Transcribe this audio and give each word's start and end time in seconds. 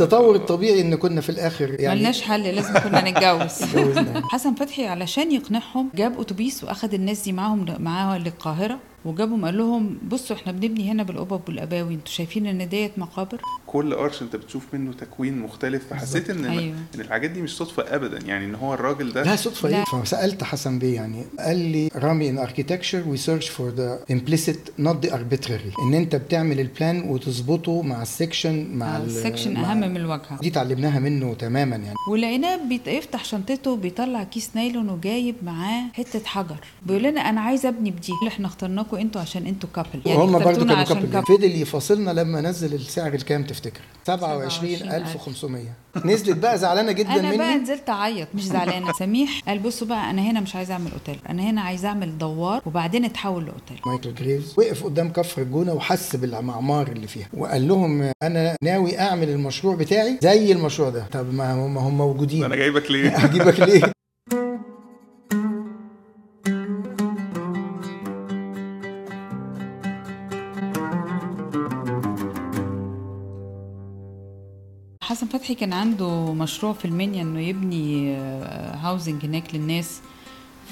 التطور 0.00 0.36
الطبيعي 0.36 0.80
إن 0.80 0.94
كنا 0.94 1.20
في 1.20 1.28
الآخر 1.28 1.80
يعني 1.80 1.98
ملناش 1.98 2.22
حل 2.22 2.42
لازم 2.42 2.74
كنا 2.78 3.10
نتجوز. 3.10 3.62
حسن 4.32 4.54
فتحي 4.54 4.86
علشان 4.86 5.32
يقنعهم 5.32 5.90
جاب 5.94 6.20
أتوبيس 6.20 6.64
وأخد 6.64 6.94
الناس 6.94 7.24
دي 7.24 7.32
معاهم 7.32 7.66
معاه 7.78 8.18
للقاهرة 8.18 8.78
وجابهم 9.04 9.44
قال 9.44 9.58
لهم 9.58 9.98
بصوا 10.08 10.36
إحنا 10.36 10.52
بنبني 10.52 10.90
هنا 10.90 11.02
بالقبب 11.02 11.40
والأباوي 11.48 11.94
أنتوا 11.94 12.12
شايفين 12.12 12.46
إن 12.46 12.68
ديت 12.68 12.98
مقابر؟ 12.98 13.40
كل 13.66 13.94
قرش 13.94 14.22
انت 14.22 14.36
بتشوف 14.36 14.62
منه 14.74 14.92
تكوين 14.92 15.38
مختلف 15.38 15.82
فحسيت 15.90 16.30
إن 16.30 16.44
أيوة. 16.44 16.74
إن 16.94 17.00
الحاجات 17.00 17.30
دي 17.30 17.42
مش 17.42 17.56
صدفة 17.56 17.94
ابدا 17.94 18.18
يعني 18.26 18.44
إن 18.44 18.54
هو 18.54 18.74
الراجل 18.74 19.12
ده 19.12 19.22
لا 19.22 19.36
صدفة 19.36 19.68
لا. 19.68 19.78
إيه 19.78 19.84
فسالت 19.84 20.44
حسن 20.44 20.78
بيه 20.78 20.94
يعني 20.94 21.24
قال 21.38 21.56
لي 21.56 21.90
رامي 21.96 22.30
in 22.30 22.38
architecture 22.38 23.08
we 23.08 23.16
search 23.16 23.48
for 23.48 23.68
the 23.70 24.00
implicit 24.12 24.82
not 24.82 25.06
the 25.06 25.10
arbitrary. 25.10 25.82
إن 25.82 25.94
أنت 25.94 26.16
بتعمل 26.16 26.60
ال 26.60 26.68
plan 26.68 27.00
وتظبطه 27.08 27.82
مع 27.82 28.02
ال 28.02 28.10
section 28.10 28.66
مع 28.74 28.96
ال- 28.96 29.04
ال 29.06 29.12
section 29.12 29.54
مع- 29.54 29.70
أهم 29.72 29.76
من 29.80 29.96
الواجهة. 29.96 30.38
دي 30.40 30.48
اتعلمناها 30.48 30.98
منه 30.98 31.34
تماما 31.34 31.76
يعني. 31.76 31.94
ولقيناه 32.10 32.56
بيت- 32.68 32.86
يفتح 32.88 33.24
شنطته 33.24 33.76
بيطلع 33.76 34.22
كيس 34.24 34.50
نايلون 34.54 34.88
وجايب 34.88 35.34
معاه 35.42 35.82
حتة 35.94 36.24
حجر 36.24 36.56
بيقول 36.86 37.02
لنا 37.02 37.20
أنا 37.20 37.40
عايز 37.40 37.66
أبني 37.66 37.90
بدي. 37.90 38.12
اللي 38.20 38.28
إحنا 38.28 38.48
اخترناكم 38.90 38.96
أنتوا 38.96 39.20
عشان 39.20 39.46
أنتوا 39.46 39.68
couple 39.74 40.00
وهم 40.06 40.32
برضه 40.32 40.50
اخترتونا 40.50 40.84
كانوا 40.84 41.02
couple 41.12 41.26
فضل 41.26 41.62
يفاصلنا 41.62 42.10
لما 42.10 42.40
نزل 42.40 42.74
السعر 42.74 43.14
الكام 43.14 43.44
تفتكر؟ 43.44 43.80
27500 44.06 45.64
نزلت 46.04 46.36
بقى 46.38 46.58
زعلانة 46.58 46.92
جدا 46.92 47.12
أنا 47.12 47.36
بقى 47.36 47.52
مني. 47.54 47.62
نزلت 47.62 47.88
أعيط 47.90 48.28
مش 48.34 48.44
زعلانة. 48.44 48.92
سميح 48.92 49.40
قال 49.48 49.58
بصوا 49.58 49.86
بقى 49.86 50.10
أنا 50.10 50.22
هنا 50.22 50.40
مش 50.40 50.56
عايزه 50.56 50.72
أعمل 50.74 50.90
أوتيل. 50.92 51.18
أنا 51.28 51.42
هنا 51.42 51.60
عايزه 51.60 51.88
أعمل 51.88 52.18
دوار 52.18 52.62
وبعدين 52.66 53.04
أتحول 53.04 53.44
لأوتيل. 53.46 53.80
مايكل 53.86 54.14
جريفز 54.14 54.54
وقف 54.58 54.84
قدام 54.84 55.12
كفر 55.12 55.42
الجونة 55.42 55.72
وحس 55.72 56.16
بالمعمار 56.16 56.88
اللي 56.88 57.06
فيها. 57.06 57.28
وقال 57.34 57.68
لهم 57.68 58.10
أنا 58.22 58.56
ناوي 58.62 58.98
أعمل 58.98 59.28
المشروع 59.28 59.74
بتاعي 59.74 60.18
زي 60.22 60.52
المشروع 60.52 60.88
ده. 60.90 61.06
طب 61.12 61.34
ما 61.34 61.52
هم 61.54 61.78
هم 61.78 61.98
موجودين. 61.98 62.44
أنا 62.44 62.56
جايبك 62.56 62.90
ليه؟ 62.90 63.08
هجيبك 63.24 63.60
ليه؟ 63.60 63.82
حسن 75.10 75.26
فتحي 75.26 75.54
كان 75.54 75.72
عنده 75.72 76.32
مشروع 76.32 76.72
في 76.72 76.84
المنيا 76.84 77.22
إنه 77.22 77.40
يبني 77.40 78.14
هاوزنج 78.82 79.24
هناك 79.24 79.54
للناس. 79.54 80.00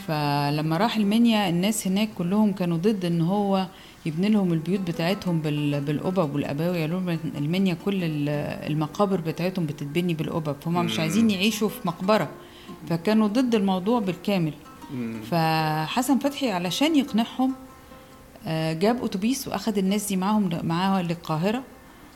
فلما 0.07 0.77
راح 0.77 0.97
المنيا 0.97 1.49
الناس 1.49 1.87
هناك 1.87 2.09
كلهم 2.19 2.53
كانوا 2.53 2.77
ضد 2.77 3.05
إن 3.05 3.21
هو 3.21 3.67
يبني 4.07 4.29
لهم 4.29 4.53
البيوت 4.53 4.81
بتاعتهم 4.81 5.41
بال- 5.41 5.81
بالقبب 5.81 6.35
والاباوي 6.35 6.81
قالوا 6.81 7.01
لهم 7.01 7.19
المنيا 7.39 7.75
كل 7.85 8.05
ال- 8.05 8.29
المقابر 8.73 9.21
بتاعتهم 9.21 9.67
بتتبني 9.67 10.15
بالقبب. 10.15 10.57
فهم 10.65 10.85
مش. 10.85 11.01
عايزين 11.01 11.31
يعيشوا 11.31 11.69
في 11.69 11.89
مقبرة. 11.89 12.29
فكانوا 12.89 13.29
ضد 13.29 13.55
الموضوع 13.55 14.01
بالكامل. 14.01 14.53
فحسن 15.31 16.19
فتحي 16.19 16.51
علشان 16.51 16.97
يقنعهم 16.97 17.53
آه، 18.47 18.73
جاب 18.73 19.05
أتوبيس 19.05 19.49
واخد 19.49 19.79
الناس 19.79 20.09
دي 20.09 20.17
معاهم 20.17 20.51
معاه 20.63 21.03
للقاهرة. 21.03 21.63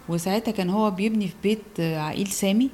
وساعتها 0.08 0.53
كان 0.53 0.70
هو 0.70 0.91
بيبني 0.91 1.28
في 1.28 1.34
بيت 1.42 1.62
آه، 1.81 1.98
عقيل 1.98 2.27
سامي 2.27 2.70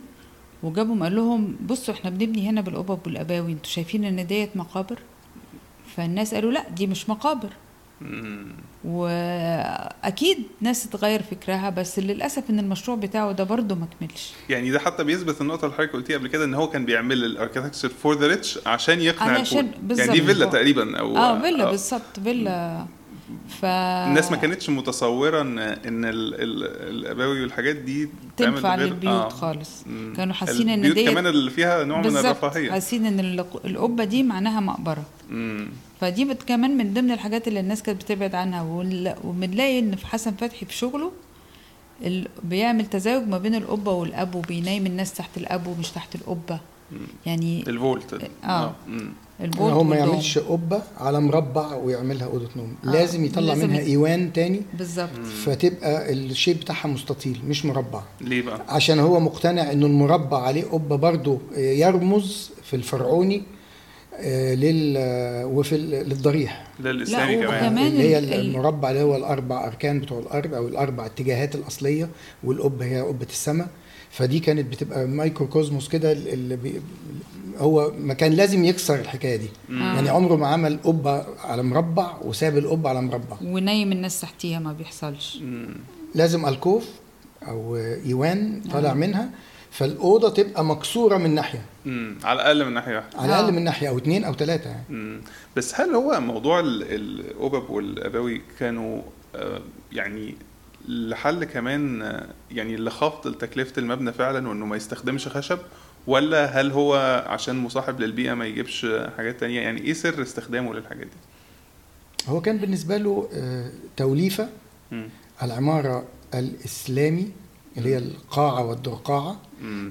وجابهم 0.62 1.02
قال 1.02 1.16
لهم 1.16 1.56
بصوا 1.66 1.94
إحنا 1.94 2.10
بنبني 2.10 2.48
هنا 2.48 2.60
بالقبب 2.60 2.98
والأباوي 3.06 3.52
أنتوا 3.52 3.70
شايفين 3.70 4.04
إن 4.04 4.26
ديت 4.26 4.56
مقابر؟ 4.56 4.98
فالناس 5.96 6.34
قالوا 6.34 6.52
لا 6.52 6.68
دي 6.68 6.86
مش 6.86 7.08
مقابر. 7.08 7.48
وأكيد 8.84 10.42
ناس 10.60 10.86
اتغير 10.86 11.22
فكرها 11.22 11.70
بس 11.70 11.98
للأسف 11.98 12.50
إن 12.50 12.58
المشروع 12.58 12.96
بتاعه 12.96 13.32
ده 13.32 13.44
برضه 13.44 13.74
ما 13.74 13.86
كملش. 14.00 14.32
يعني 14.48 14.70
ده 14.70 14.78
حتى 14.78 15.04
بيثبت 15.04 15.40
النقطة 15.40 15.64
اللي 15.64 15.76
حضرتك 15.76 15.92
قلتيها 15.92 16.18
قبل 16.18 16.28
كده 16.28 16.44
إن 16.44 16.54
هو 16.54 16.68
كان 16.70 16.84
بيعمل 16.84 17.24
ال 17.24 17.29
architecture 17.29 17.88
for 17.88 18.18
the 18.18 18.26
rich 18.26 18.58
عشان 18.66 19.00
يقنع 19.00 19.38
بالظبط. 19.38 19.64
يعني 19.98 20.12
دي 20.12 20.22
فيلا 20.22 20.46
تقريبا 20.46 20.98
أو 20.98 21.16
آه 21.16 21.40
فيلا 21.40 21.70
بالظبط 21.70 22.20
فيلا 22.24 22.86
ف 23.48 23.64
الناس 23.64 24.30
ما 24.30 24.36
كانتش 24.36 24.70
متصورة 24.70 25.40
ان 25.40 25.58
إن 25.58 26.04
ال- 26.04 26.34
ال- 26.34 26.88
الاباوي 26.88 27.42
والحاجات 27.42 27.76
دي 27.76 28.08
تنفع 28.36 28.74
غير- 28.76 28.86
للبيوت 28.88 29.12
آه. 29.14 29.28
خالص. 29.28 29.84
كانوا 30.16 30.34
حاسين 30.34 30.68
إن 30.68 30.94
ديت 30.94 31.08
كمان 31.10 31.26
اللي 31.26 31.50
فيها 31.50 31.84
نوع 31.84 32.00
من 32.00 32.16
الرفاهية. 32.16 32.70
حاسين 32.70 33.06
إن 33.06 33.20
الق- 33.20 33.66
القبة 33.66 34.04
دي 34.04 34.22
معناها 34.22 34.60
مقبرة. 34.60 35.02
فدي 36.00 36.24
بت 36.24 36.42
كمان 36.42 36.76
من 36.76 36.94
ضمن 36.94 37.10
الحاجات 37.10 37.48
اللي 37.48 37.60
الناس 37.60 37.82
كانت 37.82 38.02
بتبعد 38.04 38.34
عنها. 38.34 38.62
وبنلاقي 39.24 39.78
إن 39.78 39.96
في 39.96 40.06
حسن 40.06 40.32
فتحي 40.34 40.66
في 40.66 40.74
شغله 40.74 41.12
ال... 42.04 42.28
بيعمل 42.42 42.86
تزاوج 42.86 43.28
ما 43.28 43.38
بين 43.38 43.54
القبة 43.54 43.92
والأب 43.92 44.34
وبينايم 44.34 44.86
الناس 44.86 45.12
تحت 45.14 45.36
الأب 45.36 45.66
ومش 45.66 45.90
تحت 45.90 46.14
القبة. 46.14 46.60
يعني 47.26 47.64
الفولت. 47.68 48.30
آه. 48.44 48.74
ال 49.40 49.46
vault 49.46 49.72
هو 49.72 49.84
ما. 49.84 49.96
يعملش 49.96 50.38
قبة 50.38 50.82
على 50.96 51.20
مربع 51.20 51.74
ويعملها 51.74 52.26
أوضة 52.26 52.48
نوم. 52.56 52.74
آه، 52.84 52.90
لازم 52.90 53.24
يطلع 53.24 53.54
لازم 53.54 53.68
منها 53.68 53.80
ي- 53.80 53.86
إيوان 53.86 54.32
تاني. 54.32 54.60
بالظبط. 54.78 55.08
فتبقى 55.44 56.12
ال 56.12 56.19
shape 56.19 56.56
بتاعها 56.60 56.88
مستطيل 56.88 57.40
مش 57.48 57.64
مربع. 57.64 58.02
ليه 58.20 58.42
بقى؟ 58.42 58.60
عشان 58.68 58.98
هو 58.98 59.20
مقتنع 59.20 59.72
إنه 59.72 59.86
المربع 59.86 60.42
عليه 60.42 60.64
قبة 60.64 60.96
برضه 60.96 61.38
يرمز 61.56 62.50
في 62.64 62.76
الفرعوني 62.76 63.42
آه، 64.20 64.54
لل 64.54 64.94
وفي 65.44 65.74
ال- 65.74 66.08
للضريح. 66.08 66.66
لا، 66.80 66.92
كمان. 67.04 67.46
وكمان 67.46 67.86
اللي 67.86 68.02
هي 68.08 68.18
ال- 68.18 68.34
ال- 68.34 68.40
المربع 68.40 68.90
اللي 68.90 69.02
هو 69.02 69.16
الأربع 69.16 69.66
أركان 69.66 70.00
بتوع 70.00 70.18
الأرض 70.18 70.54
أو 70.54 70.68
الأربع 70.68 71.06
اتجاهات 71.06 71.54
الأصلية 71.54 72.08
والقبة 72.44 72.84
هي 72.84 73.00
قبة 73.00 73.26
السماء. 73.30 73.68
فدي 74.10 74.38
كانت 74.40 74.72
بتبقى 74.72 75.06
microcosmos 75.06 75.88
كده 75.88 76.12
اللي 76.12 76.56
بي 76.56 76.80
هو 77.58 77.92
ما 77.98 78.14
كان 78.14 78.32
لازم 78.32 78.64
يكسر 78.64 78.94
الحكاية 78.94 79.36
دي 79.36 79.48
مم. 79.68 79.80
يعني 79.82 80.08
عمره 80.08 80.36
ما 80.36 80.46
عمل 80.46 80.78
قبة 80.84 81.24
على 81.44 81.62
مربع 81.62 82.16
وساب 82.22 82.58
القبة 82.58 82.88
على 82.88 83.02
مربع 83.02 83.36
ونايم 83.44 83.92
الناس 83.92 84.20
تحتيها 84.20 84.58
ما 84.58 84.72
بيحصلش 84.72 85.38
مم. 85.42 85.74
لازم 86.14 86.46
الكوف 86.46 86.84
أو 87.48 87.76
إيوان 87.76 88.62
طالع 88.72 88.94
منها 88.94 89.30
فالأوضة 89.70 90.30
تبقى 90.30 90.64
مكسورة 90.64 91.16
من 91.16 91.34
ناحية 91.34 91.64
مم. 91.86 92.18
على 92.24 92.36
الأقل 92.42 92.64
من 92.64 92.72
ناحية 92.74 92.96
واحدة 92.96 93.18
على 93.18 93.32
آه. 93.32 93.38
الاقل 93.40 93.52
من 93.52 93.64
ناحية 93.64 93.88
أو 93.88 93.98
اتنين 93.98 94.24
أو 94.24 94.32
ثلاثة 94.34 94.70
يعني 94.70 94.84
مم. 94.90 95.20
بس 95.56 95.80
هل 95.80 95.94
هو 95.94 96.20
موضوع 96.20 96.60
ال- 96.60 96.82
الأوبب 96.94 97.70
والأباوي 97.70 98.42
كانوا 98.58 99.02
آه، 99.34 99.60
يعني 99.92 100.34
لحل 100.88 101.44
كمان 101.44 102.02
آه، 102.02 102.26
يعني 102.50 102.76
لخفض 102.76 103.34
تكلفة 103.34 103.72
المبنى 103.78 104.12
فعلا 104.12 104.48
وإنه 104.48 104.66
ما 104.66 104.76
يستخدمش 104.76 105.28
خشب 105.28 105.58
ولا 106.06 106.60
هل 106.60 106.70
هو 106.72 106.94
عشان 107.26 107.56
مصاحب 107.56 108.00
للبيئة 108.00 108.34
ما 108.34 108.46
يجيبش 108.46 108.86
حاجات 109.16 109.40
تانية 109.40 109.60
يعني 109.60 109.80
إيه 109.80 109.92
سر 109.92 110.22
استخدامه 110.22 110.74
للحاجات 110.74 111.06
دي؟ 111.06 111.12
هو 112.28 112.40
كان 112.40 112.56
بالنسبة 112.56 112.96
له 112.96 113.28
آه، 113.34 113.70
توليفة. 113.96 114.48
العمارة 115.42 116.04
الإسلامي 116.34 117.30
اللي 117.76 117.88
هي 117.94 117.98
القاعة 117.98 118.64
والدرقاعه. 118.64 119.40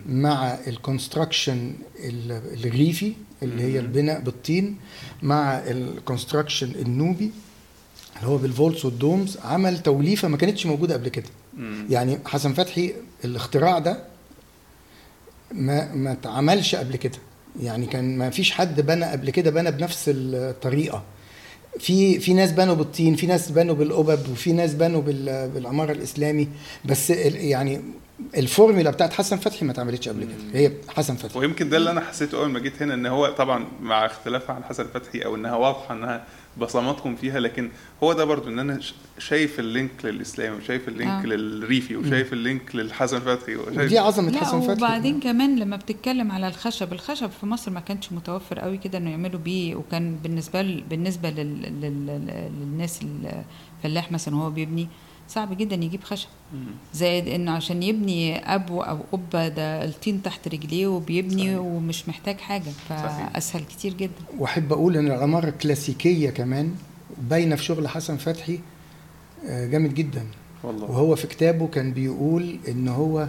مع 0.09 0.57
ال 0.67 0.76
construction 0.76 1.73
الريفي 2.65 3.13
اللي 3.43 3.63
هي. 3.63 3.79
البناء 3.79 4.19
بالطين 4.21 4.77
مع 5.23 5.53
ال 5.57 5.66
construction 5.66 6.71
النوبي 6.75 7.31
اللي 8.15 8.27
هو 8.27 8.37
بال 8.37 8.49
vaults 8.49 8.85
وال 8.85 9.00
domes 9.00 9.37
عمل 9.37 9.79
توليفة 9.83 10.27
ما 10.27 10.37
كانتش 10.37 10.65
موجودة 10.65 10.93
قبل 10.93 11.09
كده. 11.09 11.29
يعني 11.89 12.19
حسن 12.25 12.53
فتحي 12.53 12.93
الاختراع 13.25 13.79
ده 13.79 14.03
ما 15.51 15.93
ما 15.95 16.11
اتعملش 16.11 16.75
قبل 16.75 16.95
كده. 16.95 17.17
يعني 17.61 17.85
كان 17.85 18.17
ما 18.17 18.29
فيش 18.29 18.51
حد 18.51 18.81
بنى 18.81 19.05
قبل 19.05 19.29
كده 19.29 19.51
بنى 19.51 19.71
بنفس 19.71 20.03
الطريقة. 20.07 21.03
في 21.79 22.19
في 22.19 22.33
ناس 22.33 22.51
بنوا 22.51 22.73
بالطين 22.75 23.15
في 23.15 23.25
ناس 23.27 23.51
بنوا 23.51 23.75
بالقبب 23.75 24.29
وفي 24.31 24.51
ناس 24.51 24.73
بنوا 24.73 25.01
بال- 25.01 25.49
بالعمارة 25.49 25.91
الإسلامي. 25.91 26.47
بس 26.85 27.09
يعني 27.09 27.81
الفورمولا 28.37 28.91
بتاعت 28.91 29.13
حسن 29.13 29.37
فتحي 29.37 29.65
ما 29.65 29.71
اتعملتش 29.71 30.09
قبل 30.09 30.23
كده. 30.23 30.59
هي 30.59 30.71
حسن 30.89 31.15
فتحي. 31.15 31.39
ويمكن 31.39 31.69
ده 31.69 31.77
اللي 31.77 31.91
أنا 31.91 32.01
حسيته 32.01 32.37
أول 32.39 32.49
ما 32.49 32.59
جيت 32.59 32.81
هنا 32.81 32.93
إن 32.93 33.05
هو 33.05 33.27
طبعا 33.27 33.65
مع 33.81 34.05
اختلافها 34.05 34.55
عن 34.55 34.63
حسن 34.63 34.87
فتحي 34.93 35.19
أو 35.19 35.35
إنها 35.35 35.55
واضحة 35.55 35.93
إنها 35.95 36.23
بصماتهم 36.57 37.15
فيها 37.15 37.39
لكن 37.39 37.69
هو 38.03 38.13
ده 38.13 38.25
برضو 38.25 38.49
إن 38.49 38.59
أنا 38.59 38.79
ش- 38.81 38.93
شايف 39.19 39.59
ال 39.59 39.66
link 39.66 39.91
للإسلام 40.03 40.55
وشايف 40.57 40.87
ال 40.87 40.92
link 40.92 41.09
آه. 41.11 41.25
للريفي 41.25 41.95
وشايف 41.95 42.33
ال 42.33 42.42
link 42.42 42.75
للحسن 42.75 43.19
فتحي 43.19 43.55
وشايف 43.55 43.77
ودي 43.77 43.99
عظمة 43.99 44.29
لا 44.31 44.39
حسن 44.39 44.61
فتحي. 44.61 44.73
وبعدين 44.73 45.19
كمان 45.19 45.59
لما 45.59 45.75
بتتكلم 45.75 46.31
على 46.31 46.47
الخشب 46.47 46.93
الخشب 46.93 47.29
في 47.39 47.45
مصر 47.45 47.71
ما 47.71 47.79
كانش 47.79 48.11
متوفر 48.11 48.59
قوي 48.59 48.77
كده 48.77 48.97
إنه 48.97 49.09
يعملوا 49.09 49.39
بيه 49.39 49.75
وكان 49.75 50.15
بالنسبة 50.15 50.61
ل... 50.61 50.83
بالنسبة 50.89 51.29
لل... 51.29 51.61
لل... 51.81 52.51
للناس 52.61 52.99
الفلاح 53.83 54.11
مثلا 54.11 54.35
وهو 54.35 54.49
بيبني 54.49 54.87
صعب 55.29 55.57
جدا 55.57 55.75
يجيب 55.75 56.03
خشب. 56.03 56.27
زائد 56.93 57.27
إنه 57.27 57.51
عشان 57.51 57.83
يبني 57.83 58.55
قبو 58.55 58.81
أو 58.81 58.99
قبة 59.11 59.47
ده 59.47 59.85
الطين 59.85 60.23
تحت 60.23 60.47
رجليه 60.47 60.87
وبيبني 60.87 61.43
صحيح. 61.47 61.59
ومش 61.59 62.09
محتاج 62.09 62.37
حاجة. 62.37 62.69
فأسهل 62.89 63.63
كتير 63.63 63.93
جدا 63.93 64.21
وأحب 64.39 64.73
أقول 64.73 64.97
إن 64.97 65.07
العماره 65.07 65.49
الكلاسيكية 65.49 66.29
كمان 66.29 66.75
باينة 67.29 67.55
في 67.55 67.63
شغل 67.63 67.87
حسن 67.87 68.17
فتحي 68.17 68.59
آه، 69.47 69.67
جامد 69.67 69.93
جدا 69.93 70.25
والله 70.63 70.83
وهو 70.91 71.15
في 71.15 71.27
كتابه 71.27 71.67
كان 71.67 71.93
بيقول 71.93 72.57
إن 72.67 72.87
هو 72.87 73.27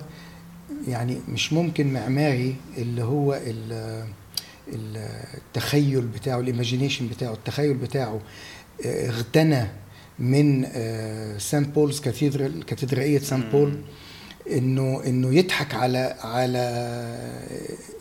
يعني 0.88 1.18
مش 1.28 1.52
ممكن 1.52 1.92
معماري 1.92 2.54
اللي 2.78 3.02
هو 3.02 3.34
ال- 3.34 4.06
ال- 4.68 5.14
التخيل 5.36 6.00
بتاعه 6.00 6.40
ال 6.40 6.46
imagination 6.46 7.06
بتاعه 7.08 7.32
التخيل 7.32 7.74
بتاعه 7.74 8.20
آه، 8.86 9.08
اغتنى 9.08 9.66
من 10.18 10.66
Saint 11.38 11.64
Paul's 11.64 12.00
Cathedral 12.00 12.64
كاتدرائيه 12.64 13.18
سان 13.18 13.40
بول 13.52 13.78
انه 14.50 15.02
إنه 15.06 15.34
يضحك 15.34 15.74
على 15.74 16.16
على 16.20 16.64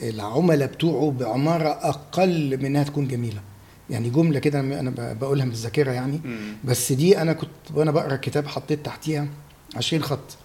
العملاء 0.03 0.67
بتوعه 0.67 1.11
بعمارة 1.11 1.69
أقل 1.69 2.57
من 2.57 2.65
انها 2.65 2.83
تكون 2.83 3.07
جميلة 3.07 3.41
يعني 3.89 4.09
جملة 4.09 4.39
كده 4.39 4.59
أنا 4.59 5.13
بقولها 5.13 5.45
من 5.45 5.51
الذاكره 5.51 5.91
يعني. 5.91 6.19
بس 6.63 6.91
دي 6.91 7.21
أنا 7.21 7.33
كنت 7.33 7.49
وأنا 7.73 7.91
بقرأ 7.91 8.15
الكتاب 8.15 8.47
حطيت 8.47 8.85
تحتيها 8.85 9.27
20 9.75 10.03
خط. 10.03 10.37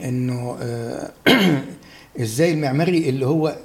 إنه 0.00 0.56
آه، 0.60 1.10
إزاي 2.20 2.52
المعماري 2.52 3.08
اللي 3.08 3.26
هو 3.26 3.56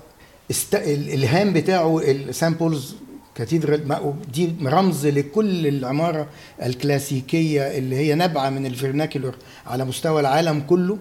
است... 0.51 0.75
الإلهام 0.75 1.53
بتاعه 1.53 1.99
ال 1.99 2.07
Saint 2.07 2.47
Paul's 2.47 2.95
Cathedral 3.35 3.87
ما- 3.87 4.13
دي 4.33 4.49
رمز 4.63 5.07
لكل 5.07 5.67
العمارة 5.67 6.27
الكلاسيكية 6.63 7.61
اللي 7.61 7.95
هي 7.95 8.15
نابعة 8.15 8.49
من 8.49 8.65
ال 8.65 8.72
vernacular 8.72 9.35
على 9.67 9.85
مستوى 9.85 10.21
العالم 10.21 10.59
كله. 10.59 10.97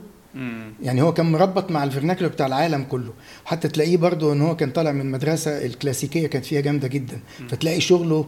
يعني 0.82 1.02
هو 1.02 1.12
كان 1.12 1.32
مربط 1.32 1.70
مع 1.70 1.84
ال 1.84 1.88
vernacular 1.88 2.28
بتاع 2.28 2.46
العالم 2.46 2.84
كله. 2.84 3.12
حتى 3.44 3.68
تلاقيه 3.68 3.96
برضه 3.96 4.32
إن 4.32 4.40
هو 4.40 4.56
كان 4.56 4.70
طالع 4.70 4.92
من 4.92 5.10
مدرسة 5.10 5.66
الكلاسيكية 5.66 6.26
كانت 6.26 6.44
فيها 6.46 6.60
جامدة 6.60 6.88
جدا. 6.88 7.20
فتلاقي 7.48 7.80
شغله 7.80 8.26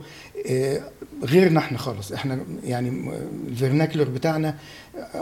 آه، 0.50 0.80
غيرنا 1.24 1.60
إحنا 1.60 1.78
خالص. 1.78 2.12
إحنا 2.12 2.38
يعني 2.64 3.10
ال 3.48 3.53
vernacular 3.53 4.04
بتاعنا 4.04 4.54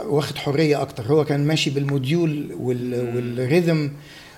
واخد 0.05 0.35
حرية 0.37 0.81
أكتر. 0.81 1.03
هو 1.07 1.25
كان 1.25 1.47
ماشي 1.47 1.69
بال 1.69 1.90
module 1.90 2.55
وال- 2.59 3.15
وال 3.15 3.34
rhythm 3.34 3.91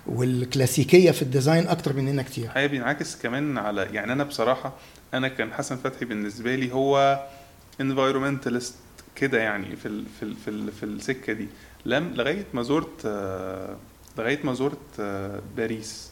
والكلاسيكية 0.08 1.12
في 1.12 1.22
ال 1.22 1.28
design 1.28 1.68
أكتر 1.68 1.94
مننا 1.94 2.24
كتير. 2.24 2.46
الحقيقة 2.46 2.68
بينعكس 2.68 3.16
كمان 3.22 3.58
على 3.58 3.82
يعني 3.94 4.14
أنا 4.14 4.24
بصراحة 4.24 4.74
أنا 5.14 5.28
كان 5.28 5.54
حسن 5.54 5.76
فتحي 5.78 6.06
بالنسبة 6.06 6.56
لي 6.56 6.74
هو 6.74 7.26
environmentalist 7.82 8.76
كده 9.16 9.40
يعني 9.40 9.76
في 9.76 9.88
ال 9.88 10.06
في 10.20 10.24
ال 10.24 10.36
في, 10.36 10.48
ال 10.48 10.72
في 10.72 10.84
السكة 10.84 11.34
دي. 11.34 11.48
لم 11.86 12.14
لغاية 12.16 12.46
ما 12.54 12.64
زرت 12.64 13.06
لغاية 14.18 14.40
ما 14.44 14.54
زرت 14.54 15.02
باريس. 15.58 16.12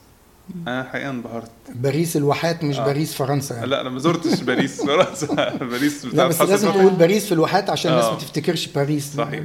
أنا 0.68 0.82
الحقيقة 0.82 1.10
انبهرت 1.10 1.52
باريس 1.76 2.18
الواحات 2.18 2.64
مش 2.64 2.78
آه. 2.80 2.86
باريس 2.86 3.14
فرنسا 3.14 3.56
يعني. 3.56 3.68
لا 3.68 3.82
أنا 3.82 3.90
ما 3.90 4.00
زرتش 4.00 4.42
باريس 4.42 4.82
فرنسا 4.86 5.28
باريس 5.72 6.06
لا 6.06 6.12
بتاعت 6.12 6.30
بس 6.30 6.36
حسن 6.42 6.50
لازم 6.52 6.68
فتحي. 6.68 6.80
تقول 6.80 6.94
باريس 6.94 7.26
في 7.26 7.32
الواحات 7.32 7.70
عشان 7.70 7.92
الناس 7.92 8.06
آه. 8.06 8.12
ما 8.14 8.18
تفتكرش 8.20 8.68
باريس 8.68 9.16
صحيح. 9.18 9.44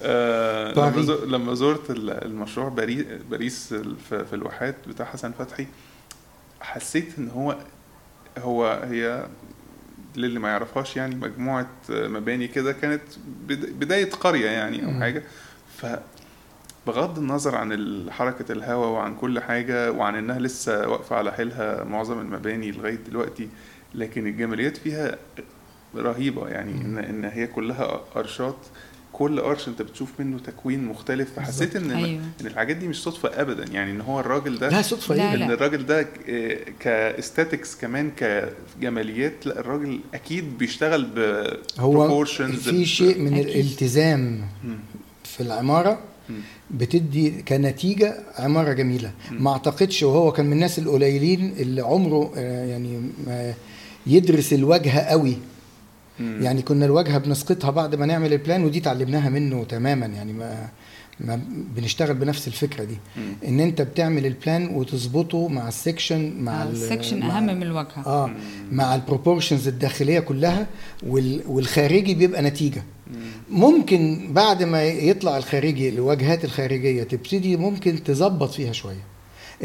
آه، 0.00 0.72
لما 0.72 0.90
باريس. 0.90 1.08
لما 1.10 1.54
زرت 1.54 1.90
ال- 1.90 2.10
المشروع 2.24 2.68
باريس 2.68 3.04
باريس 3.30 3.74
في 3.98 4.26
الواحات 4.32 4.76
بتاع 4.88 5.06
حسن 5.06 5.32
فتحي 5.38 5.66
حسيت 6.60 7.08
إن 7.18 7.28
هو 7.30 7.56
هو 8.38 8.80
هي 8.90 9.26
للي 10.16 10.38
ما 10.38 10.48
يعرفهاش 10.48 10.96
يعني 10.96 11.14
مجموعة 11.14 11.66
مباني 11.88 12.48
كده 12.48 12.72
كانت 12.72 13.02
بد- 13.48 13.70
بداية 13.80 14.10
قرية 14.10 14.46
يعني 14.50 14.84
أو 14.84 14.90
مم. 14.90 15.00
حاجة 15.00 15.22
ف 15.76 15.86
بغض 16.86 17.18
النظر 17.18 17.54
عن 17.54 18.06
حركة 18.10 18.52
الهواء 18.52 18.88
وعن 18.88 19.14
كل 19.14 19.40
حاجة 19.40 19.92
وعن 19.92 20.14
إنها 20.14 20.38
لسه 20.38 20.88
واقفة 20.88 21.16
على 21.16 21.32
حيلها 21.32 21.84
معظم 21.84 22.18
المباني 22.20 22.70
لغاية 22.70 22.98
دلوقتي 23.10 23.48
لكن 23.94 24.26
الجماليات 24.26 24.76
فيها 24.76 25.16
رهيبة 25.96 26.48
يعني 26.48 26.70
إن 26.72 26.98
إن 26.98 27.24
هي 27.24 27.46
كلها 27.46 28.00
أرشات 28.16 28.56
كل 29.12 29.40
قرش 29.40 29.68
أنت 29.68 29.82
بتشوف 29.82 30.08
منه 30.20 30.38
تكوين 30.38 30.84
مختلف 30.84 31.28
فحسيت 31.36 31.76
ان 31.76 31.90
أيوة. 31.90 32.20
إن 32.40 32.46
الحاجات 32.46 32.76
دي 32.76 32.88
مش 32.88 33.02
صدفة 33.02 33.40
ابدا 33.40 33.64
يعني 33.72 33.90
إن 33.90 34.00
هو 34.00 34.20
الراجل 34.20 34.58
ده 34.58 34.68
لا 34.68 34.82
صدفة 34.82 35.14
لا، 35.14 35.34
إن 35.34 35.38
لا. 35.38 35.46
الراجل 35.54 35.86
ده 35.86 36.06
كاستاتكس 36.80 37.76
كمان 37.76 38.10
كجماليات 38.16 39.46
لا 39.46 39.60
الراجل 39.60 40.00
أكيد 40.14 40.58
بيشتغل 40.58 41.04
ب 41.16 41.46
هو 41.78 42.24
في 42.24 42.86
شيء 42.86 43.18
من 43.20 43.34
أكيد. 43.34 43.46
الالتزام. 43.48 44.44
في 45.24 45.40
العمارة. 45.40 45.98
بتدي 46.70 47.30
كنتيجة 47.30 48.16
عمارة 48.38 48.72
جميلة. 48.72 49.10
ما 49.30 49.50
اعتقدش 49.52 50.02
وهو 50.02 50.32
كان 50.32 50.46
من 50.46 50.52
الناس 50.52 50.78
القليلين 50.78 51.52
اللي 51.58 51.80
عمره 51.82 52.32
آه، 52.36 52.64
يعني 52.66 53.00
ما 53.26 53.54
يدرس 54.06 54.52
الواجهة 54.52 55.00
قوي. 55.00 55.36
يعني 56.20 56.62
كنا 56.62 56.84
الواجهة 56.86 57.18
بنسقطها 57.18 57.70
بعد 57.70 57.94
ما 57.94 58.06
نعمل 58.06 58.32
البلان 58.32 58.64
ودي 58.64 58.78
اتعلمناها 58.78 59.28
منه 59.30 59.64
تماما. 59.64 60.06
يعني 60.06 60.32
ما 60.32 60.68
ما 61.20 61.40
بنشتغل 61.76 62.14
بنفس 62.14 62.48
الفكرة 62.48 62.84
دي. 62.84 62.96
مم. 63.16 63.22
إن 63.48 63.60
أنت 63.60 63.82
بتعمل 63.82 64.26
ال 64.26 64.34
plan 64.34 64.66
وتظبطه 64.74 65.48
مع 65.48 65.68
ال 65.68 65.76
section 65.76 66.32
مع 66.40 66.62
ال- 66.62 66.70
ال 66.72 66.78
section 66.78 67.20
مع- 67.20 67.36
أهم 67.38 67.44
من 67.46 67.62
الواجهة. 67.62 68.06
آه 68.06 68.30
مع 68.72 68.94
ال 68.94 69.00
proportions 69.00 69.68
الداخلية 69.68 70.20
كلها 70.20 70.66
وال- 71.06 71.42
والخارجي 71.46 72.14
بيبقى 72.14 72.42
نتيجة. 72.42 72.82
ممكن 73.50 74.28
بعد 74.32 74.62
ما 74.62 74.84
يطلع 74.84 75.36
الخارجي 75.36 75.88
الواجهات 75.88 76.44
الخارجية 76.44 77.02
تبتدي 77.02 77.56
ممكن 77.56 78.04
تظبط 78.04 78.50
فيها 78.50 78.72
شوية. 78.72 79.04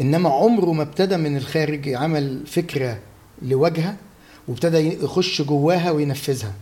إنما 0.00 0.28
عمره 0.28 0.72
ما 0.72 0.82
ابتدى 0.82 1.16
من 1.16 1.36
الخارج 1.36 1.88
عمل 1.88 2.42
فكرة 2.46 2.98
لواجهة 3.42 3.96
وابتدى 4.48 5.04
يخش 5.04 5.42
جواها 5.42 5.90
وينفذها. 5.90 6.52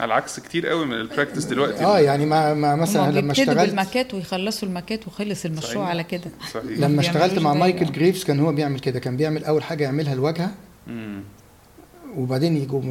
على 0.00 0.14
عكس 0.14 0.40
كتير 0.40 0.66
قوي 0.66 0.86
من 0.86 0.92
ال 0.92 0.98
practice 0.98 1.44
دلوقتي. 1.44 1.84
آه 1.84 2.00
يعني 2.00 2.26
مع, 2.26 2.54
مع 2.54 2.76
مثلا 2.76 3.10
لما 3.10 3.32
اشتغلت 3.32 3.58
بالماكيت 3.58 4.14
ويخلصوا 4.14 4.68
الماكيت 4.68 5.06
وخلص 5.06 5.44
المشروع 5.44 5.74
صحيح. 5.74 5.88
على 5.88 6.04
كده. 6.04 6.30
صحيح. 6.54 6.78
لما 6.78 7.00
اشتغلت 7.00 7.38
مع 7.38 7.54
مايكل 7.54 7.92
جريفز 7.92 8.24
كان 8.24 8.40
هو 8.40 8.52
بيعمل 8.52 8.80
كده 8.80 8.98
كان 8.98 9.16
بيعمل 9.16 9.44
أول 9.44 9.62
حاجة 9.62 9.84
يعملها 9.84 10.12
الواجهة. 10.12 10.50
وبعدين 12.16 12.56
يجوا 12.56 12.82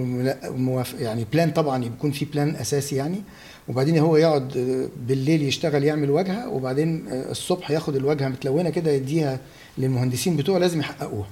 يعني 1.00 1.26
plan 1.34 1.52
طبعا 1.52 1.86
يكون 1.86 2.12
في 2.12 2.26
plan 2.26 2.56
أساسي 2.56 2.96
يعني. 2.96 3.22
وبعدين 3.68 3.98
هو 3.98 4.18
يقعد 4.18 4.58
آه، 4.58 4.88
بالليل 5.08 5.42
يشتغل 5.44 5.84
يعمل 5.84 6.10
واجهة 6.10 6.50
وبعدين 6.50 7.08
آه، 7.08 7.32
الصبح 7.32 7.72
ياخد 7.72 7.96
الواجهة 7.96 8.28
متلونة 8.28 8.70
كده 8.70 8.92
يديها 8.92 9.40
للمهندسين 9.78 10.36
بتوعه 10.36 10.58
لازم 10.60 10.80
يحققوها. 10.80 11.28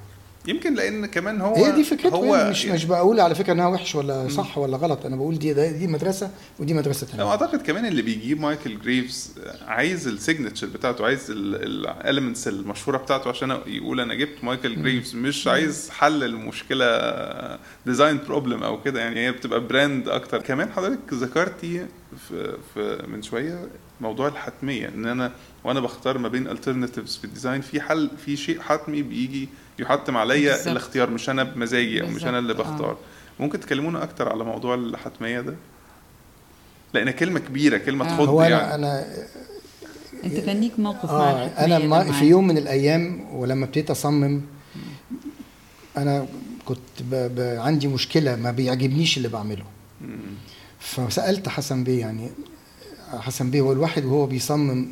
يمكن 0.48 0.74
لأن 0.74 1.06
كمان 1.06 1.42
هو 1.42 1.56
هي 1.56 1.72
دي 1.72 1.84
فكرته 1.84 2.16
هو 2.16 2.36
يعني 2.36 2.50
مش 2.50 2.66
مش 2.66 2.86
بقول 2.86 3.20
على 3.20 3.36
فكرة 3.36 3.54
إنها 3.54 3.68
وحش 3.68 3.96
ولا 3.96 4.28
صح 4.30 4.58
ولا 4.58 4.78
غلط 4.78 5.06
أنا 5.06 5.16
بقول 5.16 5.40
دي 5.40 5.54
دي 5.54 5.88
مدرسة 5.88 6.32
ودي 6.60 6.74
مدرسة 6.74 7.08
ثانية 7.08 7.30
أعتقد 7.30 7.62
كمان 7.62 7.86
اللي 7.86 8.02
بيجيب 8.02 8.42
مايكل 8.42 8.80
جريفز 8.80 9.32
عايز 9.68 10.08
ال 10.08 10.14
signature 10.14 10.68
بتاعته 10.68 11.06
عايز 11.06 11.32
ال 11.32 11.45
elements 11.45 12.48
المشهورة 12.48 12.98
بتاعته 12.98 13.30
عشان 13.30 13.58
يقول 13.68 14.00
أنا 14.00 14.14
جبت 14.14 14.44
مايكل 14.44 14.82
جريفز 14.82 15.16
مش 15.16 15.48
عايز 15.48 15.90
حل 15.90 16.24
المشكلة 16.24 16.88
design 17.86 18.20
problem 18.28 18.64
أو 18.64 18.82
كده 18.82 19.00
يعني 19.00 19.28
هي 19.28 19.32
بتبقى 19.32 19.68
brand 19.68 20.10
أكتر. 20.10 20.42
كمان 20.42 20.72
حضرتك 20.72 21.14
ذكرتي 21.14 21.86
في, 22.30 22.58
في 22.74 23.04
من 23.08 23.22
شوية 23.22 23.68
موضوع 24.02 24.28
الحتمية 24.28 24.88
إن 24.88 25.06
أنا 25.06 25.32
وأنا 25.68 25.80
بختار 25.80 26.18
ما 26.18 26.28
بين 26.28 26.50
alternatives 26.50 27.18
في 27.20 27.24
ال 27.26 27.31
design 27.31 27.62
في 27.62 27.82
حل 27.82 28.10
في 28.26 28.38
شيء 28.38 28.60
حتمي 28.62 29.02
بيجي 29.02 29.50
يحتم 29.80 30.18
عليا 30.18 30.52
بالظبط. 30.52 30.68
الاختيار 30.68 31.10
مش 31.10 31.30
أنا 31.30 31.44
بمزاجي 31.44 32.02
أو 32.02 32.08
مش 32.08 32.26
أنا 32.26 32.40
اللي 32.40 32.54
آه. 32.54 32.58
بختار 32.58 32.98
ممكن 33.40 33.60
تكلمونا 33.60 34.04
أكتر 34.04 34.30
على 34.30 34.44
موضوع 34.44 34.76
الحتمية 34.76 35.42
ده 35.42 35.56
لأن 36.94 37.12
كلمة 37.12 37.40
كبيرة 37.40 37.78
كلمة 37.78 38.06
آه. 38.06 38.10
تخض 38.18 38.28
هو 38.28 38.42
أنا 38.42 38.50
يعني 38.50 38.76
أنا 38.76 39.06
أنت 40.24 40.38
كان 40.38 40.60
ليك 40.60 40.80
موقف 40.80 41.12
مع 41.12 41.32
آه 41.32 41.46
الحتمية 41.46 41.76
أنا 41.78 41.86
ما. 41.86 42.12
في 42.12 42.26
يوم 42.26 42.48
من 42.48 42.58
الأيام 42.58 43.28
ولما 43.34 43.66
ابتديت 43.66 43.90
أصمم 43.92 44.42
أنا 45.98 46.28
كنت 46.66 46.80
ب 47.02 47.16
ب 47.36 47.60
عندي 47.60 47.88
مشكلة 47.88 48.36
ما 48.36 48.52
بيعجبنيش 48.52 49.18
اللي 49.18 49.28
بعمله 49.28 49.64
مم. 50.02 50.18
فسألت 50.80 51.50
حسن 51.50 51.84
بيه 51.84 52.00
يعني 52.00 52.30
حسن 53.20 53.52
بيه 53.52 53.62
هو 53.62 53.72
الواحد 53.72 54.06
وهو 54.06 54.26
بيصمم 54.26 54.82
آه، 54.82 54.88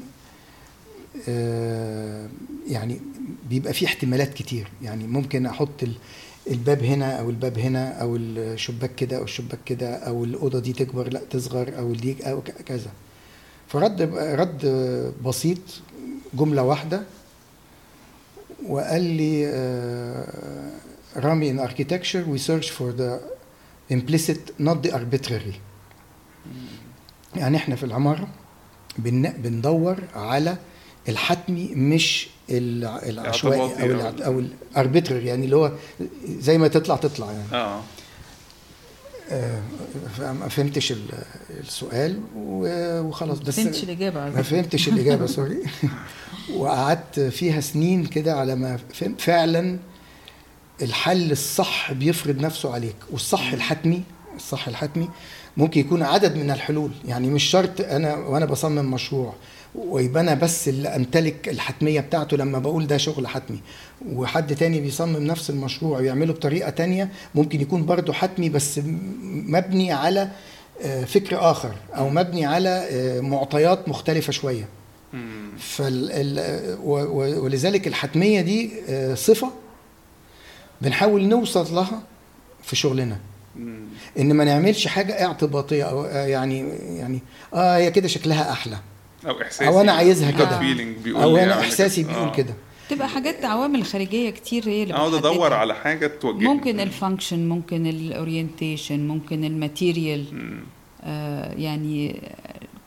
يعني 2.67 3.00
بيبقى 3.50 3.74
فيه 3.74 3.86
احتمالات 3.86 4.34
كتير. 4.34 4.67
يعني 4.81 5.07
ممكن 5.07 5.45
أحط 5.45 5.84
ال- 5.84 5.95
الباب 6.51 6.84
هنا 6.84 7.19
أو 7.19 7.29
الباب 7.29 7.60
هنا 7.60 8.01
أو 8.01 8.15
الشباك 8.15 8.95
كده 8.95 9.17
أو 9.17 9.24
الشباك 9.24 9.60
كده 9.65 9.95
أو 9.95 10.24
الأوضة 10.24 10.60
دي 10.60 10.74
تكبر 10.74 11.13
لأ 11.13 11.22
تصغر 11.29 11.77
أو 11.77 11.93
دي 11.93 12.15
أو 12.31 12.41
كذا. 12.65 12.91
فرد 13.67 14.01
رد 14.15 14.65
بسيط 15.25 15.57
جملة 16.34 16.63
واحدة 16.63 17.03
وقال 18.67 19.01
لي 19.01 19.48
آه، 19.48 20.72
رامي 21.15 21.53
in 21.57 21.67
architecture 21.69 22.24
we 22.34 22.39
search 22.48 22.69
for 22.69 22.91
the 23.00 23.19
implicit 23.93 24.51
not 24.65 24.88
the 24.88 24.91
arbitrary. 24.93 25.55
يعني 27.36 27.57
إحنا 27.57 27.75
في 27.75 27.84
العمارة 27.84 28.27
بن 28.98 29.29
بندور 29.29 29.98
على 30.15 30.57
الحتمي 31.10 31.72
مش 31.76 32.28
الع- 32.50 33.00
العشوائي 33.04 33.62
أو 33.62 34.26
أو 34.26 34.40
ال 34.39 34.48
arbitrary 34.48 35.25
يعني 35.26 35.46
اللي 35.46 35.56
هو 35.56 35.72
زي 36.40 36.58
ما 36.58 36.68
تطلع 36.68 36.96
تطلع 36.96 37.32
يعني. 37.32 37.44
آه. 37.54 37.82
آه، 39.32 39.62
فما 40.18 40.48
فهمتش 40.50 40.92
ال- 40.92 41.24
السؤال 41.50 42.20
وخلاص 42.36 43.40
بس 43.40 43.56
فهمتش 43.56 43.84
الإجابة 43.84 44.30
ما. 44.30 44.42
فهمتش 44.42 44.88
الإجابة 44.88 45.26
sorry 45.25 45.58
وقعدت 46.58 47.20
فيها 47.20 47.62
سنين 47.62 48.06
كده 48.06 48.34
على 48.36 48.56
ما 48.56 48.80
فهم 48.94 49.16
فعلا 49.20 49.78
الحل 50.82 51.32
الصح 51.32 51.92
بيفرض 51.92 52.40
نفسه 52.42 52.74
عليك 52.74 52.96
والصح 53.12 53.54
الحتمي 53.54 54.04
الصح 54.36 54.68
الحتمي 54.68 55.10
ممكن 55.58 55.80
يكون 55.80 56.04
عدد 56.04 56.36
من 56.36 56.52
الحلول. 56.52 56.92
يعني 57.08 57.28
مش 57.30 57.44
شرط 57.44 57.82
أنا 57.82 58.16
وأنا 58.16 58.46
بصمم 58.46 58.92
مشروع. 58.92 59.34
ويبقى 59.77 60.22
أنا 60.22 60.34
بس 60.34 60.67
اللي 60.67 60.88
أمتلك 60.88 61.50
الحتمية 61.50 62.00
بتاعته 62.00 62.38
لما 62.38 62.60
بقول 62.60 62.88
ده 62.88 62.98
شغل 62.98 63.27
حتمي 63.27 63.60
وحد 64.13 64.55
تاني 64.55 64.79
بيصمم 64.79 65.24
نفس 65.24 65.50
المشروع 65.50 65.98
ويعمله 66.00 66.34
بطريقة 66.34 66.70
تانية 66.70 67.10
ممكن 67.36 67.62
يكون 67.62 67.86
برضه 67.86 68.13
حتمي 68.13 68.50
بس 68.50 68.79
مبني 69.24 69.91
على 69.91 70.29
آه، 70.82 71.03
فكر 71.03 71.51
آخر 71.51 71.72
أو 71.96 72.10
مبني 72.10 72.46
على 72.46 72.70
آه، 72.70 73.22
معطيات 73.22 73.89
مختلفة 73.89 74.32
شوية. 74.32 74.67
فال 75.60 76.77
ولذلك 76.84 77.88
الحتمية 77.88 78.41
دي 78.41 78.72
آه، 78.89 79.13
صفة 79.15 79.51
بنحاول 80.82 81.27
نوصل 81.27 81.75
لها 81.75 82.01
في 82.63 82.75
شغلنا. 82.75 83.17
إن 84.20 84.34
ما 84.34 84.44
نعملش 84.44 84.88
حاجة 84.88 85.25
اعتباطية 85.25 85.84
أو 85.84 86.05
يعني 86.05 86.70
يعني 86.98 87.20
آه 87.53 87.77
هي 87.77 87.91
كده 87.91 88.08
شكلها 88.08 88.51
أحلى 88.51 88.77
أو 89.27 89.41
احساسي 89.41 89.67
أو 89.67 89.82
أنا 89.82 89.91
عايزها 89.91 90.32
كده. 90.32 90.60
أو 91.24 91.38
أنا 91.38 91.60
احساسي 91.60 92.03
كده. 92.03 92.12
بيقول 92.13 92.27
آه. 92.27 92.32
كده 92.32 92.53
تبقى 92.89 93.10
حاجات 93.10 93.46
عوامل 93.46 93.84
خارجية 93.86 94.29
كتير 94.29 94.67
هي 94.70 94.84
اللي 94.84 94.94
أقعد. 94.94 95.13
أدور 95.13 95.53
على 95.53 95.75
حاجة 95.75 96.08
توجهني 96.08 96.46
ممكن 96.48 96.79
ال 96.80 96.87
function 96.87 97.50
ممكن 97.50 97.88
ال 97.88 97.98
orientation 97.98 99.08
ممكن 99.08 99.44
ال 99.44 99.52
material. 99.52 100.25
آه 101.03 101.53
يعني 101.53 102.22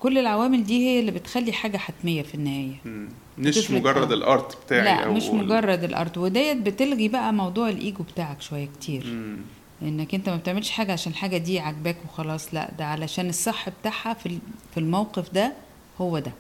كل 0.01 0.19
العوامل 0.19 0.65
دي 0.65 0.87
هي 0.89 1.01
اللي 1.01 1.11
بتخلي 1.11 1.53
حاجة 1.53 1.77
حتمية 1.77 2.23
في 2.23 2.35
النهاية 2.35 2.75
مم. 2.85 3.09
مش 3.39 3.71
مجرد 3.71 4.13
آه. 4.13 4.15
ال 4.15 4.25
art 4.25 4.57
بتاعي 4.67 4.85
لا 4.85 5.05
أو 5.05 5.13
مش 5.13 5.25
مجرد 5.27 5.85
ال 5.85 5.93
art 5.93 6.19
وديت 6.19 6.57
بتلغي 6.57 7.09
بقى 7.09 7.33
موضوع 7.33 7.69
الايجو 7.69 8.03
بتاعك 8.03 8.43
شوية 8.43 8.69
كتير 8.81 9.07
مم. 9.07 9.37
إنك 9.83 10.15
أنت 10.15 10.29
ما 10.29 10.37
بتعملش 10.37 10.71
حاجة 10.71 10.93
عشان 10.93 11.13
الحاجة 11.13 11.37
دي 11.37 11.59
عاجباك 11.61 11.97
وخلاص 12.09 12.55
لا 12.55 12.71
ده 12.79 12.85
علشان 12.85 13.29
الصح 13.29 13.69
بتاعها 13.69 14.15
في 14.15 14.27
ال- 14.27 14.39
في 14.75 14.81
الموقف 14.81 15.31
ده 15.35 15.53
هو 15.99 16.19
ده. 16.19 16.33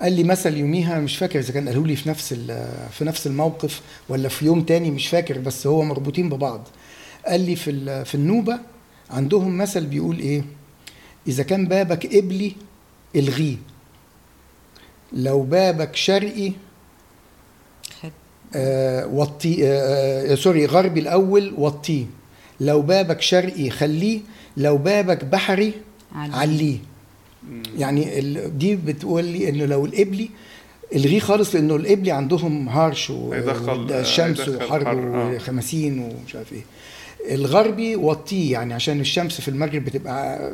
قال 0.00 0.12
لي 0.12 0.22
مثل 0.24 0.56
يوميها 0.56 0.98
مش 1.00 1.16
فاكر 1.16 1.38
إذا 1.38 1.52
كان 1.52 1.68
قالوا 1.68 1.86
لي 1.86 1.96
في 1.96 2.08
نفس 2.08 2.32
ال- 2.32 2.88
في 2.92 3.04
نفس 3.04 3.26
الموقف 3.26 3.80
ولا 4.08 4.28
في 4.28 4.44
يوم 4.46 4.62
تاني 4.62 4.90
مش 4.90 5.06
فاكر 5.08 5.38
بس 5.38 5.66
هو 5.66 5.82
مربوطين 5.82 6.28
ببعض. 6.28 6.68
قال 7.26 7.40
لي 7.40 7.56
في 7.56 7.70
ال- 7.70 8.04
في 8.06 8.14
النوبة 8.14 8.58
عندهم 9.10 9.58
مثل 9.58 9.86
بيقول 9.86 10.18
إيه؟ 10.18 10.44
إذا 11.28 11.42
كان 11.42 11.66
بابك 11.68 12.06
قبلي 12.16 12.52
إلغيه. 13.16 13.56
لو 15.12 15.42
بابك 15.42 15.96
شرقي 15.96 16.52
آه 18.54 19.06
وطي 19.06 19.66
آه 19.68 20.32
آه 20.32 20.34
سوري 20.34 20.66
غربي 20.66 21.00
الأول 21.00 21.54
وطيه. 21.58 22.04
لو 22.60 22.82
بابك 22.82 23.20
شرقي 23.20 23.70
خليه. 23.70 24.20
لو 24.56 24.76
بابك 24.78 25.24
بحري 25.24 25.72
علي. 26.14 26.34
عليه. 26.36 26.78
مم. 26.78 26.97
يعني 27.78 28.22
دي 28.48 28.76
بتقول 28.76 29.24
لي 29.24 29.48
إنه 29.48 29.64
لو 29.64 29.86
القبلي 29.86 30.30
الغيه 30.94 31.20
خالص 31.20 31.54
لإنه 31.54 31.76
القبلي 31.76 32.10
عندهم 32.10 32.68
harsh 32.68 33.10
والشمس 33.10 34.40
هيدخل 34.40 34.56
وحر 34.56 34.84
حر، 34.84 34.98
آه. 35.14 35.34
وخمسين 35.34 35.98
ومش 35.98 36.36
عارف 36.36 36.52
إيه. 36.52 36.62
الغربي 37.34 37.96
وطيه 37.96 38.52
يعني 38.52 38.74
عشان 38.74 39.00
الشمس 39.00 39.40
في 39.40 39.48
المغرب 39.48 39.84
بتبقى 39.84 40.52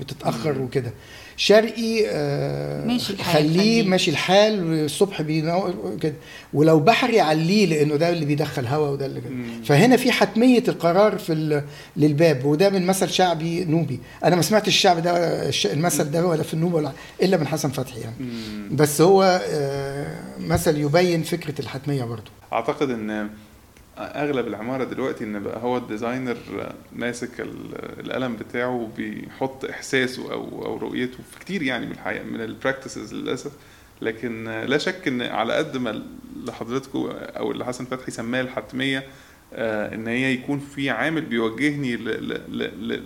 بتتأخر 0.00 0.62
وكده. 0.62 0.92
شرقي 1.36 2.04
آه 2.08 2.84
ماشي 2.86 3.12
الحال، 3.12 3.34
خليه. 3.50 3.82
ماشي 3.82 4.10
الحال 4.10 4.84
الصبح 4.84 5.22
بينور 5.22 5.96
كده 6.02 6.14
ولو 6.54 6.80
بحري 6.80 7.20
عليه 7.20 7.66
لأنه 7.66 7.96
ده 7.96 8.10
اللي 8.10 8.24
بيدخل 8.24 8.66
هواء 8.66 8.92
وده 8.92 9.06
اللي 9.06 9.20
كده. 9.20 9.30
فهنا 9.64 9.96
في 9.96 10.12
حتمية 10.12 10.62
القرار 10.68 11.18
في 11.18 11.32
ال- 11.32 11.62
للباب 11.96 12.44
وده 12.44 12.70
من 12.70 12.86
مثل 12.86 13.10
شعبي 13.10 13.64
نوبي 13.64 14.00
أنا 14.24 14.36
ما 14.36 14.42
سمعتش 14.42 14.68
الشعب 14.68 15.02
ده 15.02 15.12
الش- 15.48 15.66
المثل 15.66 16.10
ده 16.10 16.26
ولا 16.26 16.42
في 16.42 16.54
النوبة 16.54 16.76
ولا 16.76 16.92
إلا 17.22 17.36
من 17.36 17.46
حسن 17.46 17.68
فتحي 17.70 18.00
يعني 18.00 18.14
مم. 18.20 18.68
بس 18.76 19.00
هو 19.00 19.40
آه، 19.50 20.06
مثل 20.40 20.80
يبين 20.80 21.22
فكرة 21.22 21.60
الحتمية 21.60 22.04
برضو 22.04 22.30
أعتقد 22.52 22.90
إن 22.90 23.28
أغلب 23.98 24.46
العمارة 24.46 24.84
دلوقتي 24.84 25.24
إن 25.24 25.42
بقى 25.42 25.62
هو 25.62 25.76
الديزاينر 25.76 26.36
ماسك 26.92 27.40
ال- 27.40 28.00
القلم 28.06 28.36
بتاعه 28.36 28.88
بيحط 28.96 29.64
إحساسه 29.64 30.32
أو 30.32 30.64
أو 30.66 30.76
رؤيته 30.76 31.18
في 31.32 31.38
كتير 31.40 31.62
يعني 31.62 31.86
من 31.86 31.92
الحقيقة 31.92 32.24
من 32.24 32.40
ال 32.40 32.47
practices 32.47 33.14
للأسف 33.14 33.52
لكن 34.02 34.44
لا 34.44 34.78
شك 34.78 35.08
إن 35.08 35.22
على 35.22 35.52
قد 35.54 35.76
ما 35.76 35.90
اللي 36.36 36.52
حضرتكم 36.52 37.08
أو 37.12 37.52
اللي 37.52 37.64
حسن 37.64 37.84
فتحي 37.84 38.10
سماه 38.10 38.40
الحتمية 38.40 39.04
آه، 39.54 39.94
إن 39.94 40.06
هي 40.08 40.32
يكون 40.34 40.58
في 40.58 40.90
عامل 40.90 41.20
بيوجهني 41.20 41.96
ل 41.96 42.04
ل 42.04 42.58
ل 42.58 42.88
ل 42.88 43.02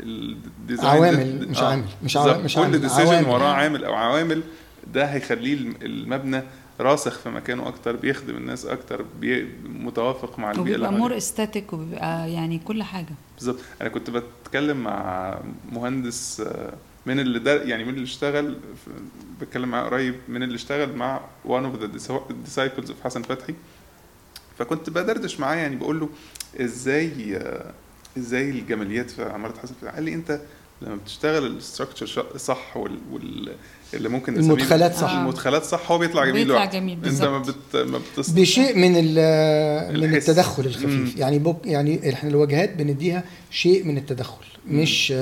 ال 0.00 0.13
design 0.13 0.90
عوامل، 0.90 1.48
مش 1.50 1.58
آه، 1.58 1.70
عامل، 1.70 1.84
مش 2.02 2.14
بالظبط. 2.14 2.32
عامل- 2.34 2.44
مش 2.44 2.54
كل 2.54 2.78
decision. 2.78 3.24
وراه 3.24 3.52
عامل 3.52 3.84
أو 3.84 3.94
عوامل 3.94 4.42
ده 4.94 5.04
هيخليه 5.04 5.54
الم- 5.54 5.74
المبنى 5.82 6.42
راسخ 6.80 7.18
في 7.18 7.28
مكانه 7.30 7.68
أكتر 7.68 7.96
بيخدم 7.96 8.36
الناس 8.36 8.66
أكتر 8.66 9.04
بي 9.20 9.48
متوافق 9.64 10.38
مع 10.38 10.50
البيئة 10.50 10.74
اللي 10.74 10.86
وبيبقى. 10.86 11.00
more 11.00 11.16
استاتيك 11.16 11.72
وبيبقى 11.72 12.32
يعني 12.32 12.58
كل 12.58 12.82
حاجة. 12.82 13.14
بالظبط. 13.38 13.58
أنا 13.80 13.88
كنت 13.88 14.10
بتكلم 14.10 14.76
مع 14.84 15.38
مهندس 15.72 16.40
آه، 16.40 16.72
من 17.06 17.20
اللي 17.20 17.38
ده 17.38 17.62
يعني 17.62 17.84
من 17.84 17.90
اللي 17.94 18.04
اشتغل 18.04 18.56
في- 18.84 18.90
بتكلم 19.40 19.68
معاه 19.68 19.84
قريب 19.84 20.14
من 20.28 20.42
اللي 20.42 20.54
اشتغل 20.54 20.92
مع 20.96 21.20
one 21.46 21.62
of 21.62 21.80
the 21.82 21.98
disciples 22.48 22.88
of 22.88 23.04
حسن 23.04 23.22
فتحي 23.22 23.54
فكنت 24.58 24.90
بدردش 24.90 25.40
معاه 25.40 25.56
يعني 25.56 25.76
بقول 25.76 26.00
له 26.00 26.08
إزاي 26.60 27.36
آه، 27.36 27.72
إزاي 28.18 28.50
الجماليات 28.50 29.10
في 29.10 29.22
عمارة 29.24 29.58
حسن 29.58 29.74
فتحي؟ 29.80 29.94
قال 29.94 30.04
لي 30.04 30.14
أنت 30.14 30.40
لما 30.82 30.96
بتشتغل 30.96 31.46
الستراكشر 31.46 32.36
صح 32.36 32.76
وال, 32.76 32.98
وال 33.12 33.52
اللي 33.94 34.08
ممكن 34.08 34.36
المدخلات 34.36 34.94
صح. 34.94 35.10
المدخلات 35.10 35.64
صح 35.64 35.90
هو 35.92 35.98
بيطلع 35.98 36.24
جميل 36.24 36.44
بيطلع. 36.46 36.64
جميل، 36.64 36.98
أنت 37.04 37.22
ما 37.22 37.38
بالظبط. 37.38 37.56
بت 37.74 37.76
ما 37.76 37.98
بتص... 37.98 38.30
بشيء 38.30 38.76
من 38.78 38.92
ال- 38.96 40.00
من. 40.00 40.14
التدخل 40.14 40.62
مم. 40.62 40.68
الخفيف 40.68 41.16
يعني 41.16 41.38
بك 41.38 41.56
يعني 41.64 42.12
إحنا 42.12 42.30
الواجهات 42.30 42.76
بنديها 42.76 43.24
شيء 43.50 43.84
من 43.84 43.96
التدخل 43.98 44.44
مش 44.68 45.14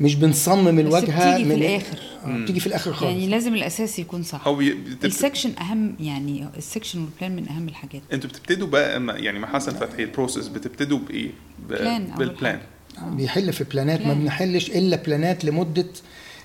مش 0.00 0.14
بنصمم 0.14 0.76
بس 0.76 0.80
الواجهة 0.86 1.30
بتيجي 1.34 1.44
في 1.48 1.54
من 1.56 1.62
الآخر. 1.62 1.98
آه، 2.24 2.42
بتيجي 2.44 2.60
في 2.60 2.66
الآخر 2.66 2.92
خالص 2.92 3.12
يعني 3.12 3.28
لازم 3.28 3.54
الأساس 3.54 3.98
يكون 3.98 4.22
صح 4.22 4.48
هو. 4.48 4.54
بتبت... 4.56 5.04
ال 5.04 5.10
section 5.10 5.50
أهم 5.60 5.94
يعني 6.00 6.46
ال 6.56 6.62
section 6.62 7.00
وال 7.00 7.12
plan 7.12 7.36
من 7.36 7.48
أهم 7.48 7.68
الحاجات 7.68 8.02
أنتوا 8.12 8.30
بتبتدوا 8.30 8.66
بقى 8.68 9.00
ما- 9.00 9.16
يعني 9.16 9.38
مع 9.38 9.48
حسن 9.52 9.72
فتحي 9.72 10.02
ال 10.02 10.08
process 10.08 10.48
بتبتدوا 10.48 10.98
بإيه؟ 10.98 11.30
ب... 11.68 11.68
بلان 11.68 12.04
بالبلان 12.18 12.60
بيحل 13.06 13.52
في 13.52 13.64
plan 13.64 13.93
ات 13.93 14.00
ما. 14.06 14.14
بنحلش 14.14 14.70
إلا 14.70 14.96
plan 14.96 15.34
ات 15.34 15.44
لمدة 15.44 15.86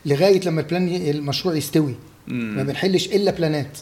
لغاية 0.08 0.42
لما 0.46 0.62
ال 0.62 0.67
plan 0.67 0.88
المشروع 0.88 1.56
يستوي 1.56 1.96
ما 2.28 2.64
بنحلش 2.64 3.08
إلا 3.08 3.32
plan 3.32 3.62
ات. 3.62 3.78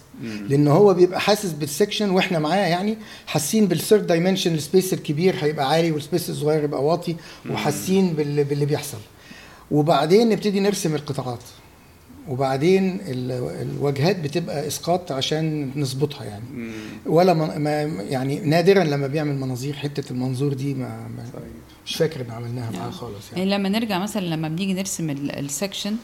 لأن 0.50 0.67
هو 0.67 0.94
بيبقى 0.94 1.20
حاسس 1.22 1.51
بال 1.51 1.64
section 1.64 2.10
وإحنا 2.10 2.39
معاه 2.39 2.67
يعني 2.67 2.98
حاسين 3.27 3.65
بال 3.65 3.77
third 3.77 4.08
dimension 4.08 4.53
ال 4.53 4.60
space 4.60 4.94
الكبير 4.94 5.36
هيبقى 5.41 5.70
عالي 5.70 5.91
وال 5.91 6.02
space 6.02 6.29
الصغير 6.29 6.63
يبقى 6.63 6.84
واطي 6.84 7.15
وحاسين 7.50 8.13
بال- 8.13 8.44
باللي 8.44 8.65
بيحصل 8.65 8.98
وبعدين 9.72 10.29
نبتدي 10.29 10.60
نرسم 10.60 10.96
القطاعات 10.96 11.39
وبعدين 12.29 13.00
ال- 13.08 13.32
الواجهات 13.62 14.20
بتبقى 14.20 14.67
إسقاط 14.67 15.12
عشان 15.12 15.72
نظبطها 15.75 16.24
يعني 16.25 16.44
مم. 16.53 16.72
ولا 17.05 17.34
من 17.34 17.58
ما 17.63 17.82
يعني 18.10 18.39
نادرا 18.39 18.84
لما 18.84 19.08
بيعمل 19.08 19.36
مناظير 19.36 19.74
حتة 19.74 20.12
المنظور 20.12 20.53
دي 20.53 20.74
ما, 20.74 21.08
ما 21.17 21.24
صحيح. 21.34 21.44
مش 21.86 21.96
فاكر 21.96 22.22
إن 22.22 22.32
عملناها 22.32 22.72
معاه 22.72 22.82
نعم. 22.82 22.91
خالص 22.91 23.32
يعني 23.34 23.50
يعني 23.51 23.58
لما 23.60 23.70
نرجع 23.70 24.00
مثلا 24.00 24.22
لما 24.25 24.48
بنيجي 24.48 24.74
نرسم 24.74 25.10
ال- 25.10 25.39
section 25.39 25.96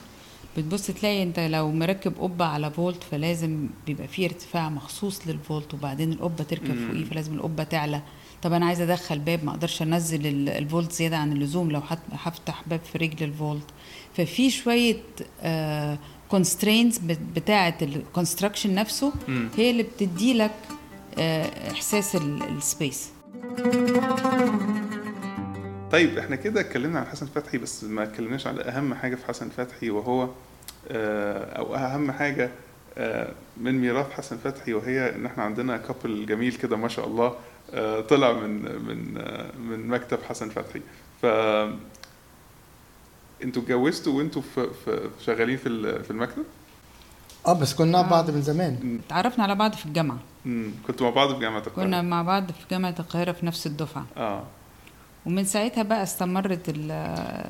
بتبص 0.57 0.87
تلاقي 0.87 1.23
انت 1.23 1.39
لو 1.39 1.71
مركب 1.71 2.13
قبة 2.19 2.45
على 2.45 2.71
vault 2.71 3.03
فلازم 3.11 3.67
بيبقى 3.87 4.07
فيه 4.07 4.25
ارتفاع 4.25 4.69
مخصوص 4.69 5.27
لل 5.27 5.40
vault 5.40 5.73
وبعدين 5.73 6.11
القبة 6.13 6.43
تركب. 6.43 6.87
فوقيه 6.87 7.05
فلازم 7.05 7.33
القبة 7.33 7.63
تعلى 7.63 8.01
طب 8.41 8.53
أنا 8.53 8.65
عايزة 8.65 8.83
أدخل 8.83 9.19
باب 9.19 9.45
ما 9.45 9.51
أقدرش 9.51 9.81
أنزل 9.81 10.27
ال- 10.27 10.49
vault 10.49 10.91
زيادة 10.91 11.17
عن 11.17 11.31
اللزوم 11.31 11.71
لو 11.71 11.81
هفتح 12.13 12.63
باب 12.67 12.79
في 12.91 12.97
رجل 12.97 13.23
ال 13.25 13.31
vault 13.31 13.63
ففي 14.17 14.49
شوية 14.49 14.97
constraints 16.29 16.97
بتاعة 17.35 17.77
ال 17.81 17.88
construction 17.88 18.75
نفسه. 18.75 19.13
هي 19.57 19.71
اللي 19.71 19.83
بتدي 19.83 20.33
لك 20.33 20.51
إحساس 21.71 22.15
ال 22.15 22.31
space 22.31 23.09
طيب 25.91 26.17
إحنا 26.17 26.35
كده 26.35 26.61
اتكلمنا 26.61 26.99
عن 26.99 27.05
حسن 27.05 27.25
فتحي 27.25 27.57
بس 27.57 27.83
ما 27.83 28.03
اتكلمناش 28.03 28.47
على 28.47 28.61
أهم 28.61 28.93
حاجة 28.93 29.15
في 29.15 29.25
حسن 29.25 29.49
فتحي 29.49 29.89
وهو 29.89 30.29
آه، 30.91 31.43
أو 31.57 31.75
أهم 31.75 32.11
حاجة 32.11 32.51
آه، 32.97 33.31
من 33.57 33.81
ميراث 33.81 34.11
حسن 34.11 34.37
فتحي 34.37 34.73
وهي 34.73 35.15
إن 35.15 35.25
إحنا 35.25 35.43
عندنا 35.43 35.77
كابل 35.77 36.25
جميل 36.25 36.53
كده 36.53 36.77
ما 36.77 36.87
شاء 36.87 37.07
الله 37.07 37.35
آه، 37.73 37.99
طلع 38.01 38.33
من 38.33 38.61
من 38.61 39.13
من 39.69 39.87
مكتب 39.87 40.17
حسن 40.29 40.49
فتحي. 40.49 40.81
ف 41.21 41.25
أنتوا 43.43 43.61
اتجوزتوا 43.61 44.13
وانتوا 44.17 44.41
في 44.85 45.09
شغالين 45.25 45.57
في 45.57 45.69
ال- 45.69 46.03
في 46.03 46.11
المكتب؟ 46.11 46.43
آه 47.47 47.53
بس 47.59 47.73
كنا 47.73 48.01
مع. 48.01 48.09
بعض 48.09 48.31
من 48.31 48.41
زمان. 48.41 48.99
اتعرفنا 49.07 49.43
على 49.43 49.55
بعض 49.55 49.73
في 49.73 49.85
الجامعة. 49.85 50.17
مم. 50.45 50.71
كنتوا 50.87 51.07
مع 51.09 51.15
بعض 51.15 51.33
في 51.33 51.39
جامعة 51.39 51.59
القاهرة؟ 51.59 51.85
كنا 51.87 52.01
مع 52.01 52.21
بعض 52.21 52.51
في 52.51 52.65
جامعة 52.71 52.95
القاهرة 52.99 53.31
في 53.31 53.45
نفس 53.45 53.67
الدفعة. 53.67 54.05
آه. 54.17 54.43
ومن 55.25 55.45
ساعتها 55.45 55.83
بقى 55.83 56.03
استمرت 56.03 56.69
ال 56.69 56.89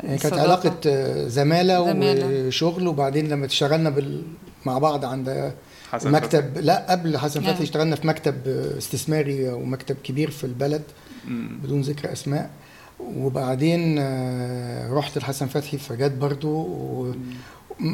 يعني 0.04 0.18
كانت. 0.18 0.34
علاقة 0.34 0.76
آه، 0.88 1.28
زمالة 1.28 1.86
زمالة. 1.94 2.48
وشغل 2.48 2.88
وبعدين 2.88 3.28
لما 3.30 3.46
اشتغلنا 3.46 3.90
بال... 3.90 4.24
مع 4.66 4.78
بعض 4.78 5.06
عند 5.06 5.54
حسن 5.92 6.12
مكتب 6.12 6.58
لا 6.58 6.86
قبل 6.92 7.18
حسن 7.18 7.44
آه. 7.46 7.52
فتحي 7.52 7.64
اشتغلنا 7.64 7.96
في 7.96 8.08
مكتب 8.08 8.36
استثماري 8.78 9.50
ومكتب 9.50 9.96
كبير 10.04 10.30
في 10.32 10.44
البلد. 10.44 10.82
مم. 11.28 11.60
بدون 11.64 11.82
ذكر 11.82 12.12
أسماء 12.12 12.50
وبعدين 13.18 13.98
آه، 14.00 14.94
رحت 14.94 15.18
لحسن 15.18 15.48
فتحي 15.48 15.78
فجت 15.78 16.12
برضو 16.12 16.50
و- 16.58 17.14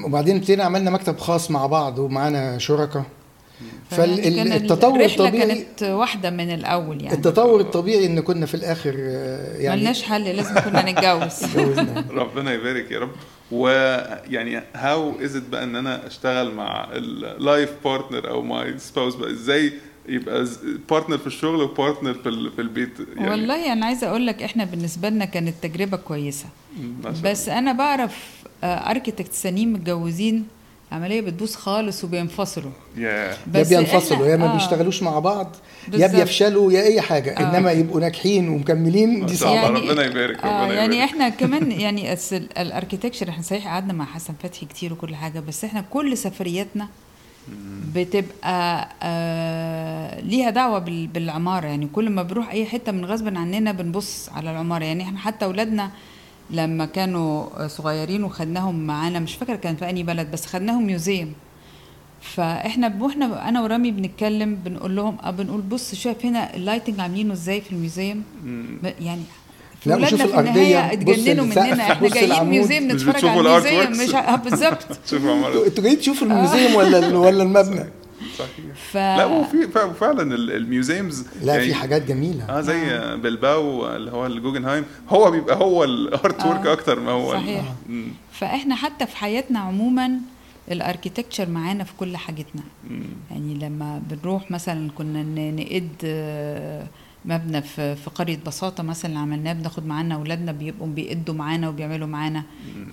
وبعدين 0.05 0.35
ابتدينا 0.35 0.63
عملنا 0.63 0.91
مكتب 0.91 1.17
خاص 1.17 1.51
مع 1.51 1.65
بعض 1.65 1.99
ومعانا 1.99 2.57
شركاء 2.57 3.03
فالتطور 3.89 5.05
الطبيعي 5.05 5.47
كانت 5.47 5.83
واحدة 5.83 6.29
من 6.29 6.53
الأول 6.53 7.01
يعني. 7.01 7.15
التطور 7.15 7.59
الطبيعي 7.61 8.05
إن 8.05 8.19
كنا 8.19 8.45
في 8.45 8.53
الآخر 8.55 8.95
آه، 8.97 9.57
يعني 9.57 9.79
ملناش 9.81 10.03
حل 10.03 10.23
لازم 10.23 10.59
كنا 10.59 10.91
نتجوز. 10.91 11.43
اتجوزنا. 11.43 12.05
ربنا 12.11 12.53
يبارك 12.53 12.91
يا 12.91 12.99
رب. 12.99 13.11
ويعني 13.51 14.61
how 14.75 15.13
is 15.21 15.35
it 15.35 15.43
بقى 15.51 15.63
إن 15.63 15.75
أنا 15.75 16.07
أشتغل 16.07 16.53
مع 16.53 16.87
ال 16.93 17.09
life 17.09 17.69
partner 17.83 18.29
أو 18.29 18.41
my 18.41 18.77
spouse 18.79 19.15
بقى؟ 19.15 19.31
إزاي 19.31 19.73
يبقى 20.09 20.45
partner 20.89 21.17
في 21.17 21.27
الشغل 21.27 21.61
و 21.61 21.68
partner 21.68 22.13
في 22.13 22.29
ال- 22.29 22.51
في 22.51 22.61
البيت؟ 22.61 22.89
يعني 23.17 23.29
والله 23.29 23.73
أنا 23.73 23.85
عايزة 23.85 24.07
أقول 24.07 24.27
لك 24.27 24.43
إحنا 24.43 24.65
بالنسبة 24.65 25.09
لنا 25.09 25.25
كانت 25.25 25.53
تجربة 25.61 25.97
كويسة. 25.97 26.45
بس 27.23 27.49
أنا 27.49 27.71
بعرف 27.73 28.43
architects 28.63 29.33
سنين 29.33 29.73
متجوزين 29.73 30.45
عملية 30.91 31.21
بتبوظ 31.21 31.55
خالص 31.55 32.03
وبينفصلوا 32.03 32.71
الله. 32.97 33.07
يا 33.09 33.13
يا 33.31 33.37
بس 33.47 33.69
بينفصلوا 33.69 34.25
إحنا- 34.25 34.29
يا 34.29 34.37
ما 34.37 34.51
آه. 34.51 34.53
بيشتغلوش 34.53 35.03
مع 35.03 35.19
بعض 35.19 35.55
يا 35.87 35.91
بالظبط. 35.91 36.15
بيفشلوا 36.15 36.71
يا 36.71 36.83
أي 36.83 37.01
حاجة 37.01 37.31
آه. 37.37 37.57
إنما 37.57 37.71
يبقوا 37.71 37.99
ناجحين 37.99 38.49
ومكملين 38.49 39.25
دي 39.25 39.35
صعبه 39.35 39.67
الله 39.67 39.79
ربنا 39.91 40.05
يبارك 40.05 40.43
آه 40.43 40.63
ربنا 40.63 40.73
يعني 40.75 40.95
يبارك. 40.95 41.11
إحنا 41.11 41.29
كمان 41.39 41.71
يعني 41.71 42.13
الأركيتكشر 42.57 43.29
إحنا 43.29 43.43
صحيح 43.43 43.67
قعدنا 43.67 43.93
مع 43.93 44.05
حسن 44.05 44.33
فتحي 44.43 44.65
كتير 44.65 44.93
وكل 44.93 45.15
حاجة 45.15 45.39
بس 45.39 45.63
إحنا 45.63 45.81
كل 45.89 46.17
سفرياتنا 46.17 46.87
بتبقى 47.95 48.89
آه 49.03 50.19
ليها 50.21 50.49
دعوة 50.49 50.79
بال- 50.79 51.07
بالعمارة 51.07 51.65
يعني 51.67 51.87
كل 51.93 52.09
ما 52.09 52.23
بنروح 52.23 52.51
أي 52.51 52.65
حتة 52.65 52.91
من 52.91 53.05
غصب 53.05 53.37
عننا 53.37 53.71
بنبص 53.71 54.29
على 54.29 54.51
العمارة 54.51 54.83
يعني 54.83 55.03
إحنا 55.03 55.19
حتى 55.19 55.45
أولادنا 55.45 55.89
لما 56.51 56.85
كانوا 56.85 57.67
صغيرين 57.67 58.23
وخدناهم 58.23 58.87
معانا 58.87 59.19
مش 59.19 59.35
فاكرة 59.35 59.55
كان 59.55 59.75
في 59.75 59.89
أنهي 59.89 60.03
بلد 60.03 60.31
بس 60.31 60.45
خدناهم 60.45 60.85
museum 60.87 61.33
فإحنا 62.21 62.93
وإحنا 62.99 63.49
أنا 63.49 63.61
ورامي 63.61 63.91
بنتكلم 63.91 64.55
بنقول 64.55 64.95
لهم 64.95 65.17
آه 65.23 65.31
بنقول 65.31 65.61
بص 65.61 65.95
شايف 65.95 66.25
هنا 66.25 66.55
ال 66.55 66.60
lighting 66.60 66.99
عاملينه 66.99 67.33
إزاي 67.33 67.61
في 67.61 67.71
ال 67.71 67.78
museum. 67.78 68.23
ب- 68.83 68.93
يعني 69.01 69.21
لا، 69.85 69.95
ولادنا 69.95 70.25
في 70.27 70.39
النهاية 70.39 70.93
اتجننوا 70.93 71.45
مننا 71.45 71.91
إحنا 71.91 72.07
جايين. 72.09 72.43
museum 72.43 72.87
مش 72.87 72.93
نتفرج 72.93 73.25
على 73.25 73.39
ال 73.39 73.45
museum 73.45 73.75
works 73.85 73.99
مش 74.09 74.15
آه 74.15 74.35
بالظبط. 74.35 74.87
أنتوا 75.67 75.83
جايين 75.83 75.99
تشوفوا 75.99 76.27
ال 76.27 76.34
museum 76.34 76.75
ولا 76.75 77.17
ولا 77.17 77.43
المبنى؟ 77.43 77.85
صحيح 78.37 78.75
ف 78.91 78.95
لا 78.97 79.25
وفي 79.25 79.67
فعلا 79.99 80.35
ال- 80.35 80.51
museums 80.51 81.25
لا 81.43 81.53
يعني 81.53 81.65
في 81.67 81.73
حاجات 81.73 82.01
جميلة 82.01 82.43
آه 82.49 82.61
زي 82.61 82.89
بيلباو 83.17 83.95
اللي 83.95 84.11
هو 84.11 84.25
الجوجنهايم 84.25 84.85
هو 85.09 85.31
بيبقى 85.31 85.55
هو 85.55 85.83
ال 85.83 85.97
art 85.97 86.39
آه. 86.41 86.47
work 86.47 86.67
أكتر 86.67 86.99
ما 86.99 87.11
هو 87.11 87.33
صحيح. 87.33 87.63
مم. 87.89 88.07
فإحنا 88.31 88.75
حتى 88.75 89.05
في 89.07 89.17
حياتنا 89.17 89.59
عموما 89.59 90.11
ال 90.71 90.77
architecture 90.77 91.49
معانا 91.49 91.83
في 91.83 91.91
كل 91.99 92.17
حاجتنا 92.17 92.61
مم. 92.89 93.03
يعني 93.31 93.53
لما 93.53 94.01
بنروح 94.09 94.51
مثلا 94.51 94.89
كنا 94.97 95.23
نقعد 95.51 95.89
آه، 96.03 96.87
مبنى 97.27 97.61
في 97.61 97.95
في 97.95 98.09
قرية 98.09 98.39
بساطة 98.45 98.83
مثلا 98.83 99.09
اللي 99.09 99.19
عملناه 99.19 99.53
بناخد 99.53 99.85
معانا 99.85 100.15
أولادنا 100.15 100.51
بيبقوا 100.51 100.87
بيقعدوا 100.87 101.35
معانا 101.35 101.69
وبيعملوا 101.69 102.07
معانا. 102.07 102.43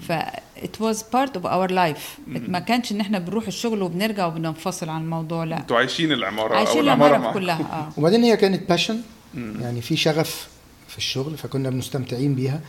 ف 0.00 0.12
it 0.56 0.80
was 0.80 0.96
part 0.96 1.30
of 1.38 1.44
our 1.44 1.70
life. 1.70 2.20
ما 2.26 2.58
كانش 2.58 2.92
إن 2.92 3.00
إحنا 3.00 3.18
بنروح 3.18 3.46
الشغل 3.46 3.82
وبنرجع 3.82 4.26
وبننفصل 4.26 4.88
عن 4.88 5.02
الموضوع 5.02 5.44
لا. 5.44 5.58
أنتوا 5.58 5.76
عايشين 5.76 6.12
العمارة 6.12 6.56
عايشين 6.56 6.80
العمارة 6.80 7.18
مع 7.18 7.32
كلها 7.32 7.60
آه. 7.60 7.88
وبعدين 7.98 8.22
هي 8.22 8.36
كانت 8.36 8.68
passion. 8.68 9.00
يعني 9.34 9.80
في 9.80 9.96
شغف 9.96 10.48
في 10.88 10.98
الشغل 10.98 11.36
فكنا 11.36 11.70
مستمتعين 11.70 12.34
بيها. 12.34 12.60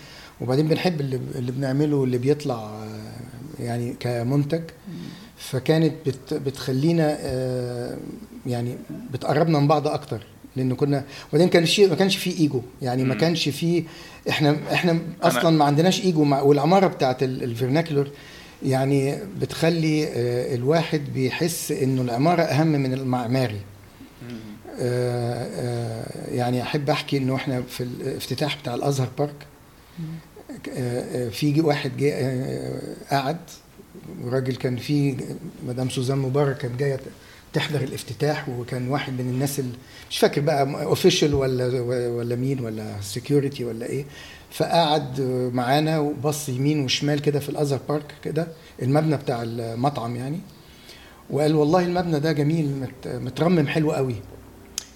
وبعدين 0.42 0.68
بنحب 0.68 1.02
اللي, 1.02 1.20
اللي 1.36 1.52
بنعمله 1.52 1.96
واللي 1.96 2.18
بيطلع 2.18 2.56
آه، 2.56 3.64
يعني 3.64 3.96
كمنتج. 4.00 4.64
فكانت 5.38 5.94
بت 6.06 6.34
بتخلينا 6.34 7.18
آه، 7.20 7.98
يعني 8.46 8.78
بتقربنا 9.12 9.60
من 9.60 9.68
بعض 9.68 9.88
أكتر. 9.88 10.22
لأن 10.56 10.76
كنا 10.76 11.04
وبعدين 11.30 11.50
كان 11.50 11.66
شيء 11.66 11.90
ما 11.90 11.96
كانش 11.96 12.18
فيه 12.18 12.40
إيجو. 12.40 12.62
يعني 12.82 13.04
ما. 13.04 13.16
كانش 13.16 13.50
فيه 13.50 13.84
إحنا 14.30 14.58
إحنا 14.74 15.00
أصلا 15.22 15.50
ما 15.58 15.66
عندناش 15.66 16.02
إيجو. 16.02 16.24
مع 16.24 16.42
والعمارة 16.42 16.88
بتاعت 16.88 17.24
ال- 17.24 17.44
vernacular 17.44 18.08
يعني 18.66 19.18
بتخلي 19.42 20.08
آه، 20.08 20.56
الواحد 20.56 21.02
بيحس 21.14 21.72
إنه 21.72 22.02
العمارة 22.02 22.42
أهم 22.42 22.68
من 22.68 22.94
المعماري. 22.94 23.60
آه، 24.80 25.48
آه، 25.56 26.36
يعني 26.36 26.62
أحب 26.62 26.90
أحكي 26.90 27.18
إنه 27.18 27.36
إحنا 27.36 27.62
في 27.70 27.84
الافتتاح 27.84 28.58
بتاع 28.62 28.76
الأزهر 28.76 29.10
بارك. 29.20 29.34
في 31.32 31.62
واحد 31.62 31.98
جه 31.98 32.14
قعد. 33.12 33.38
راجل 34.26 34.56
كان 34.56 34.78
في 34.78 35.16
مدام 35.68 35.90
سوزان 35.90 36.18
مبارك 36.18 36.58
كانت 36.58 36.80
جاية 36.80 37.00
تحضر 37.56 37.82
الافتتاح 37.82 38.50
وكان 38.50 38.88
واحد 38.90 39.14
من 39.14 39.30
الناس 39.30 39.60
اللي 39.60 39.72
مش 40.10 40.18
فاكر 40.20 40.42
بقى 40.42 40.84
official 40.84 41.36
ولا 41.36 41.82
ولا 42.10 42.36
مين 42.36 42.60
ولا 42.60 42.86
security 43.02 43.66
ولا 43.66 43.86
إيه 43.86 44.06
فقعد 44.52 45.22
معانا 45.54 46.00
وبص 46.00 46.50
يمين 46.50 46.84
وشمال 46.86 47.22
كده 47.22 47.40
في 47.40 47.50
الأزهر 47.50 47.80
بارك 47.90 48.14
كده 48.24 48.48
المبنى 48.82 49.18
بتاع 49.18 49.44
المطعم 49.44 50.16
يعني 50.16 50.40
وقال 51.30 51.56
والله 51.56 51.86
المبنى 51.86 52.20
ده 52.20 52.32
جميل 52.32 52.66
مت- 52.82 53.08
مترمم 53.08 53.68
حلو 53.68 53.92
قوي 53.92 54.16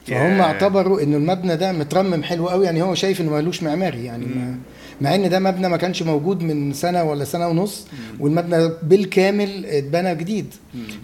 فهم 0.07 0.37
ياه. 0.37 0.41
اعتبروا 0.41 1.01
ان 1.03 1.13
المبنى 1.13 1.55
ده 1.57 1.71
مترمم 1.71 2.23
حلو 2.23 2.49
قوي 2.49 2.65
يعني 2.65 2.81
هو 2.81 2.95
شايف 2.95 3.21
إنه 3.21 3.31
مالوش 3.31 3.63
معماري 3.63 4.05
يعني 4.05 4.25
ما. 4.25 4.57
مع 5.01 5.15
إن 5.15 5.29
ده 5.29 5.39
مبنى 5.39 5.69
ما 5.69 5.77
كانش 5.77 6.03
موجود 6.03 6.41
من 6.43 6.73
سنة 6.73 7.03
ولا 7.03 7.25
سنة 7.25 7.47
ونص 7.47 7.85
والمبنى 8.19 8.69
بالكامل 8.83 9.65
اتبنى 9.65 10.15
جديد. 10.15 10.53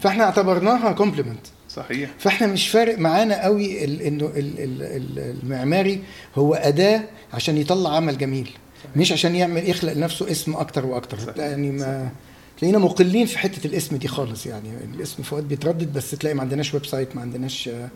فإحنا 0.01 0.23
اعتبرناها 0.23 0.91
كومبلمنت 0.91 1.45
صحيح. 1.69 2.10
فإحنا 2.19 2.47
مش 2.47 2.67
فارق 2.69 2.99
معانا 2.99 3.43
قوي 3.43 3.86
إنه 3.86 4.25
ال- 4.25 4.60
ال- 4.60 4.81
ال- 4.81 5.36
المعماري 5.43 5.99
هو 6.36 6.53
أداة 6.53 7.01
عشان 7.34 7.58
يطلع 7.58 7.95
عمل 7.95 8.17
جميل 8.17 8.49
مش 8.95 9.12
عشان 9.12 9.36
يعمل 9.36 9.69
يخلق 9.69 9.93
لنفسه 9.93 10.31
اسم 10.31 10.55
أكتر 10.55 10.86
وأكتر. 10.86 11.19
صحيح. 11.19 11.38
يعني 11.38 11.71
ما 11.71 12.10
تلاقينا 12.58 12.78
مقلين 12.80 13.26
في 13.26 13.38
حتة 13.38 13.68
الاسم 13.68 13.96
دي 13.96 14.08
خالص 14.08 14.46
يعني 14.46 14.70
الاسم 14.96 15.24
فؤاد 15.24 15.48
بيتردد 15.48 15.94
بس 15.94 16.12
تلاقي 16.12 16.34
ما 16.34 16.41
عندناش 16.41 16.74
website 16.73 17.15
ما 17.15 17.22
عندناش 17.22 17.68
آه، 17.68 17.89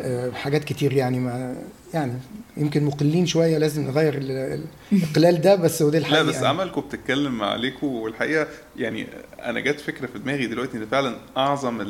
آه، 0.00 0.30
حاجات 0.30 0.64
كتير 0.64 0.92
يعني 0.92 1.18
ما 1.18 1.56
يعني 1.94 2.12
يمكن 2.56 2.84
مقلين 2.84 3.26
شوية 3.26 3.58
لازم 3.58 3.82
نغير 3.86 4.14
ال- 4.14 4.30
ال- 4.30 4.64
الإقلال 4.92 5.40
ده 5.40 5.54
بس 5.54 5.82
ودي 5.82 5.98
لا 5.98 6.06
الحقيقة 6.06 6.22
بس 6.24 6.34
يعني. 6.34 6.48
عملكم 6.48 6.80
بتتكلم 6.80 7.42
عليكم 7.42 7.86
والحقيقة 7.86 8.46
يعني 8.76 9.06
أنا 9.44 9.60
جت 9.60 9.80
فكرة 9.80 10.06
في 10.06 10.18
دماغي 10.18 10.46
دلوقتي 10.46 10.76
إن 10.78 10.86
فعلا 10.86 11.16
أعظم 11.36 11.80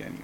يعني 0.00 0.14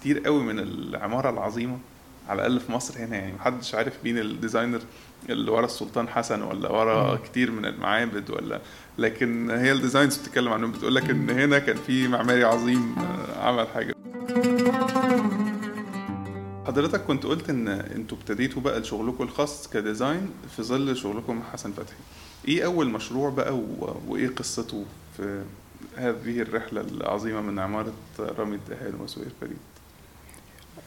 كتير 0.00 0.18
قوي 0.18 0.42
من 0.42 0.58
العمارة 0.58 1.30
العظيمة 1.30 1.78
على 2.28 2.46
الأقل 2.46 2.60
في 2.60 2.72
مصر 2.72 2.98
هنا 2.98 3.16
يعني. 3.16 3.32
محدش 3.32 3.74
عارف 3.74 3.92
مين 4.04 4.18
ال 4.18 4.25
designer 4.25 4.80
اللي 5.28 5.50
ورا 5.50 5.64
السلطان 5.64 6.08
حسن 6.08 6.42
ولا 6.42 6.70
ورا 6.72 7.16
كتير 7.16 7.50
من 7.50 7.64
المعابد 7.66 8.30
ولا. 8.30 8.60
لكن 8.98 9.50
هي 9.50 9.72
ال 9.72 9.77
designs 9.77 10.16
بتتكلم 10.16 10.52
عنهم. 10.52 10.72
بتقول 10.72 10.94
لك 10.94 11.10
إن 11.10 11.30
هنا 11.30 11.58
كان 11.58 11.76
في 11.76 12.08
معماري 12.08 12.44
عظيم 12.44 12.94
عمل 13.40 13.68
حاجة. 13.68 13.94
حضرتك 16.66 17.00
كنت 17.00 17.26
قلت 17.26 17.50
إن 17.50 17.68
أنتوا 17.68 18.18
ابتديتوا 18.18 18.62
بقى 18.62 18.84
شغلكم 18.84 19.24
الخاص 19.24 19.68
ك 19.68 19.77
design 19.77 20.30
في 20.56 20.62
ظل 20.62 20.96
شغلكم 20.96 21.36
مع 21.36 21.42
حسن 21.52 21.72
فتحي. 21.72 21.96
إيه 22.48 22.64
أول 22.64 22.90
مشروع 22.90 23.30
بقى 23.30 23.54
و... 23.56 23.96
وإيه 24.08 24.28
قصته 24.28 24.84
في 25.16 25.42
هذه 25.96 26.40
الرحلة 26.40 26.80
العظيمة 26.80 27.40
من 27.40 27.58
عمارة 27.58 27.92
رامي 28.18 28.54
الدهان 28.56 28.94
وسوير 29.00 29.28
فريد؟ 29.40 29.56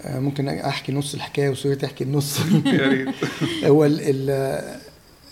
ممكن 0.06 0.48
أحكي 0.50 0.92
نص 0.92 1.14
الحكاية 1.14 1.50
وسوري 1.50 1.76
تحكي 1.76 2.04
النص. 2.04 2.40
يا 2.66 2.88
ريت. 2.88 3.16
هو 3.66 3.90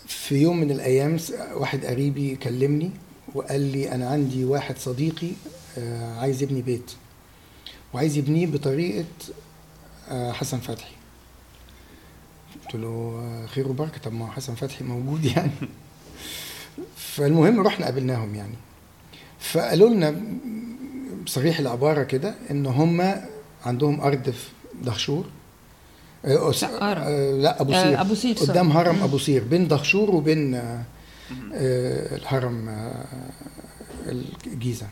في 0.08 0.36
يوم 0.36 0.58
من 0.58 0.72
الأيام 0.72 1.18
واحد 1.54 1.86
قريبي 1.86 2.36
كلمني 2.36 2.92
وقال 3.36 3.62
لي 3.62 3.92
أنا 3.92 4.10
عندي 4.10 4.46
واحد 4.46 4.78
صديقي 4.78 5.32
آه، 5.78 6.20
عايز 6.20 6.44
يبني 6.44 6.62
بيت 6.62 6.92
وعايز 7.94 8.18
يبنيه 8.18 8.48
بطريقة 8.48 9.06
آه، 10.10 10.32
حسن 10.32 10.60
فتحي. 10.60 10.96
قلت 12.66 12.76
له 12.76 12.88
آه، 12.88 13.46
خير 13.48 13.68
وبركة. 13.68 13.98
طب 13.98 14.14
ما 14.14 14.32
حسن 14.32 14.56
فتحي 14.56 14.84
موجود 14.84 15.26
يعني. 15.36 15.52
فالمهم 16.98 17.60
رحنا 17.60 17.86
قابلناهم 17.86 18.36
يعني. 18.36 18.56
فقالوا 19.40 19.90
لنا 19.90 20.22
بصريح 21.26 21.60
العبارة 21.60 22.04
كده 22.04 22.36
إن 22.52 22.66
هم 22.66 23.16
عندهم 23.66 24.02
أرض 24.02 24.30
في 24.30 24.50
دهشور 24.84 25.26
آه، 26.26 26.52
لا، 26.62 26.94
هرم. 26.94 27.02
آه، 27.06 27.32
لا 27.32 27.62
أبو 27.62 27.74
آه، 27.74 27.84
سير 27.84 28.02
أبو 28.02 28.16
سير،. 28.16 28.36
قدام 28.36 28.72
هرم. 28.72 29.04
أبو 29.04 29.18
سير 29.18 29.44
بين 29.44 29.68
دهشور 29.68 30.12
وبين 30.16 30.56
آه، 30.56 30.84
آه، 31.54 32.16
الهرم 32.16 32.70
آه، 32.70 33.06
الجيزة 34.48 34.88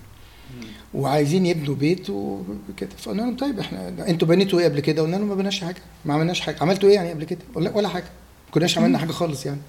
وعايزين 0.94 1.46
يبنوا 1.46 1.76
بيت 1.76 2.10
وكده 2.10 2.90
فقلنا 2.98 3.22
لهم 3.22 3.38
طيب 3.38 3.60
إحنا 3.60 3.90
أنتوا 4.08 4.28
بنيتوا 4.28 4.60
إيه 4.60 4.66
قبل 4.66 4.80
كده؟ 4.80 5.02
قلنا 5.02 5.16
لهم 5.16 5.28
ما 5.30 5.36
بناش 5.36 5.62
حاجة 5.64 5.82
ما 6.06 6.14
عملناش 6.14 6.42
حاجة 6.42 6.58
عملتوا 6.62 6.90
إيه 6.90 6.96
يعني 6.96 7.10
قبل 7.10 7.24
كده؟ 7.24 7.40
ولا 7.56 7.72
ولا 7.78 7.88
حاجة 7.88 8.04
ما 8.48 8.52
كناش 8.54 8.78
عملنا 8.78 8.98
حاجة 8.98 9.12
خالص 9.12 9.46
يعني 9.46 9.60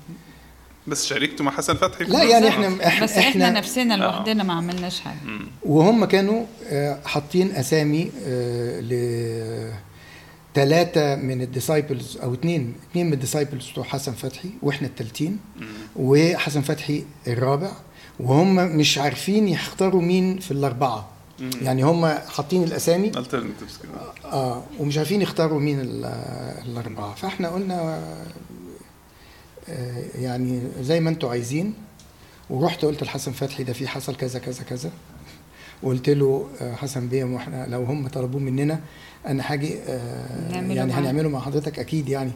بس 0.86 1.06
شاركتوا 1.06 1.44
مع 1.46 1.52
حسن 1.52 1.74
فتحي 1.74 2.04
في 2.04 2.10
لا؟ 2.10 2.22
يعني 2.22 2.48
إحنا 2.48 2.86
إحنا 2.86 3.04
بس 3.04 3.12
إحنا 3.12 3.44
إحنا 3.46 3.58
نفسنا 3.58 3.94
آه. 3.94 3.98
لوحدنا 3.98 4.42
ما 4.42 4.52
عملناش 4.54 5.00
حاجة. 5.00 5.16
وهم 5.62 6.04
كانوا 6.04 6.44
آه، 6.68 6.98
حاطين 7.04 7.50
أسامي 7.52 8.04
ل 8.80 8.94
ثلاثة 10.54 11.16
من 11.16 11.42
ال 11.42 11.50
disciples 11.50 12.16
أو 12.22 12.34
اثنين 12.34 12.74
اثنين 12.90 13.06
من 13.06 13.12
ال 13.12 13.18
disciples 13.18 13.70
بتوع 13.70 13.84
حسن 13.84 14.12
فتحي 14.12 14.50
وإحنا 14.62 14.88
الثالثين 14.88 15.38
مم. 15.60 15.66
وحسن 15.96 16.60
فتحي 16.60 17.04
الرابع 17.26 17.72
وهم 18.20 18.76
مش 18.76 18.98
عارفين 18.98 19.48
يختاروا 19.48 20.02
مين 20.02 20.38
في 20.38 20.50
الأربعة. 20.50 21.08
مم. 21.40 21.50
يعني 21.62 21.82
هم 21.82 22.06
حاطين 22.06 22.66
alternatives 22.68 23.82
كده 23.82 24.32
آه 24.32 24.62
ومش 24.80 24.98
عارفين 24.98 25.22
يختاروا 25.22 25.60
مين 25.60 25.80
ال- 25.80 26.04
الأربعة. 26.66 27.14
فإحنا 27.14 27.48
قلنا 27.48 28.02
آه، 29.68 30.04
يعني 30.18 30.60
زي 30.80 31.00
ما 31.00 31.10
أنتوا 31.10 31.30
عايزين. 31.30 31.74
ورحت 32.50 32.84
قلت 32.84 33.02
لحسن 33.02 33.32
فتحي 33.32 33.64
ده 33.64 33.72
في 33.72 33.88
حصل 33.88 34.14
كذا 34.16 34.38
كذا 34.38 34.62
كذا. 34.64 34.90
وقلت 35.82 36.10
له 36.10 36.48
آه، 36.60 36.74
حسن 36.74 37.08
بيه 37.08 37.24
وإحنا 37.24 37.66
لو 37.70 37.84
هم 37.84 38.08
طلبوه 38.08 38.40
مننا 38.40 38.80
أنا 39.26 39.52
هاجي 39.52 39.78
آه، 39.88 40.52
نعمله 40.52 40.74
يعني. 40.74 40.92
هنعمله 40.92 41.28
مع 41.28 41.40
حضرتك 41.40 41.78
أكيد 41.78 42.08
يعني 42.08 42.30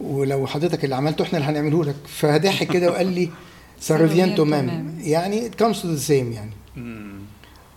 ولو 0.00 0.46
حضرتك 0.46 0.84
اللي 0.84 0.94
عملته 0.94 1.22
إحنا 1.22 1.38
اللي 1.38 1.50
هنعمله 1.50 1.84
لك 1.84 1.96
فضحك 2.06 2.72
كده 2.72 2.90
وقال 2.90 3.06
لي 3.06 3.30
سارفيانتو 3.80 4.44
مام 4.44 4.66
مام. 4.66 4.94
يعني 5.00 5.50
it 5.50 5.52
comes 5.52 5.76
to 5.76 5.84
the 5.84 6.08
same 6.08 6.10
يعني. 6.10 6.50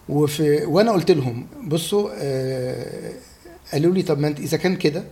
وفي 0.09 0.65
وأنا 0.65 0.91
قلت 0.91 1.11
لهم 1.11 1.47
بصوا 1.67 2.09
آه 2.15 3.13
قالوا 3.73 3.93
لي 3.93 4.01
طب 4.01 4.19
ما 4.19 4.27
أنت 4.27 4.39
إذا 4.39 4.57
كان 4.57 4.75
كده 4.75 5.03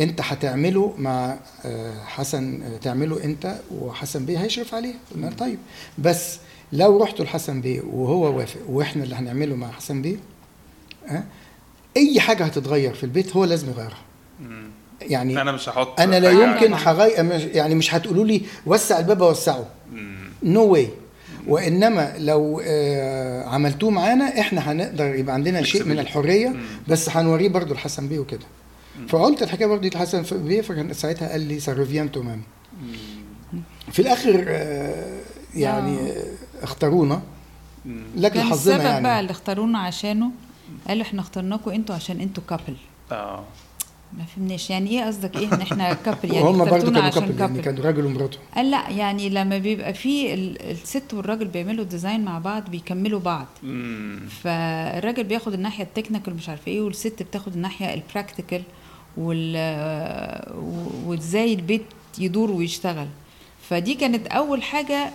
أنت 0.00 0.20
هتعمله 0.20 0.94
مع 0.98 1.36
آه 1.64 2.04
حسن 2.04 2.62
آه، 2.62 2.76
تعمله 2.76 3.24
أنت 3.24 3.58
وحسن 3.80 4.24
بيه 4.24 4.38
هيشرف 4.38 4.74
عليه 4.74 4.94
قلنا 5.14 5.30
طيب 5.30 5.58
بس 5.98 6.38
لو 6.72 7.02
رحتوا 7.02 7.24
لحسن 7.24 7.60
بيه 7.60 7.80
وهو 7.80 8.38
وافق 8.38 8.60
وإحنا 8.68 9.04
اللي 9.04 9.14
هنعمله 9.14 9.56
مع 9.56 9.70
حسن 9.70 10.02
بيه 10.02 10.16
آه 11.08 11.24
أي 11.98 12.20
حاجة 12.20 12.44
هتتغير 12.44 12.94
في 12.94 13.04
البيت 13.04 13.36
هو 13.36 13.44
لازم 13.44 13.68
يغيرها. 13.70 13.98
يعني 15.00 15.42
أنا 15.42 15.52
مش 15.52 15.68
هحط 15.68 16.00
أنا 16.00 16.20
لا 16.20 16.30
يمكن 16.30 16.74
هغير 16.74 17.50
يعني 17.56 17.74
مش 17.74 17.94
هتقولوا 17.94 18.24
لي 18.24 18.42
وسع 18.66 18.98
الباب 18.98 19.22
أوسعه. 19.22 19.66
no 20.42 20.64
way 20.64 20.88
وإنما 21.46 22.12
لو 22.18 22.62
آه، 22.64 23.44
عملتوه 23.48 23.90
معانا 23.90 24.40
إحنا 24.40 24.72
هنقدر 24.72 25.14
يبقى 25.14 25.34
عندنا 25.34 25.62
شيء 25.62 25.84
من. 25.84 25.98
الحرية. 25.98 26.56
بس 26.88 27.08
هنوريه 27.10 27.48
برضو 27.48 27.74
لحسن 27.74 28.08
بيه 28.08 28.18
وكده 28.18 28.46
فقلت 29.08 29.42
الحكاية 29.42 29.66
برضو 29.66 29.82
دي 29.82 29.90
لحسن 29.90 30.24
بيه 30.32 30.60
فكان 30.60 30.92
ساعتها 30.92 31.28
قال 31.28 31.40
لي 31.40 31.60
سيرفيانتو 31.60 32.22
مام 32.22 32.42
مم. 32.82 33.60
في 33.92 34.02
الآخر 34.02 34.44
آه، 34.48 35.18
يعني 35.54 35.98
آه، 35.98 36.24
اختارونا. 36.62 37.20
لكن 38.16 38.40
حظنا 38.40 38.54
السبب 38.54 38.76
بقى 38.78 38.92
يعني 39.02 39.20
اللي 39.20 39.30
اختارونا 39.30 39.78
عشانه 39.78 40.30
قالوا 40.88 41.02
إحنا 41.02 41.20
اخترناكم 41.20 41.70
أنتوا 41.70 41.94
عشان 41.94 42.20
أنتوا 42.20 42.42
couple 42.48 42.76
آه. 43.12 43.44
ما 44.18 44.24
فهمناش. 44.24 44.70
يعني 44.70 44.90
إيه 44.90 45.04
قصدك؟ 45.06 45.36
إيه 45.36 45.54
ان 45.54 45.60
إحنا 45.60 45.92
couple 45.94 46.32
يعني 46.34 46.44
برضو 46.44 46.62
اخترتونا 46.64 46.90
كانوا 47.00 47.02
عشان 47.04 47.22
couple 47.26 47.40
يعني 47.40 47.62
couple 47.62 47.64
كانوا 47.64 47.84
راجل 47.84 48.06
ومراته. 48.06 48.38
قال 48.56 48.70
لا 48.70 48.90
يعني 48.90 49.28
لما 49.28 49.58
بيبقى 49.58 49.94
في 49.94 50.34
ال- 50.34 50.62
الست 50.70 51.14
والراجل 51.14 51.44
بيعملوا 51.48 51.84
design 51.84 52.24
مع 52.24 52.38
بعض 52.38 52.70
بيكملوا 52.70 53.20
بعض. 53.20 53.46
مم. 53.62 54.20
فالراجل 54.42 55.24
بياخد 55.24 55.52
الناحية 55.52 55.84
ال 55.84 55.89
technical 55.89 56.34
مش 56.34 56.48
عارفه 56.48 56.66
إيه 56.72 56.80
والست 56.80 57.22
بتاخد 57.22 57.54
الناحية 57.54 57.94
ال 57.94 58.01
practical 58.01 58.62
وال 59.16 59.56
وازاي 61.06 61.54
البيت 61.54 61.84
يدور 62.18 62.50
ويشتغل. 62.50 63.06
فدي 63.68 63.94
كانت 63.94 64.26
أول 64.26 64.62
حاجة 64.62 65.10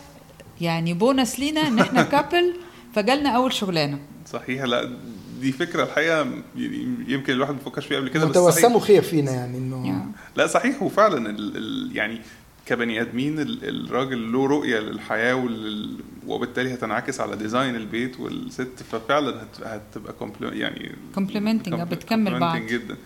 يعني 0.61 0.93
بونس 0.93 1.39
لينا 1.39 1.67
إن 1.67 1.79
إحنا 1.79 2.03
couple 2.13 2.53
فجالنا 2.95 3.29
أول 3.29 3.53
شغلانة. 3.53 3.99
صحيح. 4.25 4.63
لا 4.63 4.97
دي 5.43 5.51
فكرة 5.51 5.83
الحقيقة 5.83 6.17
يعني 6.17 6.41
يمكن 7.07 7.33
الواحد 7.33 7.53
ما 7.53 7.59
فكرش 7.59 7.85
فيها 7.85 7.97
قبل 7.99 8.09
كده 8.09 8.25
بس 8.25 8.29
وتوسموا 8.37 8.79
صحيح 8.79 8.83
خير 8.87 9.01
فينا 9.01 9.31
يعني 9.31 9.57
إنه 9.57 10.05
لا 10.35 10.47
صحيح 10.47 10.83
وفعلا 10.83 11.29
ال 11.29 11.57
ال 11.57 11.95
يعني 11.95 12.21
كبني 12.65 13.01
آدمين 13.01 13.39
ال- 13.39 13.69
الراجل 13.87 14.31
له 14.31 14.45
رؤية 14.47 14.79
للحياة 14.79 15.35
ولل 15.35 15.97
وبالتالي 16.27 16.73
هتنعكس 16.73 17.19
على 17.19 17.35
design 17.35 17.75
البيت 17.75 18.19
والست 18.19 18.83
ففعلا 18.91 19.43
هت 19.43 19.63
هتبقى 19.63 20.13
complement- 20.21 20.53
يعني 20.53 20.91
Complementing، 21.15 21.69
compl- 21.71 21.81
بتكمل 21.83 22.39
بعض. 22.39 22.57
جدا. 22.61 22.97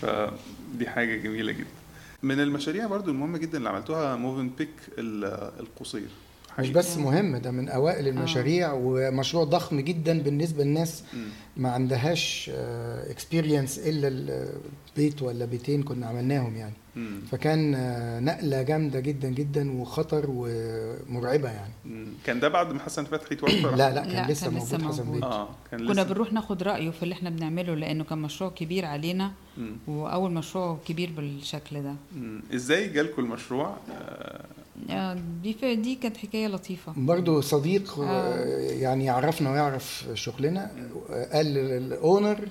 فدي 0.00 0.88
حاجة 0.88 1.16
جميلة 1.16 1.52
جدا. 1.52 1.66
من 2.22 2.40
المشاريع 2.40 2.86
برضو 2.86 3.10
المهمة 3.10 3.38
جدا 3.38 3.58
اللي 3.58 3.68
عملتوها 3.68 4.16
موفن 4.16 4.50
بيك 4.58 4.68
القصير. 4.98 6.08
مش 6.58 6.70
بس 6.70 6.96
مهم 6.96 7.36
ده 7.36 7.50
من 7.50 7.68
أوائل 7.68 8.08
المشاريع 8.08 8.72
ومشروع 8.72 9.44
ضخم 9.44 9.80
جدا 9.80 10.22
بالنسبة 10.22 10.64
للناس. 10.64 11.02
ما 11.56 11.70
عندهاش 11.70 12.50
اكسبيرينس 13.10 13.78
إلا 13.78 14.08
البيت 14.08 15.22
ولا 15.22 15.44
بيتين 15.44 15.82
كنا 15.82 16.06
عملناهم 16.06 16.56
يعني. 16.56 16.74
مم. 16.96 17.20
فكان 17.30 17.74
آه، 17.74 18.20
نقلة 18.20 18.62
جامدة 18.62 19.00
جدا 19.00 19.28
جدا 19.28 19.80
وخطر 19.80 20.24
ومرعبة 20.28 21.50
يعني 21.50 21.72
مم. 21.84 22.06
كان 22.26 22.40
ده 22.40 22.48
بعد 22.48 22.72
ما 22.72 22.80
حسن 22.80 23.04
فتحي 23.04 23.34
توفى 23.36 23.52
لا 23.62 23.94
لا 23.94 24.02
كان 24.04 24.26
لا، 24.26 24.32
لسه 24.32 24.44
كان 24.46 24.54
موجود 24.54 24.68
لسه 24.74 24.88
حسن 24.88 25.04
موجود. 25.06 25.20
بيه 25.20 25.26
آه 25.26 25.48
كان 25.70 25.80
كنا 25.86 25.92
لسه 25.92 26.02
بنروح 26.02 26.32
ناخد 26.32 26.62
رأيه 26.62 26.90
في 26.90 27.02
اللي 27.02 27.12
إحنا 27.14 27.30
بنعمله 27.30 27.74
لأنه 27.74 28.04
كان 28.04 28.18
مشروع 28.18 28.50
كبير 28.50 28.84
علينا 28.84 29.30
مم. 29.58 29.76
وأول 29.86 30.30
مشروع 30.32 30.78
كبير 30.88 31.10
بالشكل 31.16 31.82
ده 31.82 31.94
مم. 32.16 32.42
إزاي 32.54 32.88
جالكم 32.88 33.22
المشروع 33.24 33.76
آه، 33.92 34.44
آه، 34.90 35.18
دي 35.42 35.56
دي 35.74 35.94
كانت 35.94 36.16
حكاية 36.16 36.46
لطيفة 36.48 36.92
برضه 36.96 37.40
صديق 37.40 37.98
آه. 37.98 38.04
آه، 38.04 38.44
يعني 38.72 39.04
يعرفنا 39.04 39.50
ويعرف 39.52 40.06
شغلنا 40.14 40.70
آه، 41.10 41.36
قال 41.36 41.46
لل 41.46 41.71
owner 41.71 42.34
بت- 42.40 42.48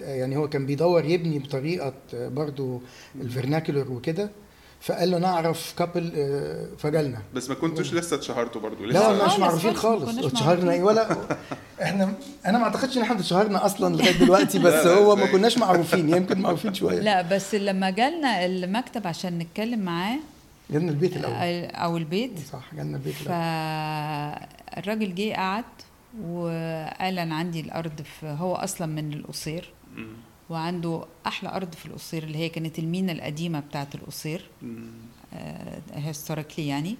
يعني 0.00 0.36
هو 0.36 0.48
كان 0.48 0.66
بيدور 0.66 1.04
يبني 1.04 1.38
بطريقة 1.38 1.92
آه، 2.14 2.28
برضه 2.28 2.80
ال 3.20 3.26
vernacular 3.26 3.90
وكده 3.92 4.30
فقال 4.80 5.10
له 5.10 5.18
نعرف 5.18 5.74
couple 5.78 6.12
فجالنا. 6.78 7.18
بس 7.34 7.48
ما 7.48 7.54
كنتوش 7.54 7.94
لسه 7.94 8.16
اتشهرتوا 8.16 8.60
برضو 8.60 8.84
لا 8.84 8.90
لسه. 8.98 9.12
ما 9.12 9.26
مش 9.26 9.38
معروفين 9.38 9.74
خالص، 9.74 10.18
اتشهرنا 10.26 10.72
إيه؟ 10.72 10.82
ولا 10.82 11.16
إحنا 11.82 12.12
أنا 12.46 12.58
ما 12.58 12.64
أعتقدش 12.64 12.96
إن 12.96 13.02
إحنا 13.02 13.16
اتشهرنا 13.16 13.66
أصلا 13.66 13.96
لغاية 13.96 14.12
دلوقتي 14.18 14.58
بس 14.66 14.72
لا، 14.72 14.84
لا، 14.84 14.94
هو 14.94 15.16
ما؟ 15.16 15.26
كناش 15.26 15.58
معروفين 15.58 16.08
يمكن 16.08 16.40
معروفين 16.40 16.74
شوية. 16.74 17.00
لا 17.00 17.22
بس 17.22 17.54
لما 17.54 17.90
جالنا 17.90 18.46
المكتب 18.46 19.06
عشان 19.06 19.38
نتكلم 19.38 19.78
معاه 19.78 20.18
جالنا 20.70 20.90
البيت 20.90 21.16
الأول. 21.16 21.64
أو 21.70 21.96
البيت. 21.96 22.32
صح 22.52 22.74
جالنا 22.74 22.96
البيت 22.96 23.14
الأول. 23.22 23.36
فالراجل 24.76 25.14
جه 25.14 25.34
قعد 25.34 25.64
وقال 26.22 27.18
أنا 27.18 27.34
عندي 27.34 27.60
الأرض 27.60 28.02
في 28.02 28.26
هو 28.26 28.54
أصلا 28.54 28.86
من 28.86 29.12
القصير. 29.12 29.70
وعنده 30.50 31.04
أحلى 31.26 31.48
أرض 31.56 31.72
في 31.74 31.86
القصير 31.86 32.22
اللي 32.22 32.38
هي 32.38 32.48
كانت 32.48 32.78
المينا 32.78 33.12
القديمة 33.12 33.60
بتاعه 33.60 33.88
القصير. 33.94 34.44
historically 35.94 36.66
يعني 36.68 36.96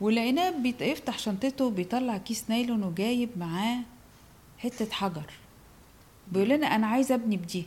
ولقيناه 0.00 0.50
بيت- 0.50 0.80
يفتح 0.82 1.18
شنطته 1.18 1.70
بيطلع 1.70 2.16
كيس 2.16 2.44
نايلون 2.50 2.82
وجايب 2.82 3.28
معاه 3.36 3.78
حتة 4.58 4.90
حجر 4.92 5.30
بيقول 6.32 6.48
لنا 6.48 6.66
أنا 6.66 6.86
عايز 6.86 7.12
أبني 7.12 7.36
بدي 7.36 7.64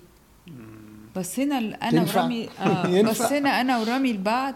بس 1.15 1.39
هنا 1.39 1.57
ال- 1.59 1.73
أنا؟ 1.83 2.01
ورامي 2.01 2.49
ينفع؟ 2.97 3.11
بس 3.25 3.31
هنا 3.33 3.61
أنا 3.61 3.77
ورامي 3.77 4.13
لبعض 4.13 4.55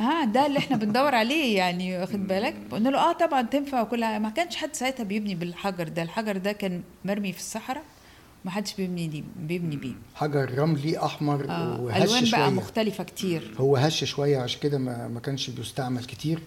آه 0.00 0.24
ده 0.24 0.46
اللي 0.46 0.58
إحنا 0.58 0.76
بندور 0.76 1.14
عليه 1.14 1.56
يعني 1.56 1.98
واخد 1.98 2.26
بالك؟ 2.26 2.54
قلنا 2.70 2.88
له 2.88 2.98
آه 2.98 3.12
طبعا 3.12 3.42
تنفع 3.42 3.82
وكل 3.82 4.04
حاجة. 4.04 4.18
ما 4.18 4.30
كانش 4.30 4.56
حد 4.56 4.74
ساعتها 4.76 5.04
بيبني 5.04 5.34
بالحجر 5.34 5.88
ده. 5.88 6.02
الحجر 6.02 6.36
ده 6.36 6.52
كان 6.52 6.82
مرمي 7.04 7.32
في 7.32 7.38
الصحراء 7.38 7.82
ما 8.44 8.50
حدش 8.50 8.74
بيبني 8.74 9.06
دي 9.06 9.24
بيبني 9.36 9.76
بيه. 9.76 9.92
حجر 10.14 10.58
رملي 10.58 10.98
أحمر 11.04 11.46
آه. 11.50 11.80
وهش 11.80 12.02
ألوان 12.02 12.20
بقى 12.20 12.26
شوية. 12.30 12.48
مختلفة 12.50 13.04
كتير. 13.04 13.54
هو 13.58 13.76
هش 13.76 14.04
شوية 14.04 14.38
عشان 14.38 14.60
كده 14.60 14.78
ما, 14.78 15.08
ما 15.08 15.20
كانش 15.20 15.50
بيستعمل 15.50 16.04
كتير. 16.04 16.38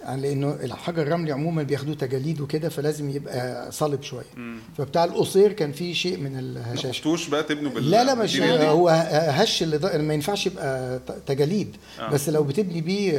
يعني 0.00 0.22
لأنه 0.22 0.52
الحجر 0.52 1.02
الرملي 1.02 1.32
عموما 1.32 1.62
بياخدوه 1.62 1.94
تجاليد 1.94 2.40
وكده 2.40 2.68
فلازم 2.68 3.10
يبقى 3.10 3.72
صلب 3.72 4.02
شوية 4.02 4.24
مم. 4.36 4.58
فبتاع 4.78 5.04
القصير 5.04 5.52
كان 5.52 5.72
فيه 5.72 5.94
شيء 5.94 6.18
من 6.20 6.32
ما 6.32 6.38
الهشاشه 6.38 6.92
خفتوش 6.98 7.28
بقى 7.28 7.42
تبنوا 7.42 7.70
بال 7.72 7.90
لا 7.90 8.04
لا 8.04 8.14
مش 8.14 8.36
دي؟ 8.36 8.68
هو 8.68 8.88
هش 9.12 9.62
اللي 9.62 9.76
ض- 9.76 9.96
ما 9.96 10.14
ينفعش 10.14 10.46
يبقى 10.46 11.00
تجاليد 11.26 11.76
آه. 12.00 12.08
بس 12.10 12.28
لو 12.28 12.44
بتبني 12.44 12.80
بيه 12.80 13.18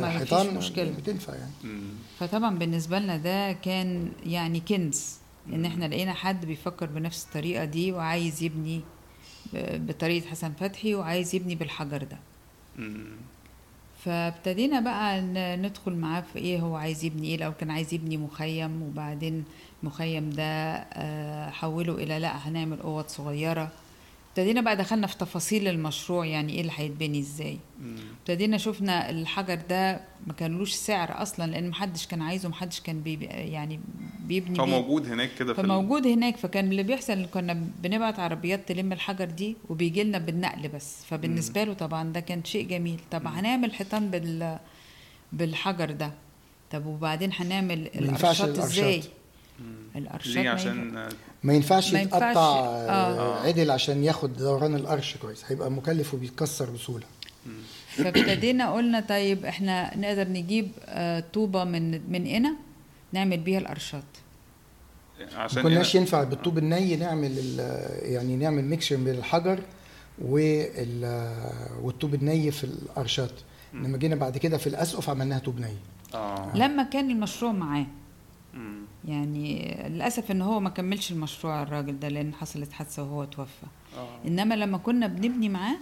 ما 0.00 0.06
آه، 0.06 0.10
فيش 0.10 0.18
حيطان 0.18 0.54
مشكلة. 0.54 0.90
بتنفع 0.90 1.34
يعني 1.34 1.50
مم. 1.64 1.82
فطبعا 2.20 2.58
بالنسبة 2.58 2.98
لنا 2.98 3.16
ده 3.16 3.52
كان 3.52 4.12
يعني 4.26 4.60
كنز 4.68 5.04
إن 5.52 5.64
إحنا 5.64 5.84
لقينا 5.84 6.12
حد 6.12 6.46
بيفكر 6.46 6.86
بنفس 6.86 7.24
الطريقة 7.24 7.64
دي 7.64 7.92
وعايز 7.92 8.42
يبني 8.42 8.80
ب- 9.52 9.86
بطريقة 9.86 10.26
حسن 10.26 10.52
فتحي 10.60 10.94
وعايز 10.94 11.34
يبني 11.34 11.54
بالحجر 11.54 12.02
ده 12.04 12.18
مم. 12.76 13.06
فابتدينا 14.04 14.80
بقى 14.80 15.20
ندخل 15.56 15.92
معاه 15.92 16.20
في 16.20 16.38
إيه 16.38 16.60
هو 16.60 16.76
عايز 16.76 17.04
يبني 17.04 17.26
إيه 17.28 17.36
لو 17.36 17.52
كان 17.52 17.70
عايز 17.70 17.94
يبني 17.94 18.16
مخيم 18.16 18.82
وبعدين 18.82 19.44
المخيم 19.82 20.30
ده 20.30 20.42
آه، 20.44 21.50
حوله 21.50 21.94
إلى 21.94 22.18
لأ 22.18 22.36
هنعمل 22.48 22.80
أوض 22.80 23.04
صغيرة. 23.08 23.70
ابتدينا 24.32 24.60
بقى 24.60 24.76
دخلنا 24.76 25.06
في 25.06 25.16
تفاصيل 25.16 25.68
المشروع 25.68 26.26
يعني 26.26 26.52
إيه 26.52 26.60
اللي 26.60 26.72
هيتبني 26.76 27.20
إزاي. 27.20 27.58
ابتدينا 28.20 28.58
شفنا 28.58 29.10
الحجر 29.10 29.58
ده 29.70 30.00
ما 30.26 30.32
كانلوش 30.32 30.72
سعر 30.72 31.22
أصلا 31.22 31.50
لأن 31.50 31.68
محدش 31.68 32.06
كان 32.06 32.22
عايزه 32.22 32.48
محدش 32.48 32.80
كان 32.80 33.00
بي 33.00 33.24
يعني 33.24 33.80
بيبني 34.20 34.60
هو 34.60 34.64
بيه. 34.64 34.72
موجود 34.72 35.06
هناك 35.06 35.30
كده 35.38 35.54
فموجود 35.54 36.06
هناك 36.06 36.36
فكان 36.36 36.70
اللي 36.70 36.82
بيحصل 36.82 37.12
إن 37.12 37.26
كنا 37.26 37.52
بنبعت 37.82 38.18
عربيات 38.18 38.68
تلم 38.68 38.92
الحجر 38.92 39.24
دي 39.24 39.56
وبيجي 39.68 40.04
لنا 40.04 40.18
بالنقل 40.18 40.68
بس. 40.68 41.04
فبالنسبة 41.04 41.64
له 41.64 41.72
طبعا 41.72 42.12
ده 42.12 42.20
كان 42.20 42.44
شيء 42.44 42.66
جميل. 42.66 43.00
طب 43.10 43.26
هنعمل 43.26 43.74
حيطان 43.74 44.10
بال 44.10 44.58
بالحجر 45.32 45.90
ده. 45.90 46.12
طب 46.70 46.86
وبعدين 46.86 47.30
هنعمل 47.34 47.90
ما 47.94 48.06
ينفعش 48.06 48.42
الأرشات. 48.42 48.64
إزاي؟ 48.64 49.02
الارشات 49.96 50.34
ليه 50.36 50.42
ما 50.42 50.50
عشان 50.50 50.96
آه، 50.96 51.08
ما 51.42 51.54
ينفعش 51.54 51.92
ما 51.92 52.00
ينفعش. 52.00 52.22
يتقطع 52.22 52.58
آه. 52.58 53.18
آه. 53.40 53.46
عدل 53.46 53.70
عشان 53.70 54.04
ياخد 54.04 54.36
دوران 54.36 54.74
القرش 54.74 55.16
كويس. 55.16 55.44
هيبقى 55.48 55.70
مكلف 55.70 56.14
وبيتكسر 56.14 56.70
بسهولة. 56.70 57.04
فابتدينا 57.96 58.72
قلنا 58.72 59.00
طيب 59.00 59.44
إحنا 59.44 59.96
نقدر 59.96 60.28
نجيب 60.28 60.68
آه، 60.84 61.24
طوبة 61.32 61.64
من 61.64 62.12
من 62.12 62.26
هنا 62.26 62.56
نعمل 63.12 63.36
بيها 63.36 63.58
الارشات 63.58 64.02
ما 65.32 65.38
عشان 65.38 65.62
كناش 65.62 65.96
هنا- 65.96 66.00
ينفع 66.02 66.24
بالطوب 66.24 66.58
الني 66.58 66.96
نعمل 66.96 67.32
ال- 67.38 68.12
يعني 68.12 68.36
نعمل 68.36 68.64
mixture 68.64 68.96
بين 68.96 69.14
الحجر 69.14 69.58
وال- 70.18 71.36
والطوب 71.82 72.14
الني 72.14 72.50
في 72.50 72.64
الارشات 72.64 73.32
انما 73.74 73.98
جينا 73.98 74.14
بعد 74.16 74.38
كده 74.38 74.58
في 74.58 74.66
الأسقف 74.66 75.10
عملناها 75.10 75.38
طوب 75.38 75.60
ني. 75.60 75.66
آه. 76.14 76.52
لما 76.56 76.82
كان 76.82 77.10
المشروع 77.10 77.52
معاه. 77.52 77.86
مم. 78.54 78.81
يعني 79.08 79.74
للأسف 79.88 80.30
إن 80.30 80.42
هو 80.42 80.60
ما 80.60 80.70
كملش 80.70 81.12
المشروع 81.12 81.62
الراجل 81.62 81.98
ده 81.98 82.08
لأن 82.08 82.34
حصلت 82.34 82.72
حادثة 82.72 83.02
وهو 83.02 83.24
توفى 83.24 83.66
آه. 83.98 84.08
إنما 84.26 84.54
لما 84.54 84.78
كنا 84.78 85.06
بنبني 85.06 85.48
معاه 85.48 85.76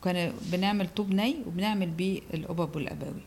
كنا 0.00 0.32
بنعمل 0.52 0.88
طوب 0.96 1.10
ني 1.14 1.36
وبنعمل 1.46 1.90
بيه 1.90 2.20
القبب 2.34 2.76
والأقبية. 2.76 3.20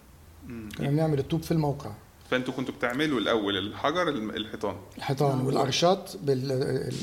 كنا 0.77 0.89
بنعمل 0.89 1.19
الطوب 1.19 1.41
في 1.43 1.51
الموقع. 1.51 1.91
فانتوا 2.33 2.53
كنتوا 2.53 2.73
بتعملوا 2.73 3.19
الأول 3.19 3.57
الحجر 3.57 4.07
الحيطان 4.09 4.75
الحيطان 4.97 5.39
آه. 5.39 5.45
والأرشات 5.45 6.11
بال 6.23 6.39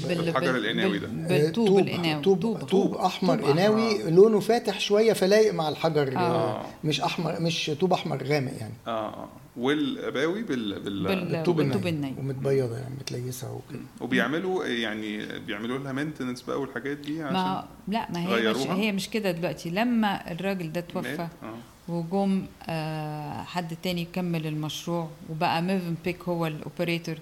بال- 0.08 0.28
الحجر 0.28 0.52
بال- 0.52 0.66
القناوي 0.66 0.98
بال- 0.98 1.28
ده. 1.28 1.38
بالطوب 1.38 1.66
طوب 1.66 1.78
القناوي 1.78 2.22
طوب, 2.22 2.40
طوب, 2.40 2.58
طوب 2.64 2.94
أحمر 2.94 3.42
قناوي 3.42 3.96
أحمر. 4.00 4.10
لونه 4.10 4.40
فاتح 4.40 4.80
شوية 4.80 5.12
فلايق 5.12 5.54
مع 5.54 5.68
الحجر 5.68 6.16
آه. 6.16 6.64
مش 6.84 7.00
أحمر 7.00 7.40
مش 7.40 7.70
طوب 7.80 7.92
أحمر 7.92 8.24
غامق 8.24 8.52
يعني 8.60 8.74
آه 8.86 8.90
آه 9.14 9.28
والأباوي 9.56 10.42
بال, 10.42 10.80
بال... 10.80 11.02
بال- 11.04 11.34
الطوب 11.36 11.56
بالطوب 11.56 11.86
الني. 11.86 12.14
ومتبيضة 12.18 12.76
يعني 12.78 12.94
متليسه 13.00 13.52
وكده 13.52 13.80
وبيعملوا 14.00 14.64
يعني 14.66 15.38
بيعملوا 15.38 15.78
لها 15.78 15.92
مينتنس 15.92 16.42
بقى 16.42 16.60
والحاجات 16.60 16.96
دي 16.96 17.22
عشان 17.22 17.34
ما 17.34 17.64
لا 17.88 18.06
ما 18.12 18.20
هي 18.20 18.26
مش 18.26 18.56
غيروها؟ 18.56 18.74
هي 18.76 18.92
مش 18.92 19.10
كده 19.10 19.30
دلوقتي 19.30 19.70
لما 19.70 20.32
الراجل 20.32 20.72
ده 20.72 20.80
توفى 20.80 21.28
آه 21.42 21.54
وجم 21.92 22.46
آه 22.68 23.42
حد 23.42 23.76
تاني 23.82 24.02
يكمل 24.02 24.46
المشروع 24.46 25.08
وبقى 25.30 25.62
موفنبيك 25.62 26.22
هو 26.28 26.46
ال 26.46 26.54
operator 26.54 27.14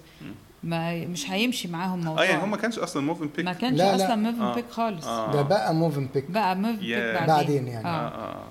ما 0.62 1.06
مش 1.06 1.30
هيمشي 1.30 1.68
معاهم 1.68 2.04
موضوع 2.04 2.22
آه 2.22 2.26
يعني 2.26 2.42
هو 2.42 2.46
ما 2.46 2.56
كانش 2.56 2.78
أصلا 2.78 3.02
موفنبيك 3.02 3.44
ما 3.44 3.52
كانش 3.52 3.78
لا، 3.78 3.96
لا. 3.96 4.04
أصلا 4.04 4.14
موفن 4.16 4.42
آه. 4.42 4.54
بيك 4.54 4.64
خالص 4.70 5.06
آه. 5.06 5.32
ده 5.32 5.42
بقى 5.42 5.74
موفنبيك 5.74 6.30
بقى 6.30 6.56
موفنبيك 6.56 6.88
ياه. 6.88 7.12
بعدين 7.12 7.26
بعدين 7.36 7.68
يعني. 7.68 7.86
آه 7.86 8.08
آه. 8.08 8.32
آه 8.34 8.44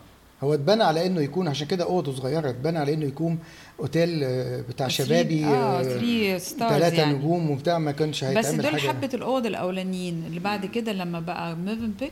هو 0.43 0.53
اتبنى 0.53 0.83
على 0.83 1.05
إنه 1.07 1.21
يكون 1.21 1.47
عشان 1.47 1.67
كده 1.67 1.83
أوضة 1.83 2.15
صغيرة 2.15 2.49
اتبنى 2.49 2.79
على 2.79 2.93
إنه 2.93 3.05
يكون 3.05 3.39
أوتيل 3.79 4.23
آه، 4.23 4.61
بتاع 4.61 4.87
شبابي 4.87 5.45
آه 5.45 5.83
3 5.83 6.37
stars 6.37 6.71
ثلاثة 6.73 6.97
يعني 6.97 7.13
نجوم 7.13 7.51
وبتاع 7.51 7.77
ما 7.77 7.91
كانش 7.91 8.23
بس 8.23 8.35
هيتعمل 8.45 8.57
دول 8.61 8.71
حاجة 8.81 8.87
حبة 8.89 9.09
الاوض 9.13 9.45
الأولانيين 9.45 10.23
اللي 10.27 10.39
بعد 10.39 10.65
كده 10.65 10.91
لما 10.93 11.19
بقى 11.19 11.55
موفنبيك 11.55 12.11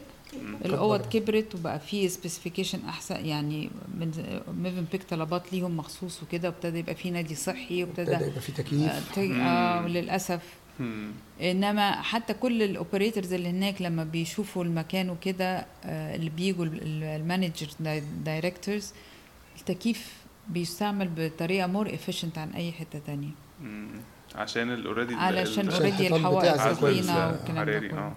الأوض 0.66 1.02
كبر. 1.02 1.10
كبرت 1.20 1.56
وبقى 1.56 1.80
في 1.80 2.08
specification 2.10 2.80
أحسن 2.90 3.26
يعني 3.26 3.70
من 4.00 4.12
موفنبيك 4.64 5.04
طلبات 5.04 5.54
ليهم 5.54 5.78
مخصوص 5.78 6.24
وكده 6.24 6.50
وابتدى 6.50 6.80
يبقى 6.80 6.96
في 6.96 7.12
نادي 7.12 7.36
صحي 7.36 7.84
وابتدى 7.84 8.12
ابتدى 8.16 8.30
يبقى 8.30 8.42
في 8.42 8.52
آه، 8.52 8.56
تكييف 8.56 9.12
ت- 9.16 9.18
آه 9.18 9.88
للأسف 9.88 10.42
مم. 10.80 11.12
إنما 11.42 12.02
حتى 12.02 12.34
كل 12.34 12.64
ال 12.64 12.71
operators 12.71 13.34
اللي 13.34 13.50
هناك 13.50 13.82
لما 13.82 14.04
بيشوفوا 14.04 14.64
المكان 14.64 15.10
وكده 15.10 15.66
آه، 15.86 16.16
اللي 16.16 16.30
بيجوا 16.30 16.66
ال 16.66 16.79
manager 16.79 17.68
directors 18.26 18.94
التكييف 19.60 20.14
بيستعمل 20.50 21.10
بطريقة 21.18 21.68
more 21.68 21.94
efficient 21.94 22.38
عن 22.38 22.50
أي 22.50 22.72
حتة 22.72 23.00
تانية 23.08 23.30
مم. 23.62 23.88
عشان 24.36 24.74
ال 24.74 24.79
already 24.79 25.16
علشان 25.16 25.70
already 25.70 26.08
الحوائط 26.08 26.58
سخينة. 26.58 27.28
والكلام 27.28 27.66
ده 27.66 27.80
كله 27.80 27.98
آه 27.98 28.08
مم. 28.10 28.14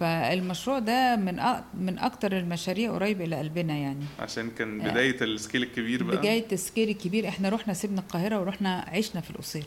فالمشروع 0.00 0.78
ده 0.78 1.16
من 1.16 1.38
أ... 1.38 1.64
من 1.80 1.98
أكتر 1.98 2.38
المشاريع 2.38 2.92
قريب 2.92 3.20
إلى 3.20 3.36
قلبنا 3.36 3.74
يعني. 3.76 4.04
عشان 4.20 4.50
كان 4.50 4.78
بداية 4.78 5.20
ال 5.20 5.27
scale 5.27 5.62
الكبير 5.62 6.02
بقى. 6.02 6.16
بداية 6.16 6.46
ال 6.52 6.58
scale 6.58 6.88
الكبير 6.88 7.28
إحنا 7.28 7.48
رحنا 7.48 7.74
سيبنا 7.74 8.00
القاهرة 8.00 8.40
ورحنا 8.40 8.84
عشنا 8.88 9.20
في 9.20 9.30
القصير. 9.30 9.66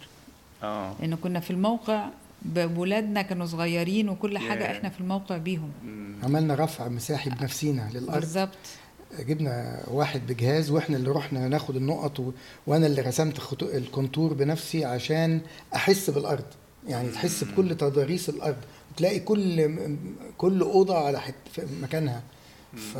آه. 0.64 0.96
لأن 1.00 1.16
كنا 1.16 1.40
في 1.40 1.52
الموقع 1.52 2.10
بولادنا 2.46 3.22
كانوا 3.22 3.46
صغيرين 3.46 4.10
وكل 4.10 4.38
حاجة 4.38 4.64
ياه. 4.64 4.78
إحنا 4.78 4.90
في 4.90 5.00
الموقع 5.00 5.38
بيهم. 5.38 5.72
عملنا 6.24 6.56
رفع 6.56 6.88
مساحي 6.88 7.30
بنفسينا 7.30 7.90
للأرض. 7.94 8.20
بالظبط. 8.20 8.58
جبنا 9.20 9.84
واحد 9.88 10.22
بجهاز 10.28 10.72
وإحنا 10.72 10.98
اللي 10.98 11.10
رحنا 11.12 11.48
ناخد 11.48 11.76
النقط 11.76 12.20
و... 12.20 12.32
وأنا 12.68 12.88
اللي 12.88 13.02
رسمت 13.02 13.38
خطو... 13.38 13.66
ال 13.66 13.74
contour 13.74 14.34
بنفسي 14.34 14.86
عشان 14.86 15.42
أحس 15.76 16.10
بالأرض. 16.10 16.46
يعني 16.88 17.10
تحس 17.10 17.44
بكل 17.44 17.78
تضاريس 17.78 18.30
الأرض. 18.30 18.58
تلاقي 19.00 19.20
كل 19.20 19.78
كل 20.38 20.62
أوضة 20.62 20.98
على 20.98 21.20
حت... 21.20 21.36
في 21.52 21.62
مكانها. 21.82 22.22
ف... 22.76 22.98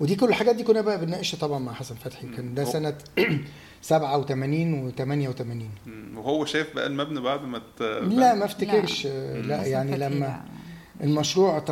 ودي 0.00 0.14
كل 0.14 0.28
الحاجات 0.28 0.56
دي 0.56 0.62
كنا 0.62 0.80
بقى 0.80 1.00
بنناقشها 1.00 1.38
طبعا 1.38 1.58
مع 1.58 1.72
حسن 1.72 1.94
فتحي. 1.94 2.26
كان 2.36 2.54
ده 2.54 2.64
سنة 2.64 2.94
87 3.82 4.92
و88 4.92 5.40
مم. 5.86 6.18
وهو 6.18 6.44
شاف 6.44 6.74
بقى 6.74 6.86
المبنى 6.86 7.20
بعد 7.20 7.42
ما 7.44 7.58
ت... 7.78 7.82
لا 8.02 8.34
ما 8.34 8.44
افتكرش. 8.44 9.06
لا, 9.06 9.40
لا 9.42 9.66
يعني 9.66 9.96
لما. 9.96 10.44
المشروع 11.00 11.58
ت... 11.58 11.70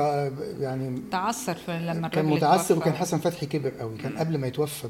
يعني 0.61 1.03
تعثر 1.11 1.57
لما 1.69 2.09
كان 2.09 2.25
متعثر. 2.25 2.77
وكان 2.77 2.93
حسن 2.95 3.19
فتحي 3.19 3.47
كبر 3.47 3.71
قوي. 3.71 3.97
كان 3.99 4.19
قبل 4.19 4.39
ما 4.39 4.47
يتوفى 4.47 4.89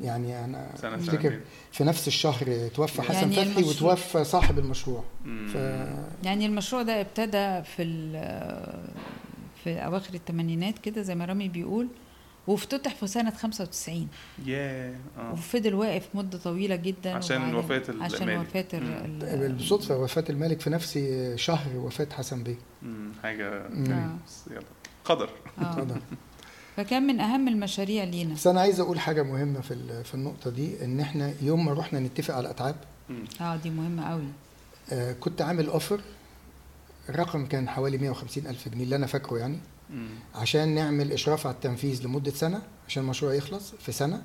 يعني 0.00 0.44
أنا 0.44 0.70
سنة 0.76 0.94
أفتكر. 0.94 1.40
في 1.72 1.84
نفس 1.84 2.08
الشهر 2.08 2.68
توفى 2.74 3.02
حسن 3.02 3.32
يعني 3.32 3.32
فتحي 3.32 3.60
المشروع- 3.60 3.92
وتوفى 3.92 4.24
صاحب 4.24 4.58
المشروع 4.58 5.04
مم. 5.24 5.46
ف 5.48 5.54
يعني 6.24 6.46
المشروع 6.46 6.82
ده 6.82 7.00
ابتدى 7.00 7.62
في 7.76 7.82
ال- 7.82 8.90
في 9.64 9.70
أواخر 9.78 10.14
الثمانينات 10.14 10.78
كده 10.78 11.02
زي 11.02 11.14
ما 11.14 11.24
رامي 11.24 11.48
بيقول 11.48 11.88
وافتتح 12.46 12.94
في 12.94 13.06
سنة 13.06 13.30
95 13.30 14.08
ياه 14.46 14.94
آه 15.18 15.32
وفضل 15.32 15.74
واقف 15.74 16.08
مدة 16.14 16.38
طويلة 16.38 16.76
جدا 16.76 17.14
عشان 17.14 17.54
وفاة 17.54 17.82
المالك. 17.88 18.14
عشان 18.14 18.28
ال- 18.28 19.52
بالصدفة 19.52 19.96
وفاة 19.98 20.24
الملك 20.30 20.60
في 20.60 20.70
نفس 20.70 20.98
شهر 21.36 21.76
وفاة 21.76 22.08
حسن 22.12 22.42
بيه. 22.42 22.56
حاجة. 23.22 23.66
بس 24.26 24.44
يلا 24.50 24.62
قدر 25.04 25.30
آه. 25.58 25.86
فكان 26.84 27.02
من 27.06 27.20
أهم 27.20 27.48
المشاريع 27.48 28.04
لينا. 28.04 28.34
بس 28.34 28.46
أنا 28.46 28.60
عايز 28.60 28.80
أقول 28.80 29.00
حاجة 29.00 29.22
مهمة 29.22 29.60
في 29.60 29.74
ال- 29.74 30.04
في 30.04 30.14
النقطة 30.14 30.50
دي 30.50 30.84
إن 30.84 31.00
إحنا 31.00 31.34
يوم 31.42 31.64
ما 31.64 31.72
رحنا 31.72 32.00
نتفق 32.00 32.34
على 32.34 32.40
الأتعاب. 32.46 32.76
آه 33.40 33.56
دي 33.56 33.70
مهمة 33.70 34.10
قوي 34.10 34.24
آه، 34.92 35.12
كنت 35.12 35.42
عامل 35.42 35.66
offer 35.66 36.00
الرقم 37.08 37.46
كان 37.46 37.68
حوالي 37.68 37.98
150 37.98 38.46
ألف 38.46 38.68
جنيه 38.68 38.84
اللي 38.84 38.96
أنا 38.96 39.06
فاكره 39.06 39.38
يعني 39.38 39.58
مم. 39.90 40.08
عشان 40.34 40.68
نعمل 40.74 41.12
إشراف 41.12 41.46
على 41.46 41.54
التنفيذ 41.54 42.04
لمدة 42.04 42.30
سنة 42.30 42.62
عشان 42.88 43.02
المشروع 43.02 43.34
يخلص 43.34 43.72
في 43.80 43.92
سنة 43.92 44.22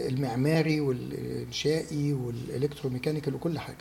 والمعماري 0.00 0.80
والانشائي 0.80 2.12
وال 2.12 2.25
electromechanical 2.25 3.34
وكل 3.34 3.58
حاجة. 3.58 3.76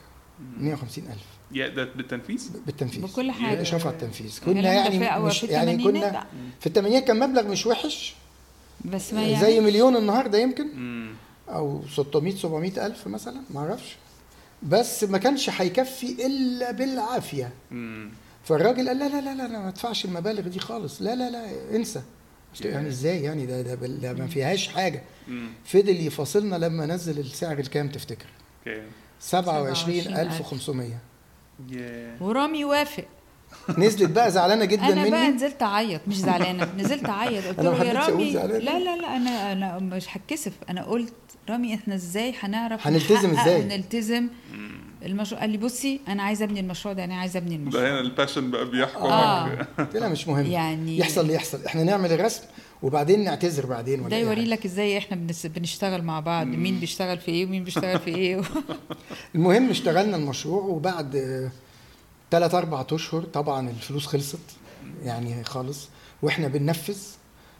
150 0.59 1.03
ألف. 1.07 1.25
ده 1.51 1.83
بالتنفيذ؟ 1.95 2.49
بالتنفيذ. 2.65 3.01
بكل 3.01 3.31
حاجة. 3.31 3.53
الاشراف 3.53 3.87
على 3.87 3.95
التنفيذ. 3.95 4.39
كنا 4.45 4.73
يعني 4.73 5.25
مش 5.25 5.39
في 5.39 5.45
يعني 5.45 5.83
كنا 5.83 6.11
بقى. 6.11 6.25
في 6.59 6.67
الثمانينات 6.67 7.03
كان 7.03 7.19
مبلغ 7.19 7.47
مش 7.47 7.65
وحش. 7.65 8.15
بس 8.85 9.13
ما 9.13 9.21
زي 9.23 9.31
يعني 9.31 9.59
مليون 9.59 9.95
النهارده 9.95 10.37
يمكن. 10.37 10.67
مم. 10.67 11.13
أو 11.49 11.81
600 11.95 12.35
700 12.35 12.85
ألف 12.85 13.07
مثلا 13.07 13.41
ما 13.49 13.59
أعرفش. 13.59 13.95
بس 14.63 15.03
ما 15.03 15.17
كانش 15.17 15.49
هيكفي 15.49 16.25
إلا 16.25 16.71
بالعافية. 16.71 17.51
مم. 17.71 18.11
فالراجل 18.43 18.87
قال 18.87 18.99
لا 18.99 19.09
لا 19.09 19.21
لا 19.21 19.35
لا 19.35 19.45
أنا 19.45 19.59
ما 19.59 19.67
ادفعش 19.69 20.05
المبالغ 20.05 20.47
دي 20.47 20.59
خالص. 20.59 21.01
لا 21.01 21.15
لا 21.15 21.29
لا 21.29 21.45
انسى. 21.75 22.01
يعني 22.61 22.87
إزاي 22.87 23.23
يعني؟ 23.23 23.45
ده 23.45 23.61
ده, 23.61 23.75
ده 23.75 24.13
ما 24.13 24.27
فيهاش 24.27 24.67
حاجة. 24.67 25.03
مم. 25.27 25.47
فضل 25.65 25.89
يفاصلنا 26.07 26.55
لما 26.55 26.85
نزل 26.85 27.19
السعر 27.19 27.59
الكام 27.59 27.89
تفتكر؟ 27.89 28.25
okay 28.67 28.81
27500 29.19 30.87
ياه 31.71 32.23
ورامي 32.23 32.65
وافق 32.65 33.05
نزلت 33.77 34.09
بقى 34.11 34.31
زعلانة 34.31 34.65
جدا 34.65 34.85
أنا 34.93 35.09
بقى 35.09 35.21
مني. 35.27 35.35
نزلت 35.35 35.61
أعيط 35.63 36.01
مش 36.07 36.15
زعلانة. 36.17 36.67
نزلت 36.77 37.09
أعيط. 37.09 37.45
قلت 37.45 37.59
له 37.65 37.83
يا 37.85 37.93
رامي. 37.93 38.31
لا 38.33 38.47
لا 38.79 38.95
لا 38.95 39.15
أنا 39.17 39.51
أنا 39.51 39.79
مش 39.79 40.05
هتكسف. 40.17 40.51
أنا 40.69 40.83
قلت 40.83 41.13
رامي 41.49 41.73
إحنا 41.75 41.95
إزاي 41.95 42.33
هنعرف 42.39 42.87
هنلتزم 42.87 43.31
نحقق 43.31 43.47
إزاي؟ 43.47 43.61
ونلتزم 43.61 44.27
المشروع. 45.05 45.41
قال 45.41 45.49
لي 45.49 45.57
بصي 45.57 45.99
أنا 46.07 46.23
عايزه 46.23 46.45
أبني 46.45 46.59
المشروع 46.59 46.93
ده 46.93 47.03
أنا 47.03 47.15
عايزه 47.15 47.37
أبني 47.37 47.57
ده 47.57 47.61
المشروع 47.63 47.89
هنا 47.89 47.99
ال 47.99 48.06
passion 48.06 48.51
بقى 48.51 48.65
بيحكمك 48.69 49.01
آه. 49.11 49.67
قلت 49.77 49.95
لها 49.97 50.07
مش 50.09 50.27
مهم. 50.27 50.45
يعني- 50.45 50.97
يحصل 50.97 51.21
اللي 51.21 51.33
يحصل. 51.33 51.65
إحنا 51.65 51.83
نعمل 51.83 52.11
الرسم 52.11 52.41
وبعدين 52.83 53.23
نعتذر 53.23 53.65
بعدين 53.65 53.99
ولا 53.99 54.09
ده 54.09 54.17
يوري. 54.17 54.45
لك 54.45 54.65
إزاي 54.65 54.97
إحنا 54.97 55.17
بنس- 55.17 55.45
بنشتغل 55.45 56.01
مع 56.03 56.19
بعض 56.19 56.47
مين 56.47 56.79
بيشتغل 56.79 57.17
في 57.17 57.31
إيه 57.31 57.45
ومين 57.45 57.63
بيشتغل 57.63 57.99
في 57.99 58.15
إيه 58.15 58.41
المهم 59.35 59.69
اشتغلنا 59.69 60.17
المشروع 60.17 60.63
وبعد 60.63 61.49
ثلاث 62.31 62.55
أربع 62.55 62.85
أشهر 62.91 63.21
طبعا 63.23 63.69
الفلوس 63.69 64.05
خلصت 64.05 64.39
يعني 65.03 65.43
خالص 65.43 65.87
وإحنا 66.21 66.47
بننفذ 66.47 66.97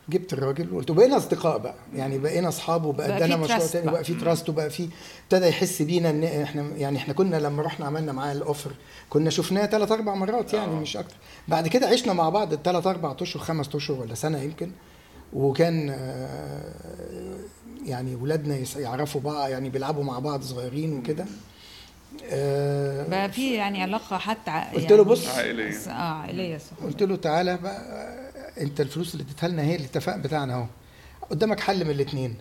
جبت 0.10 0.34
الراجل 0.34 0.74
وقلت 0.74 0.92
بقينا 0.92 1.18
أصدقاء 1.18 1.58
بقى 1.58 1.76
يعني 1.96 2.18
بقينا 2.18 2.48
أصحاب 2.48 2.86
وبقى 2.86 3.08
بقى 3.08 3.18
ادانا 3.18 3.38
مشروع 3.38 3.58
تاني 3.60 3.86
بقى. 3.86 3.94
بقى 3.94 4.04
في 4.04 4.14
trust 4.14 4.50
وبقى 4.50 4.70
في 4.70 4.90
ابتدى 5.24 5.48
يحس 5.48 5.82
بينا 5.82 6.10
إن 6.10 6.24
إحنا 6.24 6.62
يعني 6.78 6.98
إحنا 6.98 7.14
كنا 7.14 7.36
لما 7.36 7.62
رحنا 7.64 7.86
عملنا 7.86 8.12
معاه 8.12 8.32
ال 8.32 8.38
offer 8.38 8.72
كنا 9.10 9.30
شفناه 9.30 9.66
ثلاث 9.66 9.92
أربع 9.92 10.16
مرات 10.16 10.54
يعني 10.54 10.72
آه. 10.72 10.80
مش 10.80 10.98
أكتر 10.98 11.16
بعد 11.48 11.68
كده 11.68 11.88
عشنا 11.88 12.14
مع 12.14 12.30
بعض 12.30 12.54
الثلاث 12.54 12.88
أربع 12.88 13.16
أشهر 13.22 13.44
خمس 13.44 13.76
أشهر 13.76 14.00
ولا 14.02 14.16
سنة 14.16 14.42
يمكن 14.42 14.72
وكان 15.34 15.90
آه، 15.90 17.40
يعني 17.86 18.16
ولادنا 18.16 18.60
يعرفوا 18.78 19.22
بعض 19.22 19.50
يعني 19.50 19.70
بيلعبوا 19.70 20.04
مع 20.04 20.20
بعض 20.20 20.42
صغيرين 20.42 20.94
وكده. 21.00 21.26
آه، 22.30 23.08
بقى 23.08 23.32
في 23.32 23.54
يعني 23.54 23.82
علاقة 23.82 24.18
حتى 24.18 24.52
ع- 24.52 24.72
قلت 24.74 24.84
يعني 24.84 24.98
له 24.98 25.04
بص. 25.04 25.28
عائلية. 25.28 25.78
آه 25.88 25.92
عائلية 25.92 26.58
صح 26.58 26.84
قلت 26.86 27.04
له 27.04 27.16
تعالى 27.16 27.58
بقى 27.58 28.10
انت 28.62 28.82
الفلوس 28.82 29.14
اللي 29.14 29.24
اديتها 29.24 29.50
لنا 29.50 29.62
هي 29.64 29.76
الاتفاق 29.76 30.16
بتاعنا 30.18 30.54
اهو. 30.54 30.66
قدامك 31.30 31.60
حل 31.60 31.86
من 31.86 31.92
الاثنين 31.92 32.36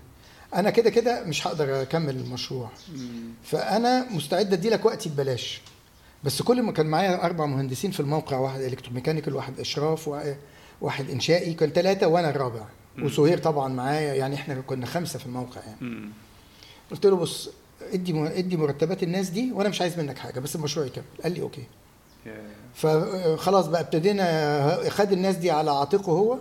أنا 0.54 0.70
كده 0.70 0.90
كده 0.90 1.24
مش 1.24 1.46
هقدر 1.46 1.82
اكمل 1.82 2.16
المشروع. 2.16 2.70
فأنا 3.44 4.06
مستعد 4.12 4.52
ادي 4.52 4.70
لك 4.70 4.84
وقتي 4.84 5.08
ببلاش. 5.08 5.60
بس 6.24 6.42
كل 6.42 6.62
ما 6.62 6.72
كان 6.72 6.86
معايا 6.86 7.24
أربع 7.24 7.46
مهندسين 7.46 7.90
في 7.90 8.00
الموقع 8.00 8.38
واحد 8.38 8.60
الكتروميكانيكال 8.60 9.34
واحد 9.34 9.60
إشراف 9.60 10.08
وا- 10.08 10.34
واحد 10.80 11.10
إنشائي 11.10 11.54
كان 11.54 11.70
ثلاثة 11.70 12.06
وأنا 12.08 12.30
الرابع. 12.30 12.64
وسهير 13.02 13.38
طبعا 13.38 13.68
معايا 13.68 14.14
يعني 14.14 14.34
إحنا 14.34 14.60
كنا 14.60 14.86
خمسة 14.86 15.18
في 15.18 15.26
الموقع 15.26 15.60
يعني. 15.66 16.00
قلت 16.90 17.06
له 17.06 17.16
بص 17.16 17.50
ادي 17.92 18.26
ادي 18.38 18.56
مرتبات 18.56 19.02
الناس 19.02 19.28
دي 19.30 19.52
وأنا 19.52 19.68
مش 19.68 19.80
عايز 19.80 19.98
منك 19.98 20.18
حاجة 20.18 20.40
بس 20.40 20.56
المشروع 20.56 20.86
يكمل. 20.86 21.04
قال 21.22 21.32
لي 21.32 21.40
okay. 21.42 21.62
فخلاص 22.74 23.66
بقى 23.66 23.80
ابتدينا 23.80 24.88
خد 24.90 25.12
الناس 25.12 25.36
دي 25.36 25.50
على 25.50 25.70
عاتقه 25.70 26.12
هو 26.12 26.38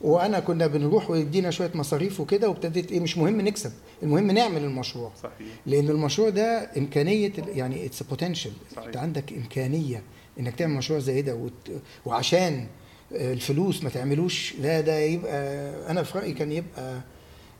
وأنا 0.00 0.40
كنا 0.40 0.66
بنروح 0.66 1.10
ويدينا 1.10 1.50
شوية 1.50 1.70
مصاريف 1.74 2.20
وكده 2.20 2.48
وابتديت 2.48 2.92
إيه 2.92 3.00
مش 3.00 3.18
مهم 3.18 3.40
نكسب 3.40 3.72
المهم 4.02 4.30
نعمل 4.30 4.64
المشروع. 4.64 5.12
صحيح. 5.22 5.48
لأن 5.66 5.88
المشروع 5.88 6.28
ده 6.28 6.70
إمكانية 6.76 7.32
يعني 7.48 7.86
it's 7.86 8.02
potential. 8.02 8.52
أنت 8.86 8.96
عندك 8.96 9.32
إمكانية 9.32 10.02
إنك 10.40 10.54
تعمل 10.56 10.74
مشروع 10.74 10.98
زي 10.98 11.22
ده 11.22 11.34
وت... 11.34 11.70
وعشان 12.06 12.66
الفلوس 13.12 13.82
ما 13.84 13.90
تعملوش 13.90 14.54
لا 14.60 14.80
ده 14.80 14.98
يبقى 14.98 15.70
أنا 15.90 16.02
في 16.02 16.18
رأيي 16.18 16.32
كان 16.32 16.52
يبقى 16.52 17.00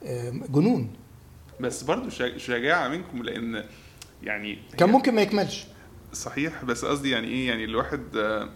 آه، 0.04 0.32
جنون. 0.48 0.90
بس 1.60 1.82
برضو 1.82 2.10
شجاعة 2.36 2.88
منكم 2.88 3.22
لأن 3.22 3.64
يعني 4.22 4.58
كان 4.78 4.88
ممكن 4.88 5.14
ما 5.14 5.22
يكملش. 5.22 5.66
صحيح 6.12 6.64
بس 6.64 6.84
قصدي 6.84 7.10
يعني 7.10 7.28
إيه 7.28 7.48
يعني 7.48 7.64
الواحد 7.64 8.00
آه، 8.16 8.48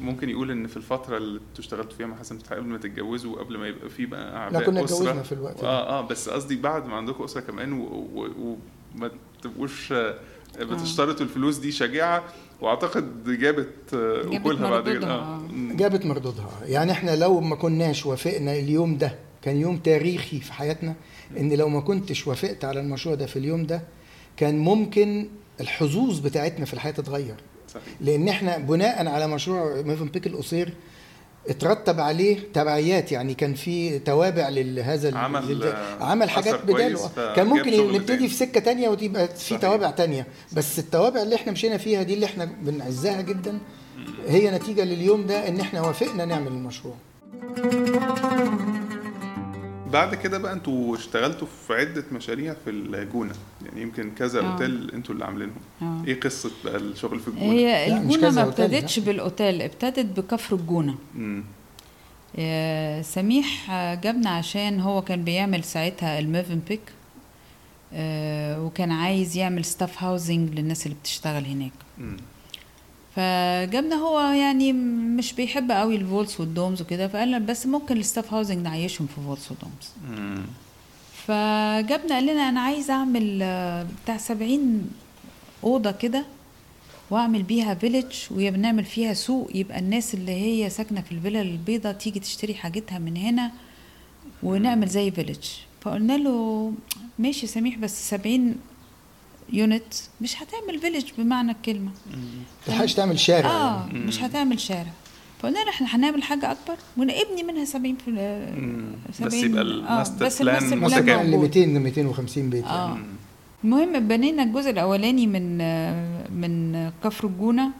ممكن 0.00 0.28
يقول 0.30 0.50
إن 0.50 0.66
في 0.66 0.76
الفترة 0.76 1.16
اللي 1.16 1.40
أنتوا 1.50 1.64
اشتغلتوا 1.64 1.96
فيها 1.96 2.06
مع 2.06 2.16
حسن 2.18 2.38
فتحي 2.38 2.54
قبل 2.56 2.66
ما 2.66 2.78
تتجوزوا 2.78 3.36
وقبل 3.36 3.58
ما 3.58 3.68
يبقى 3.68 3.88
في 3.90 4.06
بقى 4.06 4.36
أعباء 4.36 4.60
لا 4.60 4.66
كنا 4.66 4.84
أسرة. 4.84 4.96
اتجوزنا 4.96 5.22
في 5.22 5.32
الوقت 5.32 5.60
ده. 5.62 5.68
آه 5.68 5.88
آه 5.98 6.06
بس 6.08 6.28
قصدي 6.28 6.56
بعد 6.56 6.86
ما 6.86 6.96
عندكم 6.96 7.24
أسرة 7.24 7.40
كمان 7.40 7.72
وما 7.72 9.10
تبقوش 9.42 9.92
آه، 9.92 10.18
بتشترطوا 10.60 11.26
الفلوس 11.26 11.56
دي 11.58 11.72
شجاعة 11.72 12.24
وأعتقد 12.60 13.38
جابت 13.40 13.94
آه، 13.94 14.22
جابت 14.22 14.34
أكلها 14.46 14.70
بعد 14.70 14.82
كده. 14.88 14.92
مردودها، 14.92 15.10
آه. 15.10 15.34
آه. 15.34 15.38
مم. 15.52 15.76
جابت 15.76 16.06
مردودها. 16.06 16.50
يعني 16.64 16.92
إحنا 16.92 17.16
لو 17.16 17.40
ما 17.40 17.56
كناش 17.56 18.06
وافقنا 18.06 18.52
اليوم 18.52 18.96
ده 18.98 19.14
كان 19.42 19.56
يوم 19.56 19.76
تاريخي 19.76 20.40
في 20.40 20.52
حياتنا 20.52 20.94
إن 21.38 21.52
لو 21.52 21.68
ما 21.68 21.80
كنتش 21.80 22.26
وافقت 22.26 22.64
على 22.64 22.80
المشروع 22.80 23.14
ده 23.14 23.26
في 23.26 23.38
اليوم 23.38 23.66
ده 23.66 23.82
كان 24.36 24.58
ممكن 24.58 25.28
الحظوظ 25.60 26.18
بتاعتنا 26.18 26.64
في 26.64 26.74
الحياة 26.74 26.92
تتغير. 26.92 27.36
صحيح. 27.68 27.82
لأن 28.00 28.28
إحنا 28.28 28.58
بناء 28.58 29.08
على 29.08 29.26
مشروع 29.26 29.82
ميفن 29.82 30.06
بيك 30.06 30.26
القصير 30.26 30.72
اترتب 31.48 32.00
عليه 32.00 32.38
تبعيات 32.54 33.12
يعني 33.12 33.34
كان 33.34 33.54
في 33.54 33.98
توابع 33.98 34.48
لهذا 34.48 35.18
عمل، 35.18 35.48
لل- 35.48 35.62
آه، 35.62 36.04
عمل 36.04 36.30
حاجات 36.30 36.64
بداله 36.64 36.96
فجاب 36.98 37.36
كان 37.36 37.46
ممكن 37.46 37.92
نبتدي. 37.92 38.28
في 38.28 38.34
سكة 38.34 38.60
تانية 38.60 38.88
وتبقى 38.88 39.28
في 39.28 39.44
صحيح. 39.44 39.60
توابع 39.60 39.90
تانية 39.90 40.26
بس 40.52 40.78
التوابع 40.78 41.22
اللي 41.22 41.34
إحنا 41.34 41.52
مشينا 41.52 41.76
فيها 41.76 42.02
دي 42.02 42.14
اللي 42.14 42.26
إحنا 42.26 42.44
بنعزها 42.44 43.20
جدا 43.20 43.58
هي 44.28 44.50
نتيجة 44.50 44.84
لليوم 44.84 45.26
ده 45.26 45.48
إن 45.48 45.60
إحنا 45.60 45.80
وافقنا 45.80 46.24
نعمل 46.24 46.48
المشروع 46.48 46.94
بعد 49.96 50.14
كده 50.14 50.38
بقى 50.38 50.52
أنتوا 50.52 50.96
اشتغلتوا 50.96 51.48
في 51.68 51.74
عدة 51.74 52.04
مشاريع 52.12 52.54
في 52.64 52.70
الجونة 52.70 53.34
يعني 53.66 53.82
يمكن 53.82 54.10
كذا 54.10 54.40
آه. 54.40 54.52
أوتيل 54.52 54.90
أنتوا 54.94 55.14
اللي 55.14 55.24
عاملينهم 55.24 55.56
آه. 55.82 56.02
إيه 56.06 56.20
قصة 56.20 56.50
بقى 56.64 56.76
الشغل 56.76 57.20
في 57.20 57.28
الجونة 57.28 57.52
هي 57.52 57.86
الجونة 57.96 58.30
ما. 58.30 58.42
ابتدتش 58.42 58.98
بالأوتيل 58.98 59.62
ابتدت 59.62 60.20
بكفر 60.20 60.56
الجونة 60.56 60.94
مم. 61.14 61.44
آه، 62.38 63.02
سميح 63.02 63.70
آه، 63.70 63.94
جابنا 63.94 64.30
عشان 64.30 64.80
هو 64.80 65.02
كان 65.02 65.24
بيعمل 65.24 65.64
ساعتها 65.64 66.18
الميفن 66.18 66.60
بيك 66.68 66.80
آه، 67.92 68.62
وكان 68.64 68.90
عايز 68.90 69.36
يعمل 69.36 69.64
staff 69.64 70.02
housing 70.02 70.54
للناس 70.58 70.86
اللي 70.86 70.96
بتشتغل 71.00 71.44
هناك 71.44 71.72
مم. 71.98 72.16
فجابنا 73.16 73.94
هو 73.96 74.20
يعني 74.20 74.72
مش 75.16 75.32
بيحب 75.32 75.70
قوي 75.72 75.96
ال 75.96 76.02
vaults 76.02 76.40
وال 76.40 76.52
domes 76.52 76.82
وكده 76.82 77.08
فقال 77.08 77.28
لنا 77.28 77.38
بس 77.38 77.66
ممكن 77.66 77.96
ال 77.96 78.02
staff 78.02 78.34
housing 78.34 78.58
نعيشهم 78.64 79.06
في 79.06 79.20
vaults 79.26 79.50
و 79.52 79.61
domes. 79.61 80.16
فجابنا 81.26 82.14
قال 82.14 82.26
لنا 82.26 82.48
أنا 82.48 82.60
عايز 82.60 82.90
أعمل 82.90 83.38
آه، 83.42 83.86
بتاع 84.04 84.16
سبعين 84.16 84.90
أوضة 85.64 85.90
كده 85.90 86.24
وأعمل 87.10 87.42
بيها 87.42 87.74
village 87.74 88.04
وبنعمل 88.30 88.84
فيها 88.84 89.14
سوق 89.14 89.50
يبقى 89.54 89.78
الناس 89.78 90.14
اللي 90.14 90.32
هي 90.32 90.70
ساكنة 90.70 91.00
في 91.00 91.12
الفيلا 91.12 91.40
البيضاء 91.40 91.92
تيجي 91.92 92.20
تشتري 92.20 92.54
حاجتها 92.54 92.98
من 92.98 93.16
هنا 93.16 93.50
ونعمل 94.42 94.88
زي 94.88 95.10
village 95.10 95.44
فقلنا 95.80 96.16
له 96.16 96.72
ماشي 97.18 97.46
سميح 97.46 97.78
بس 97.78 98.10
سبعين 98.10 98.54
unit 99.52 99.94
مش 100.20 100.34
هتعمل 100.42 100.78
village 100.80 101.04
بمعنى 101.18 101.52
الكلمة 101.52 101.90
تلحقش 102.66 102.94
تعمل 102.94 103.18
شارع 103.18 103.50
آه 103.50 103.86
يعني. 103.86 103.98
مش 103.98 104.22
هتعمل 104.22 104.60
شارع 104.60 104.92
فقلنا 105.42 105.58
له 105.58 105.68
إحنا 105.70 105.96
هنعمل 105.96 106.22
حاجة 106.22 106.50
أكبر 106.52 106.76
ونبني 106.96 107.42
منها 107.48 107.64
70 107.64 107.96
في 107.96 108.10
مم. 108.10 108.92
بس 109.08 109.16
70 109.16 109.44
يبقى 109.44 109.60
آه، 109.60 109.64
الماستر 109.64 110.26
بس 110.26 110.42
plan 110.42 110.78
متكامل. 110.78 111.10
اللي 111.24 111.36
موجود. 111.36 111.58
200 111.58 111.66
250 111.78 112.50
بيت 112.50 112.64
يعني. 112.64 112.76
آه 112.76 112.94
مم. 112.94 113.04
المهم 113.64 114.08
بنينا 114.08 114.42
الجزء 114.42 114.70
الأولاني 114.70 115.26
من 115.26 115.58
من 116.40 116.90
كفر 117.04 117.26
الجونة 117.26 117.70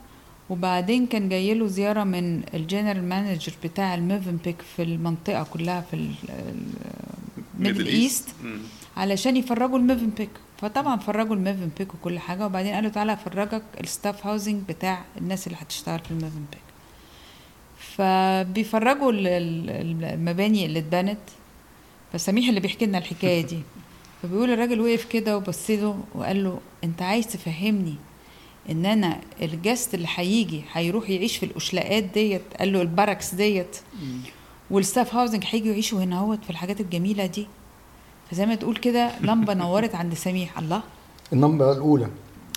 وبعدين 0.50 1.06
كان 1.06 1.28
جاي 1.28 1.54
له 1.54 1.66
زيارة 1.66 2.04
من 2.04 2.42
ال 2.54 2.61
general 2.61 3.08
manager 3.08 3.52
بتاع 3.64 3.94
ال 3.94 4.36
Mövenpick 4.44 4.56
في 4.76 4.82
المنطقة 4.82 5.42
كلها 5.52 5.80
في 5.80 6.10
ال 7.58 7.62
Middle 7.62 7.86
East 7.86 8.28
علشان 8.96 9.36
يفرجوا 9.36 9.78
ال 9.78 10.10
Mövenpick 10.18 10.30
فطبعا 10.60 10.96
فرجوا 10.96 11.34
ال 11.36 11.70
Mövenpick 11.78 11.94
وكل 11.94 12.18
حاجة 12.18 12.46
وبعدين 12.46 12.74
قالوا 12.74 12.90
تعالى 12.90 13.12
أفرجك 13.12 13.62
ال 13.80 13.88
staff 13.88 14.26
housing 14.26 14.62
بتاع 14.68 15.04
الناس 15.18 15.46
اللي 15.46 15.58
هتشتغل 15.60 15.98
في 15.98 16.10
ال 16.10 16.44
Mövenpick. 16.52 16.60
فبيفرجوا 17.78 19.12
ال- 19.12 19.26
ال- 19.28 20.04
المباني 20.04 20.66
اللي 20.66 20.78
اتبنت 20.78 21.18
فسميح 22.12 22.48
اللي 22.48 22.60
بيحكي 22.60 22.86
لنا 22.86 22.98
الحكاية 22.98 23.40
دي. 23.46 23.58
فبيقول 24.22 24.50
الراجل 24.50 24.80
وقف 24.80 25.04
كده 25.04 25.36
وبص 25.36 25.70
له 25.70 26.00
وقال 26.14 26.44
له 26.44 26.60
أنت 26.84 27.02
عايز 27.02 27.26
تفهمني 27.26 27.94
إن 28.70 28.86
أنا 28.86 29.20
ال 29.42 29.51
guest 29.51 29.94
اللي 29.94 30.08
هيجي 30.14 30.62
هيروح 30.72 31.10
يعيش 31.10 31.36
في 31.36 31.46
القشلاقات 31.46 32.04
ديت؟ 32.04 32.42
قال 32.58 32.72
له 32.72 32.82
ال 32.82 32.88
barracks 32.88 33.34
ديت. 33.34 33.76
وال 34.70 34.83
staff 34.83 35.14
housing 35.14 35.44
هيجوا 35.50 35.68
يعيشوا 35.70 36.02
هنا 36.02 36.16
أهوت 36.18 36.44
في 36.44 36.50
الحاجات 36.50 36.80
الجميلة 36.80 37.26
دي. 37.26 37.46
فزي 38.30 38.46
ما 38.46 38.54
تقول 38.54 38.76
كده 38.76 39.10
لمبة 39.20 39.54
نورت 39.64 39.94
عند 39.94 40.14
سميح. 40.14 40.58
الله. 40.58 40.82
اللمبة 41.32 41.72
الأولى. 41.72 42.08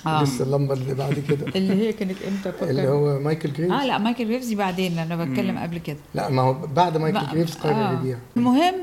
آه. 0.05 0.23
لسه 0.23 0.43
اللمبة 0.45 0.73
اللي 0.73 0.93
بعد 0.93 1.19
كده. 1.29 1.47
اللي 1.55 1.73
هي 1.73 1.93
كانت 1.93 2.17
إمتى؟ 2.21 2.69
اللي 2.69 2.87
هو 2.87 3.19
مايكل 3.19 3.53
جريفز. 3.53 3.71
آه 3.73 3.85
لا 3.85 3.97
مايكل 3.97 4.27
جريفز 4.27 4.47
دي 4.47 4.55
بعدين 4.55 4.99
أنا 4.99 5.15
بتكلم. 5.25 5.57
قبل 5.57 5.77
كده. 5.77 5.97
لا 6.15 6.29
ما 6.29 6.41
هو 6.41 6.53
بعد 6.53 6.97
مايكل 6.97 7.27
جريفز 7.31 7.53
قرر 7.55 7.73
آه. 7.73 7.93
يبيع 7.93 8.17
المهم 8.37 8.75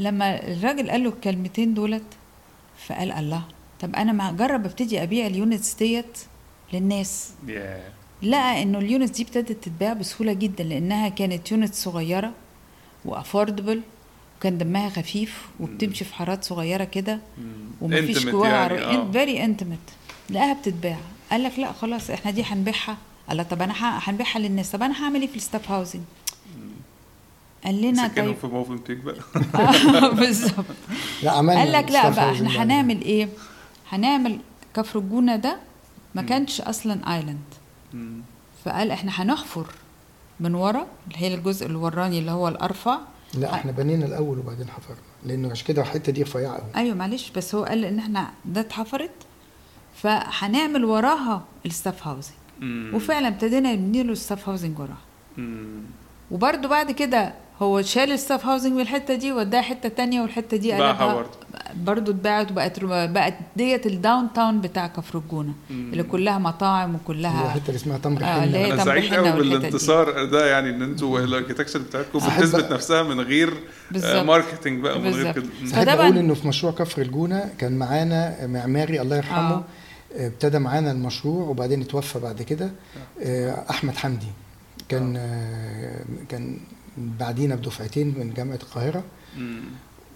لما 0.00 0.48
الراجل 0.52 0.90
قال 0.90 1.04
له 1.04 1.08
الكلمتين 1.10 1.74
دولت 1.74 2.02
فقال 2.86 3.12
الله. 3.12 3.42
طب 3.80 3.94
أنا 3.96 4.12
ما 4.12 4.30
اجرب 4.30 4.64
أبتدي 4.64 5.02
أبيع 5.02 5.26
ال 5.26 5.34
units 5.34 5.74
ديت 5.74 6.18
للناس. 6.72 7.30
ياه 7.48 7.80
لقى 8.22 8.62
إنه 8.62 8.78
ال 8.78 8.83
units 8.83 9.10
دي 9.16 9.22
ابتدت 9.22 9.52
تتباع 9.52 9.92
بسهولة 9.92 10.32
جدا 10.32 10.64
لأنها 10.64 11.08
كانت 11.08 11.52
unit 11.52 11.74
صغيرة 11.74 12.32
و 13.04 13.11
affordable 13.11 13.80
وكان 14.40 14.58
دمها 14.58 14.88
خفيف 14.88 15.48
وبتمشي 15.60 16.04
في 16.04 16.14
حارات 16.14 16.44
صغيرة 16.44 16.84
كده 16.84 17.18
ومفيش 17.80 18.26
جواها 18.26 18.72
يعني، 18.72 18.96
آه. 18.96 19.10
very 19.12 19.44
intimate 19.44 19.78
لقاها 20.30 20.52
بتتباع. 20.52 20.98
قال 21.30 21.42
لك 21.42 21.58
لا 21.58 21.72
خلاص 21.72 22.10
إحنا 22.10 22.30
دي 22.30 22.44
هنبيعها. 22.44 22.96
قال 23.28 23.36
لك 23.36 23.46
طب 23.50 23.62
أنا 23.62 23.74
هنبيعها 23.78 24.38
للناس. 24.38 24.70
طب 24.70 24.82
أنا 24.82 25.04
هعمل 25.04 25.20
إيه 25.20 25.28
في 25.28 25.36
ال 25.36 25.42
staff 25.42 25.70
housing 25.70 26.02
قال 27.64 27.82
لنا 27.82 28.08
سكنهم 28.08 28.26
طيب. 28.26 28.36
في 28.36 28.46
Mövenpick 28.46 28.96
بقى. 28.98 29.16
آه، 29.54 30.08
بالظبط. 30.20 30.64
لا 31.22 31.30
عملنا 31.30 31.60
قال 31.60 31.72
لك 31.72 31.90
لا 31.90 32.08
بقى 32.10 32.28
housing 32.28 32.46
إحنا 32.46 32.58
بعدين. 32.58 32.70
هنعمل 32.70 33.00
إيه؟ 33.02 33.28
هنعمل 33.90 34.38
كفر 34.76 34.98
الجونة 34.98 35.36
ده 35.36 35.56
ما 36.14 36.22
كانش 36.22 36.60
أصلا 36.60 37.16
island. 37.16 37.38
فقال 38.64 38.90
إحنا 38.90 39.12
هنحفر 39.14 39.66
من 40.40 40.54
ورا 40.54 40.86
اللي 41.06 41.18
هي 41.18 41.34
الجزء 41.34 41.66
الوراني 41.66 42.18
اللي 42.18 42.30
هو 42.30 42.48
الارفع 42.48 42.98
لا 43.34 43.54
إحنا 43.54 43.72
بنينا 43.72 44.06
الأول 44.06 44.38
وبعدين 44.38 44.68
حفرنا 44.68 44.98
لأنه 45.24 45.50
عشان 45.50 45.66
كده 45.66 45.82
الحتة 45.82 46.12
دي 46.12 46.22
رفيعة 46.22 46.52
قوي 46.58 46.70
أيوه 46.76 46.96
معلش 46.96 47.30
بس 47.30 47.54
هو 47.54 47.64
قال 47.64 47.84
إن 47.84 47.98
إحنا 47.98 48.30
ده 48.44 48.60
اتحفرت 48.60 49.10
فهنعمل 49.96 50.84
وراها 50.84 51.44
ال 51.66 51.73
staff 51.73 52.06
housing. 52.08 52.34
وفعلا 52.94 53.28
ابتدينا 53.28 53.72
نبني 53.72 54.02
له 54.02 54.12
ال 54.12 54.18
staff 54.18 54.48
housing 54.48 54.78
وراها. 54.78 54.98
وبرده 56.30 56.68
بعد 56.68 56.90
كده 56.90 57.34
هو 57.62 57.82
شال 57.82 58.12
ال 58.12 58.18
staff 58.18 58.46
housing 58.46 58.72
من 58.72 58.80
الحتة 58.80 59.14
دي 59.14 59.32
وداها 59.32 59.62
حتة 59.62 59.88
تانية 59.88 60.20
والحتة 60.22 60.56
دي 60.56 60.72
قلبها 60.72 61.14
برضه. 61.14 61.30
برضه 61.76 62.12
اتباعت 62.12 62.50
وبقت 62.52 62.80
بقت 63.10 63.34
ديت 63.56 63.86
ال 63.86 64.32
downtown 64.34 64.60
بتاع 64.60 64.86
كفر 64.86 65.18
الجونة. 65.18 65.52
اللي 65.70 66.02
كلها 66.02 66.38
مطاعم 66.38 66.94
وكلها 66.94 67.46
الحتة 67.46 67.66
اللي 67.68 67.76
اسمها 67.76 67.98
تمر 67.98 68.22
آه، 68.24 68.44
اللي 68.44 68.58
هي 68.58 68.72
أنا 68.72 68.84
سعيد 68.84 69.14
قوي 69.14 69.30
دي. 69.32 69.38
بالانتصار 69.38 70.24
ده 70.24 70.46
يعني 70.50 70.70
إن 70.70 70.82
أنتوا 70.82 71.20
ال 71.20 71.24
architecture 71.24 71.78
بتاعتكم 71.78 72.18
بتثبت 72.18 72.72
نفسها 72.72 73.02
من 73.02 73.20
غير. 73.20 73.52
آه، 74.04 74.22
marketing 74.22 74.80
بقى 74.82 74.98
ومن 74.98 75.10
غير. 75.14 75.32
كده 75.32 75.44
فطبعاً- 75.70 75.94
بقول 75.96 76.18
إنه 76.18 76.34
في 76.34 76.48
مشروع 76.48 76.72
كفر 76.72 77.02
الجونة 77.02 77.50
كان 77.58 77.78
معانا 77.78 78.46
معماري 78.46 79.00
الله 79.00 79.16
يرحمه 79.16 79.38
آه. 79.54 79.64
آه. 80.16 80.26
ابتدى 80.26 80.58
معانا 80.58 80.90
المشروع 80.92 81.48
وبعدين 81.48 81.80
اتوفى 81.80 82.18
بعد 82.18 82.42
كده 82.42 82.70
آه، 83.22 83.64
أحمد 83.70 83.96
حمدي 83.96 84.26
كان 84.88 85.16
آه، 85.16 86.00
كان 86.28 86.58
بعدينا 86.96 87.54
بدفعتين 87.54 88.14
من 88.18 88.34
جامعة 88.34 88.58
القاهرة. 88.62 89.04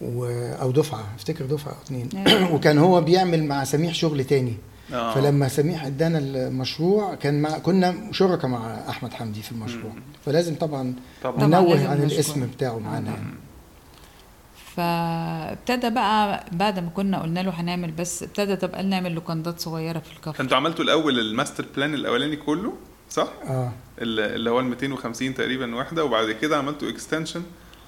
و... 0.00 0.26
أو 0.60 0.70
دفعة 0.70 1.04
أفتكر 1.16 1.44
دفعة 1.46 1.72
أو 1.72 1.76
اتنين 1.84 2.08
أيوة. 2.26 2.52
وكان 2.54 2.78
هو 2.78 3.00
بيعمل 3.00 3.44
مع 3.44 3.64
سميح 3.64 3.94
شغل 3.94 4.24
تاني 4.24 4.54
آه. 4.92 5.14
فلما 5.14 5.48
سميح 5.48 5.84
ادانا 5.84 6.18
المشروع 6.18 7.14
كان 7.14 7.42
مع 7.42 7.58
كنا 7.58 8.12
شركاء 8.12 8.50
مع 8.50 8.88
أحمد 8.88 9.12
حمدي 9.12 9.42
في 9.42 9.52
المشروع 9.52 9.92
مم. 9.92 10.02
فلازم 10.24 10.54
طبعا 10.54 10.94
طبعا 11.22 11.46
ننوه 11.46 11.88
عن. 11.88 12.02
الاسم 12.02 12.46
بتاعه 12.46 12.78
معانا 12.78 13.10
يعني. 13.10 13.34
فابتدى 14.76 15.90
بقى 15.90 16.44
بعد 16.52 16.78
ما 16.78 16.90
كنا 16.90 17.22
قلنا 17.22 17.40
له 17.40 17.50
هنعمل 17.50 17.90
بس 17.90 18.22
ابتدى 18.22 18.56
تبقى 18.56 18.82
نعمل 18.82 19.12
لوكندات 19.12 19.60
صغيرة 19.60 19.98
في 19.98 20.12
الكفر 20.12 20.32
فانتوا 20.32 20.56
عملتوا 20.56 20.84
الأول 20.84 21.18
ال 21.18 21.25
master 21.25 21.66
plan 21.76 21.94
الأولاني 21.94 22.36
كله 22.36 22.72
صح؟ 23.14 23.28
آه 23.48 23.72
اللي 23.98 24.34
اللي 24.34 24.50
هو 24.50 24.60
ال 24.60 24.64
250 24.64 25.34
تقريبا 25.34 25.76
وحدة 25.76 26.05
وبعد 26.04 26.30
كده 26.32 26.56
عملتوا 26.58 26.88
extension 26.90 27.42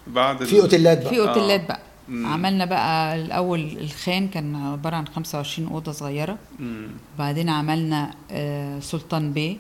بعد 0.07 0.45
في 0.45 0.61
أوتيلات 0.61 0.99
بقى 1.03 1.09
في 1.11 1.21
أوتيلات 1.21 1.61
آه. 1.61 1.67
بقى 1.67 1.81
مم. 2.09 2.27
عملنا 2.27 2.65
بقى 2.65 3.17
الأول 3.17 3.61
الخان 3.81 4.29
كان 4.29 4.57
عبارة 4.57 4.97
عن 4.97 5.07
25 5.09 5.69
أوضة 5.69 5.93
صغيرة 5.93 6.39
مم. 6.59 6.89
وبعدين 7.17 7.49
عملنا 7.49 8.11
آه، 8.31 8.81
سلطان 8.81 9.33
بيه. 9.33 9.57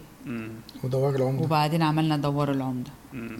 ودوار 0.84 1.14
العمدة 1.16 1.42
وبعدين 1.44 1.82
عملنا 1.82 2.16
دوار 2.16 2.50
العمدة 2.50 2.90
مم. 3.12 3.38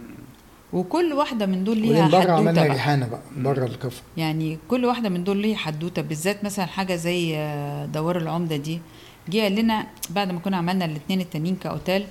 وكل 0.72 1.12
واحدة 1.12 1.46
من 1.46 1.64
دول 1.64 1.78
ليها 1.78 2.08
برضه 2.08 2.18
حدوتة 2.20 2.32
عملنا 2.32 2.52
بقى. 2.62 2.68
ريحانة 2.72 3.08
بقى 3.08 3.20
بره 3.36 3.64
الكفر 3.64 4.02
يعني 4.16 4.58
كل 4.68 4.84
واحدة 4.84 5.08
من 5.08 5.24
دول 5.24 5.36
ليها 5.36 5.56
حدوتة 5.56 6.02
بالذات 6.02 6.44
مثلا 6.44 6.66
حاجة 6.66 6.96
زي 6.96 7.36
آه، 7.36 7.86
دوار 7.86 8.16
العمدة 8.18 8.56
دي 8.56 8.80
جه 9.28 9.42
قال 9.42 9.54
لنا 9.54 9.86
بعد 10.10 10.30
ما 10.32 10.38
كنا 10.40 10.56
عملنا 10.56 10.84
الاثنين 10.84 11.20
التانيين 11.20 11.56
كأوتيل 11.56 12.06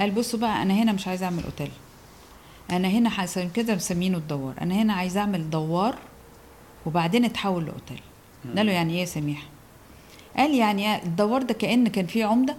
قال 0.00 0.10
بصوا 0.10 0.38
بقى 0.38 0.62
أنا 0.62 0.74
هنا 0.74 0.92
مش 0.92 1.08
عايزه 1.08 1.24
أعمل 1.26 1.44
أوتيل. 1.44 1.70
أنا 2.70 2.88
هنا 2.88 3.10
كده 3.54 3.74
مسمينه 3.74 4.18
الدوار. 4.18 4.54
أنا 4.60 4.74
هنا 4.74 4.92
عايزه 4.92 5.20
أعمل 5.20 5.50
دوار 5.50 5.94
وبعدين 6.86 7.24
أتحول 7.24 7.64
لأوتيل. 7.66 8.00
قال 8.56 8.66
له 8.66 8.72
يعني 8.72 8.92
إيه 8.94 9.00
يا 9.00 9.04
سميح؟ 9.04 9.42
قال 10.36 10.54
يعني 10.54 11.02
الدوار 11.02 11.42
ده 11.42 11.54
كأن 11.54 11.88
كان 11.88 12.06
فيه 12.06 12.24
عمدة. 12.24 12.56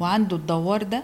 وعنده 0.00 0.36
الدوار 0.36 0.82
ده 0.82 1.02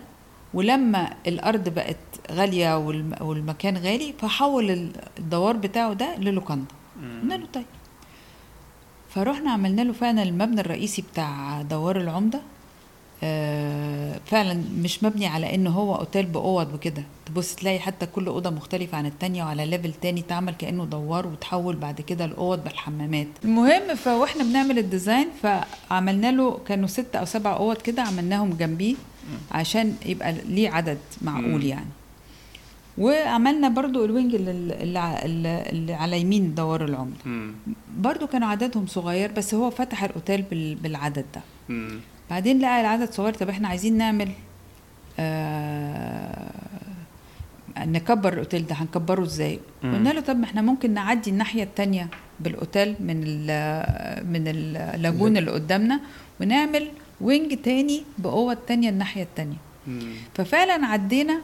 ولما 0.55 1.13
الأرض 1.27 1.69
بقت 1.69 1.97
غالية 2.31 2.79
والم- 2.79 3.23
والمكان 3.23 3.77
غالي 3.77 4.15
فحول 4.21 4.71
ال- 4.71 4.93
الدوار 5.19 5.57
بتاعه 5.57 5.93
ده 5.93 6.17
للوكاندا. 6.17 6.75
قلنا 7.23 7.35
له 7.35 7.47
طيب. 7.53 7.65
فروحنا 9.15 9.51
عملنا 9.51 9.83
له 9.83 9.93
فعلا 9.93 10.23
المبنى 10.23 10.61
الرئيسي 10.61 11.03
بتاع 11.13 11.63
دوار 11.63 12.01
العمدة. 12.01 12.41
آه، 13.23 14.21
فعلا 14.27 14.63
مش 14.79 15.05
مبني 15.05 15.27
على 15.27 15.55
ان 15.55 15.67
هو 15.67 15.95
أوتيل 15.97 16.27
بأوض 16.27 16.75
وكده. 16.75 17.03
تبص 17.27 17.55
تلاقي 17.55 17.79
حتى 17.79 18.07
كل 18.07 18.27
أوضة 18.27 18.51
مختلفة 18.51 18.99
عن 18.99 19.07
التانية 19.07 19.45
وعلى 19.45 19.67
level 19.67 19.93
تاني 19.93 20.21
اتعمل 20.21 20.55
كأنه 20.55 20.85
دوار 20.85 21.27
وتحول 21.27 21.77
بعد 21.77 22.01
كده 22.01 22.25
الأوض 22.25 22.65
بالحمامات. 22.65 23.27
المهم 23.45 23.95
فوإحنا 23.97 24.45
بنعمل 24.45 24.79
ال 24.79 24.86
design 24.86 25.29
فعملنا 25.43 26.33
له 26.33 26.59
كانوا 26.67 26.89
ست 26.89 27.17
أو 27.17 27.25
سبع 27.25 27.57
أوض 27.57 27.77
كده 27.77 28.03
عملناهم 28.03 28.51
جنبيه 28.51 28.95
عشان 29.53 29.95
يبقى 30.07 30.35
ليه 30.49 30.71
عدد 30.71 30.99
معقول. 31.23 31.65
يعني. 31.65 31.87
وعملنا 33.01 33.69
برضو 33.69 34.05
ال 34.05 34.11
wing 34.11 34.35
اللي, 34.35 34.51
اللي, 35.73 35.93
على 35.95 36.21
يمين 36.21 36.55
دوار 36.55 36.85
العمده 36.85 37.17
مم. 37.25 37.53
برضو 37.99 38.27
كانوا 38.27 38.49
عددهم 38.49 38.87
صغير 38.87 39.33
بس 39.33 39.55
هو 39.55 39.71
فتح 39.71 40.05
الأوتيل 40.05 40.43
بال- 40.43 40.75
بالعدد 40.75 41.25
ده 41.35 41.41
مم. 41.69 42.01
بعدين 42.31 42.59
لقى 42.59 42.81
العدد 42.81 43.13
صغير 43.13 43.35
طب 43.35 43.49
إحنا 43.49 43.69
عايزين 43.69 43.99
نعمل 43.99 44.29
آه 45.19 46.51
نكبر 47.79 48.33
الأوتيل 48.33 48.67
ده 48.67 48.75
هنكبره 48.75 49.23
إزاي. 49.25 49.59
قلنا 49.83 50.11
له 50.11 50.21
طب 50.21 50.37
ما 50.37 50.45
إحنا 50.45 50.63
ممكن 50.63 50.95
نعدي 50.95 51.31
الناحية 51.31 51.63
التانية 51.63 52.09
بالأوتيل 52.41 52.95
من 53.01 53.23
ال 53.27 53.47
من 54.33 54.49
ال 54.49 54.61
lagoon 54.61 55.37
اللي 55.37 55.51
قدامنا 55.51 56.01
ونعمل 56.41 56.89
wing 57.21 57.55
تاني 57.63 58.03
باوض 58.19 58.57
تانية 58.57 58.89
الناحية 58.91 59.23
التانية 59.23 59.57
مم. 59.87 60.13
ففعلا 60.35 60.87
عدينا 60.87 61.41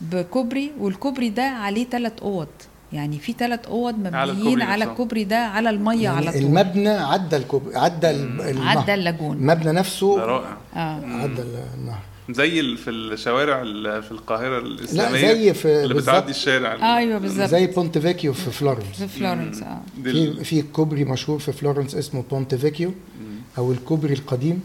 بكوبري 0.00 0.70
والكوبري 0.80 1.28
ده 1.28 1.42
عليه 1.42 1.84
ثلاث 1.84 2.12
أوض. 2.22 2.48
يعني 2.92 3.18
في 3.18 3.32
ثلاث 3.32 3.66
أوض 3.66 3.94
مبنيين 3.98 4.30
الكوبري 4.30 4.62
على. 4.62 4.84
الكوبري 4.84 5.24
ده 5.24 5.36
على 5.46 5.70
المية 5.70 6.02
يعني 6.04 6.16
على 6.16 6.32
طول. 6.32 6.42
المبنى 6.42 6.88
عدى 6.88 7.36
الكوبري 7.36 7.62
عدى 7.74 8.10
ال- 8.10 8.40
النهر 8.40 8.78
عدى 8.78 8.94
ال 8.94 8.99
lagoon. 8.99 9.36
المبنى 9.36 9.72
نفسه 9.72 10.16
ده 10.16 10.24
رائع. 10.26 10.56
آه. 10.76 11.00
عدى 11.06 11.42
النهر 11.78 11.98
زي 12.30 12.76
في 12.76 12.90
الشوارع 12.90 13.62
ال- 13.62 14.02
في 14.02 14.12
القاهرة 14.12 14.58
لا 14.60 14.66
الإسلامية 14.66 15.20
زي 15.20 15.54
في 15.54 15.84
اللي 15.84 15.94
بتعدي 15.94 16.30
الشارع. 16.30 16.74
ال- 16.74 16.82
أيوه 16.82 17.18
بالظبط. 17.18 17.48
زي 17.48 17.66
Ponte 17.66 17.98
Vecchio 17.98 18.32
في 18.32 18.50
فلورنس. 18.50 18.84
في 19.02 19.08
فلورنس 19.08 19.62
آه. 19.62 19.80
في 20.04 20.44
في 20.44 20.62
كوبري 20.62 21.04
مشهور 21.04 21.38
في 21.38 21.52
فلورنس 21.52 21.94
اسمه 21.94 22.24
Ponte 22.30 22.54
Vecchio. 22.54 22.92
أو 23.58 23.72
الكوبري 23.72 24.14
القديم. 24.14 24.60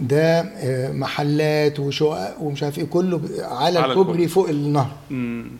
ده 0.00 0.40
آه، 0.40 0.92
محلات 0.92 1.80
وشقق 1.80 2.36
ومش 2.42 2.62
عارف 2.62 2.78
إيه 2.78 2.84
كله 2.84 3.20
على 3.40 3.78
على 3.78 3.90
الكوبري. 3.92 4.28
فوق 4.28 4.48
النهر 4.48 4.90
مم. 5.10 5.50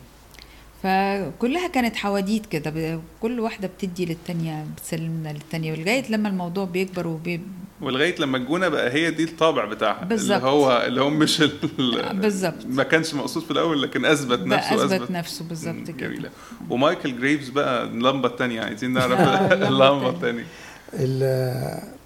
فكلها 0.83 1.67
كانت 1.67 1.95
حواديت 1.95 2.45
كده 2.45 2.99
كل 3.21 3.39
واحدة 3.39 3.67
بتدي 3.67 4.05
للتانية 4.05 4.65
بتسلمنا 4.77 5.29
للتانية 5.29 5.75
لغايه 5.75 6.03
لما 6.11 6.29
الموضوع 6.29 6.65
بيكبر 6.65 7.07
وبي 7.07 7.41
ولغاية 7.81 8.15
لما 8.19 8.37
الجونة 8.37 8.67
بقى 8.67 8.93
هي 8.93 9.11
دي 9.11 9.23
الطابع 9.23 9.65
بتاعها 9.65 10.05
بالظبط. 10.05 10.37
اللي 10.37 10.49
هو 10.49 10.83
اللي 10.87 11.01
هو 11.01 11.09
مش 11.09 11.41
ال- 11.41 12.13
بالظبط. 12.13 12.65
ما 12.69 12.83
كانش 12.83 13.13
مقصود 13.13 13.43
في 13.43 13.51
الأول 13.51 13.81
لكن 13.81 14.05
أثبت 14.05 14.39
نفسه 14.39 14.85
أثبت 14.85 15.11
نفسه 15.11 15.45
بالظبط 15.45 15.87
كده 15.87 16.07
جميلة 16.07 16.29
ومايكل 16.69 17.19
جريفز 17.19 17.49
بقى 17.49 17.83
اللمبه 17.83 18.27
الثانية 18.29 18.61
عايزين 18.61 18.93
نعرف 18.93 19.19
اللمبة. 19.69 20.09
الثانية 20.09 20.45
ال- 20.93 21.98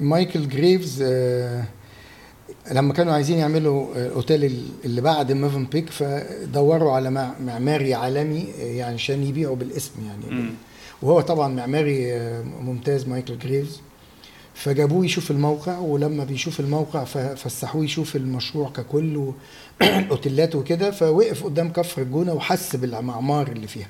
مايكل 0.00 0.48
جريفز 0.48 1.02
آه، 1.06 1.64
لما 2.72 2.92
كانوا 2.94 3.12
عايزين 3.12 3.38
يعملوا 3.38 3.86
آه، 3.96 4.10
أوتيل 4.14 4.62
اللي 4.84 5.00
بعد 5.00 5.32
موفنبيك 5.32 5.90
فدوروا 5.90 6.92
على 6.92 7.10
مع- 7.10 7.34
معماري 7.40 7.94
عالمي 7.94 8.46
آه، 8.60 8.64
يعني 8.64 8.94
عشان 8.94 9.22
يبيعوا 9.22 9.56
بالاسم 9.56 9.92
يعني 10.06 10.40
مم. 10.42 10.50
وهو 11.02 11.20
طبعا 11.20 11.48
معماري 11.48 12.12
آه، 12.12 12.42
ممتاز 12.42 13.08
مايكل 13.08 13.38
جريفز 13.38 13.80
فجابوه 14.54 15.04
يشوف 15.04 15.30
الموقع 15.30 15.78
ولما 15.78 16.24
بيشوف 16.24 16.60
الموقع 16.60 17.04
ف- 17.04 17.18
فسحوه 17.18 17.84
يشوف 17.84 18.16
المشروع 18.16 18.70
ككل 18.70 19.32
والاوتيلات 19.80 20.54
وكده 20.56 20.90
فوقف 20.90 21.44
قدام 21.44 21.72
كفر 21.72 22.02
الجونة 22.02 22.32
وحس 22.32 22.76
بالمعمار 22.76 23.48
اللي 23.48 23.66
فيها. 23.66 23.88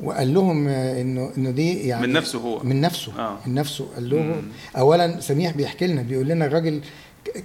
وقال 0.00 0.34
لهم 0.34 0.68
انه 0.68 1.30
إنه 1.36 1.50
دي 1.50 1.88
يعني 1.88 2.06
من 2.06 2.12
نفسه 2.12 2.38
هو. 2.38 2.58
من 2.62 2.80
نفسه 2.80 3.12
آه. 3.18 3.38
من 3.46 3.54
نفسه 3.54 3.86
قال 3.94 4.10
لهم 4.10 4.26
مم. 4.26 4.42
اولا 4.76 5.20
سميح 5.20 5.52
بيحكي 5.56 5.86
لنا 5.86 6.02
بيقول 6.02 6.28
لنا 6.28 6.46
الراجل 6.46 6.80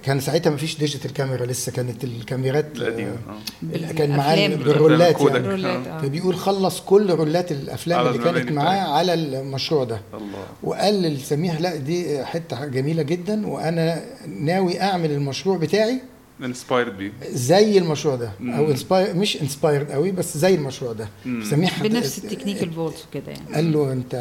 كان 0.02 0.20
ساعتها 0.20 0.50
ما 0.50 0.56
فيش 0.56 0.78
digital 0.78 1.12
camera 1.12 1.46
لسه 1.46 1.72
كانت 1.72 2.04
الكاميرات 2.04 2.66
القديم 2.76 3.08
آه، 3.08 3.88
آه 3.88 3.92
كان 3.92 4.16
معاه. 4.16 4.34
يعني 4.34 4.54
الرولات، 4.54 5.20
آه. 5.20 6.00
فبيقول 6.02 6.36
خلص 6.36 6.80
كل 6.80 7.10
رولات 7.10 7.52
الأفلام 7.52 8.06
اللي 8.06 8.18
كانت 8.18 8.52
معاه. 8.52 8.98
على 8.98 9.14
المشروع 9.14 9.84
ده 9.84 10.00
الله 10.14 10.44
وقال 10.62 11.02
لسميح 11.02 11.60
لا 11.60 11.76
دي 11.76 12.24
حتة 12.24 12.64
جميلة 12.64 13.02
جدا 13.02 13.46
وأنا 13.46 14.02
ناوي 14.40 14.80
أعمل 14.80 15.10
المشروع 15.10 15.56
بتاعي 15.56 16.00
inspired 16.44 16.98
بيه. 16.98 17.12
زي 17.30 17.78
المشروع 17.78 18.14
ده. 18.14 18.30
أو 18.40 18.70
inspired 18.70 19.14
مش 19.14 19.42
inspired 19.42 19.90
قوي 19.90 20.10
بس 20.10 20.38
زي 20.38 20.54
المشروع 20.54 20.92
ده. 20.92 21.08
سميح 21.24 21.82
بنفس 21.82 22.18
التكنيك 22.18 22.62
ال 22.62 22.69
vault 22.69 23.06
وكده 23.08 23.32
يعني. 23.32 23.54
قال 23.54 23.72
له 23.72 23.92
انت 23.92 24.14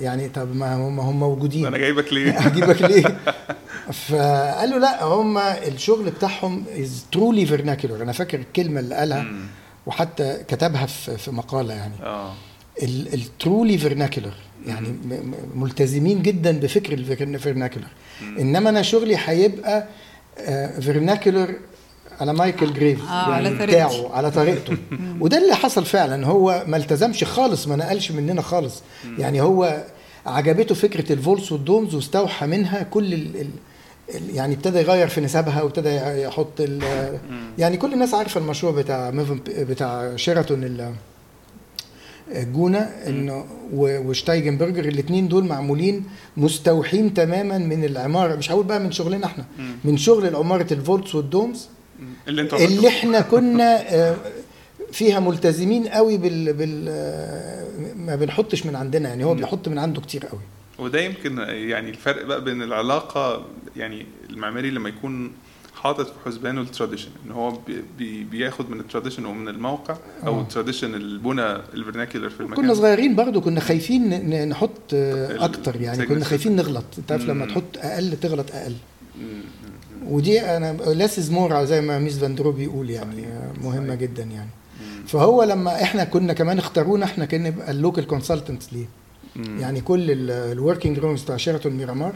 يعني 0.00 0.28
طب 0.28 0.56
ما 0.56 0.74
هم 0.76 0.96
ما 0.96 1.02
هم 1.02 1.20
موجودين. 1.20 1.66
أنا 1.66 1.78
جايبك 1.78 2.12
ليه؟ 2.12 2.30
هجيبك 2.46 2.82
ليه؟ 2.82 3.04
فقال 4.08 4.70
له 4.70 4.78
لا 4.78 5.04
هم 5.04 5.38
الشغل 5.38 6.10
بتاعهم 6.10 6.64
is 6.76 7.04
truly 7.12 7.46
vernacular 7.46 8.02
أنا 8.02 8.12
فاكر 8.12 8.38
الكلمة 8.38 8.80
اللي 8.80 8.94
قالها. 8.94 9.26
وحتى 9.86 10.44
كتبها 10.48 10.86
في 10.86 11.18
في 11.18 11.30
مقالة 11.30 11.74
يعني. 11.74 11.94
آه. 12.02 12.32
ال 12.82 12.98
truly 12.98 13.78
vernacular 13.78 14.34
يعني 14.66 14.88
ملتزمين 15.54 16.22
جدا 16.22 16.60
بفكر 16.60 16.92
ال 16.92 17.01
vernacular 17.01 17.88
إنما 18.38 18.70
أنا 18.70 18.82
شغلي 18.82 19.16
هيبقى 19.24 19.88
vernacular 20.80 21.54
على 22.20 22.32
مايكل 22.32 22.72
جريفز 22.74 23.02
آه، 23.02 23.32
على 23.32 23.48
طريقتي. 23.50 23.66
بتاعه 23.66 24.14
على 24.16 24.30
طريقته. 24.30 24.76
وده 25.20 25.38
اللي 25.38 25.54
حصل 25.54 25.84
فعلا 25.84 26.26
هو 26.26 26.64
ما 26.66 26.76
التزمش 26.76 27.24
خالص 27.24 27.68
ما 27.68 27.76
نقلش 27.76 28.10
مننا 28.12 28.42
خالص. 28.42 28.82
يعني 29.18 29.40
هو 29.40 29.84
عجبته 30.26 30.74
فكرة 30.74 31.12
ال 31.12 31.18
vaults 31.18 31.52
وال 31.52 31.64
domes 31.64 31.94
واستوحى 31.94 32.46
منها 32.46 32.82
كل 32.82 33.14
ال 33.14 33.40
ال 33.40 33.48
ال- 34.14 34.34
يعني 34.36 34.54
ابتدى 34.54 34.78
يغير 34.78 35.08
في 35.08 35.20
نسبها 35.20 35.62
وابتدى 35.62 35.94
يحط 36.22 36.60
يعني 37.58 37.76
كل 37.76 37.92
الناس 37.92 38.14
عارفة 38.14 38.40
المشروع 38.40 38.72
بتاع 38.72 39.10
بتاع 39.48 40.16
شيراتون 40.16 40.64
الجونه 42.32 42.78
إنه 42.78 43.44
وشتايجنبرجر 43.72 44.84
الاثنين 44.84 45.28
دول 45.28 45.44
معمولين 45.44 46.04
مستوحين 46.36 47.14
تماما 47.14 47.58
من 47.58 47.84
العمارة. 47.84 48.36
مش 48.36 48.50
هقول 48.50 48.66
بقى 48.66 48.80
من 48.80 48.92
شغلنا 48.92 49.26
إحنا 49.26 49.44
من 49.84 49.96
شغل 49.96 50.36
عماره 50.36 50.72
ال 50.72 50.78
vaults 50.78 51.14
وال 51.14 51.29
domes 51.29 51.68
اللي 52.28 52.42
انت 52.42 52.54
اللي 52.54 52.88
إحنا 52.88 53.20
كنا 53.20 53.94
آه، 53.94 54.16
فيها 54.92 55.20
ملتزمين 55.20 55.88
قوي 55.88 56.16
بال, 56.18 56.52
بال 56.52 56.86
آه، 56.88 57.64
ما 57.96 58.16
بنحطش 58.16 58.66
من 58.66 58.76
عندنا. 58.76 59.08
يعني 59.08 59.24
هو 59.24 59.34
بيحط 59.34 59.68
من 59.68 59.78
عنده 59.78 60.00
كتير 60.00 60.26
قوي. 60.26 60.40
وده 60.78 61.00
يمكن 61.00 61.38
يعني 61.48 61.90
الفرق 61.90 62.24
بقى 62.24 62.44
بين 62.44 62.62
العلاقة 62.62 63.46
يعني 63.76 64.06
المعماري 64.30 64.70
لما 64.70 64.88
يكون 64.88 65.32
حاطط 65.82 66.06
في 66.06 66.12
حسبانه 66.26 66.60
ال 66.60 66.65
tradition 66.65 67.08
إن 67.26 67.30
هو 67.32 67.50
بي- 67.50 67.84
بي 67.98 68.24
بياخد 68.24 68.70
من 68.70 68.80
ال 68.80 68.84
tradition 68.84 69.24
ومن 69.24 69.48
الموقع 69.48 69.96
أو 70.26 70.38
آه. 70.38 70.42
ال 70.42 70.47
tradition 70.47 70.94
البنى 70.94 71.42
ال 71.52 71.59
vernacular 71.59 72.28
في 72.30 72.40
المكان 72.40 72.64
كنا 72.64 72.74
صغيرين 72.74 73.16
برضو 73.16 73.40
كنا 73.40 73.60
خايفين 73.60 74.48
نحط 74.48 74.70
آه، 74.94 75.44
أكتر 75.44 75.80
يعني 75.80 76.06
كنا. 76.06 76.24
خايفين 76.24 76.56
نغلط 76.56 76.84
أنت 76.98 77.12
عارف 77.12 77.24
لما. 77.24 77.46
تحط 77.46 77.62
أقل 77.76 78.16
تغلط 78.20 78.46
أقل. 78.54 78.74
ودي 80.06 80.40
أنا 80.40 80.76
less 80.86 81.18
is 81.18 81.30
more 81.30 81.64
زي 81.64 81.80
ما 81.80 81.98
ميس 81.98 82.18
فان 82.18 82.28
دير 82.28 82.42
رو 82.42 82.52
بيقول 82.52 82.90
يعني. 82.90 83.26
آه، 83.26 83.52
مهمة. 83.62 83.94
جدا 83.94 84.22
يعني. 84.22 84.50
فهو 85.06 85.42
لما 85.42 85.82
إحنا 85.82 86.04
كنا 86.04 86.32
كمان 86.32 86.58
اختارونا 86.58 87.04
إحنا 87.04 87.24
كنا 87.24 87.48
نبقى 87.48 87.70
ال 87.70 87.76
local 87.76 88.06
consultants 88.06 88.72
ليه. 88.72 88.86
يعني 89.60 89.80
كل 89.80 90.06
ال 90.30 90.39
working 90.39 90.98
drawings 90.98 91.22
بتاع 91.22 91.36
شيراتون 91.36 91.72
ميرامار 91.72 92.08
آه، 92.10 92.14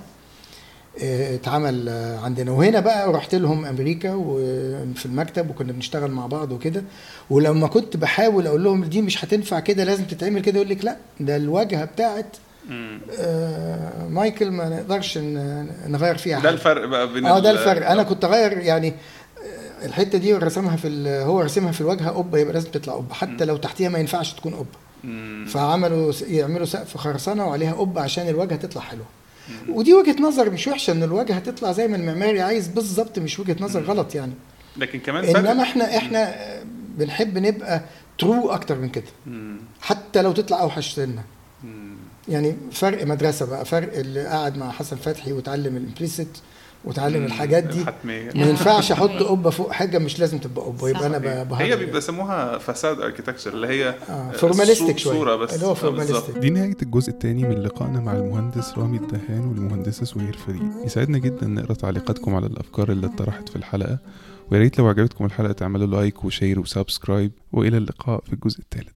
اتعمل 1.00 1.88
آه، 1.88 2.18
عندنا. 2.18 2.50
وهنا 2.52 2.80
بقى 2.80 3.12
رحت 3.12 3.34
لهم 3.34 3.64
أمريكا 3.64 4.14
وفي 4.14 5.06
المكتب 5.06 5.50
وكنا 5.50 5.72
بنشتغل 5.72 6.10
مع 6.10 6.26
بعض 6.26 6.52
وكده. 6.52 6.82
ولما 7.30 7.66
كنت 7.66 7.96
بحاول 7.96 8.46
أقول 8.46 8.64
لهم 8.64 8.84
دي 8.84 9.02
مش 9.02 9.24
هتنفع 9.24 9.60
كده 9.60 9.84
لازم 9.84 10.04
تتعمل 10.04 10.40
كده 10.42 10.56
يقول 10.56 10.68
لك 10.70 10.84
لا 10.84 10.96
ده 11.20 11.36
الواجهة 11.36 11.84
بتاعت. 11.84 12.36
آه، 13.18 14.08
مايكل 14.08 14.50
ما 14.50 14.68
نقدرش 14.68 15.18
نغير 15.88 16.16
فيها 16.16 16.36
ده 16.36 16.40
حاجة. 16.42 16.50
الفرق 16.50 16.84
بقى 16.86 17.12
بين 17.12 17.26
آه 17.26 17.38
ده 17.38 17.50
ال- 17.50 17.58
الفرق. 17.58 17.90
أنا 17.90 18.02
كنت 18.02 18.24
أغير 18.24 18.58
يعني 18.58 18.88
آه، 18.88 19.86
الحتة 19.86 20.18
دي 20.18 20.34
رسمها 20.34 20.76
في 20.76 21.08
هو 21.26 21.40
رسمها 21.40 21.72
في 21.72 21.80
الواجهة 21.80 22.10
قبة 22.10 22.38
يبقى 22.38 22.52
لازم 22.54 22.70
تطلع 22.70 22.94
قبة. 22.94 23.14
حتى 23.14 23.44
لو 23.44 23.56
تحتيها 23.56 23.88
ما 23.88 23.98
ينفعش 23.98 24.32
تكون 24.32 24.54
قبة. 24.54 24.82
فعملوا 25.46 26.12
يعملوا 26.28 26.66
سقف 26.66 26.96
خرسانة 26.96 27.46
وعليها 27.46 27.72
قبة 27.72 28.00
عشان 28.00 28.28
الواجهة 28.28 28.56
تطلع 28.56 28.82
حلوة. 28.82 29.04
ودي 29.68 29.94
وجهة 29.94 30.16
نظر 30.22 30.50
مش 30.50 30.68
وحشة 30.68 30.90
إن 30.90 31.02
الواجهة 31.02 31.38
تطلع 31.38 31.72
زي 31.72 31.88
ما 31.88 31.96
المعماري 31.96 32.40
عايز 32.40 32.68
بالظبط 32.68 33.18
مش 33.18 33.38
وجهة 33.40 33.56
نظر 33.60 33.82
غلط 33.82 34.14
يعني. 34.14 34.32
لكن 34.76 34.98
كمان 35.00 35.24
فرق 35.24 35.38
انما 35.50 35.62
إحنا 35.62 35.96
إحنا 35.96 36.34
بنحب 36.98 37.38
نبقى 37.38 37.82
ترو 38.18 38.50
أكتر 38.50 38.78
من 38.78 38.88
كده. 38.88 39.04
حتى 39.80 40.22
لو 40.22 40.32
تطلع 40.32 40.60
أوحش 40.60 40.98
مم. 40.98 41.96
يعني 42.28 42.56
فرق 42.72 43.06
مدرسة 43.06 43.46
بقى 43.46 43.64
فرق 43.64 43.98
اللي 43.98 44.24
قاعد 44.26 44.56
مع 44.56 44.70
حسن 44.70 44.96
فتحي 44.96 45.32
وتعلم 45.32 45.76
ال 45.76 45.83
implicit 45.83 46.38
وتعلم. 46.84 47.24
الحاجات 47.24 47.64
دي 47.64 47.80
الحتمية 47.82 48.30
ما 48.34 48.46
ينفعش 48.46 48.92
أحط. 48.92 49.10
قبة 49.10 49.50
فوق 49.50 49.72
حاجة 49.72 49.98
مش 49.98 50.20
لازم 50.20 50.38
تبقى 50.38 50.64
قبة 50.64 50.88
يبقى 50.88 51.06
أنا 51.06 51.18
صحيح. 51.18 51.42
ب- 51.42 51.48
بهرج 51.48 51.62
هي. 51.72 51.86
بيسموها 51.86 52.58
façade 52.58 53.00
architecture 53.00 53.52
اللي 53.54 53.66
هي 53.66 53.94
آه 54.10 54.30
formalistic 54.32 54.98
شوية 54.98 55.14
صورة 55.14 55.36
بس 55.36 55.54
اللي 55.54 55.66
هو 55.66 55.70
آه، 55.70 55.72
بالظبط. 55.74 55.82
formalistic 55.84 56.38
دي 56.38 56.50
نهاية 56.50 56.76
الجزء 56.82 57.10
الثاني 57.10 57.42
من 57.42 57.62
لقائنا 57.62 58.00
مع 58.00 58.12
المهندس 58.12 58.78
رامي 58.78 58.96
الدهان 58.96 59.40
والمهندسة 59.48 60.04
سهير 60.04 60.36
فريد 60.46 60.62
يسعدنا 60.84 61.18
جدا 61.18 61.46
نقرأ 61.46 61.74
تعليقاتكم 61.74 62.34
على 62.34 62.46
الأفكار 62.46 62.92
اللي 62.92 63.06
اتطرحت 63.06 63.48
في 63.48 63.56
الحلقة 63.56 63.98
ويا 64.50 64.60
ريت 64.60 64.78
لو 64.78 64.86
عجبتكم 64.88 65.24
الحلقة 65.24 65.52
تعملوا 65.52 65.86
like 65.86 66.24
و 66.24 66.30
share 66.30 66.60
و 66.60 66.68
subscribe 66.68 67.32
وإلى 67.52 67.76
اللقاء 67.76 68.20
في 68.26 68.32
الجزء 68.32 68.60
الثالث 68.60 68.88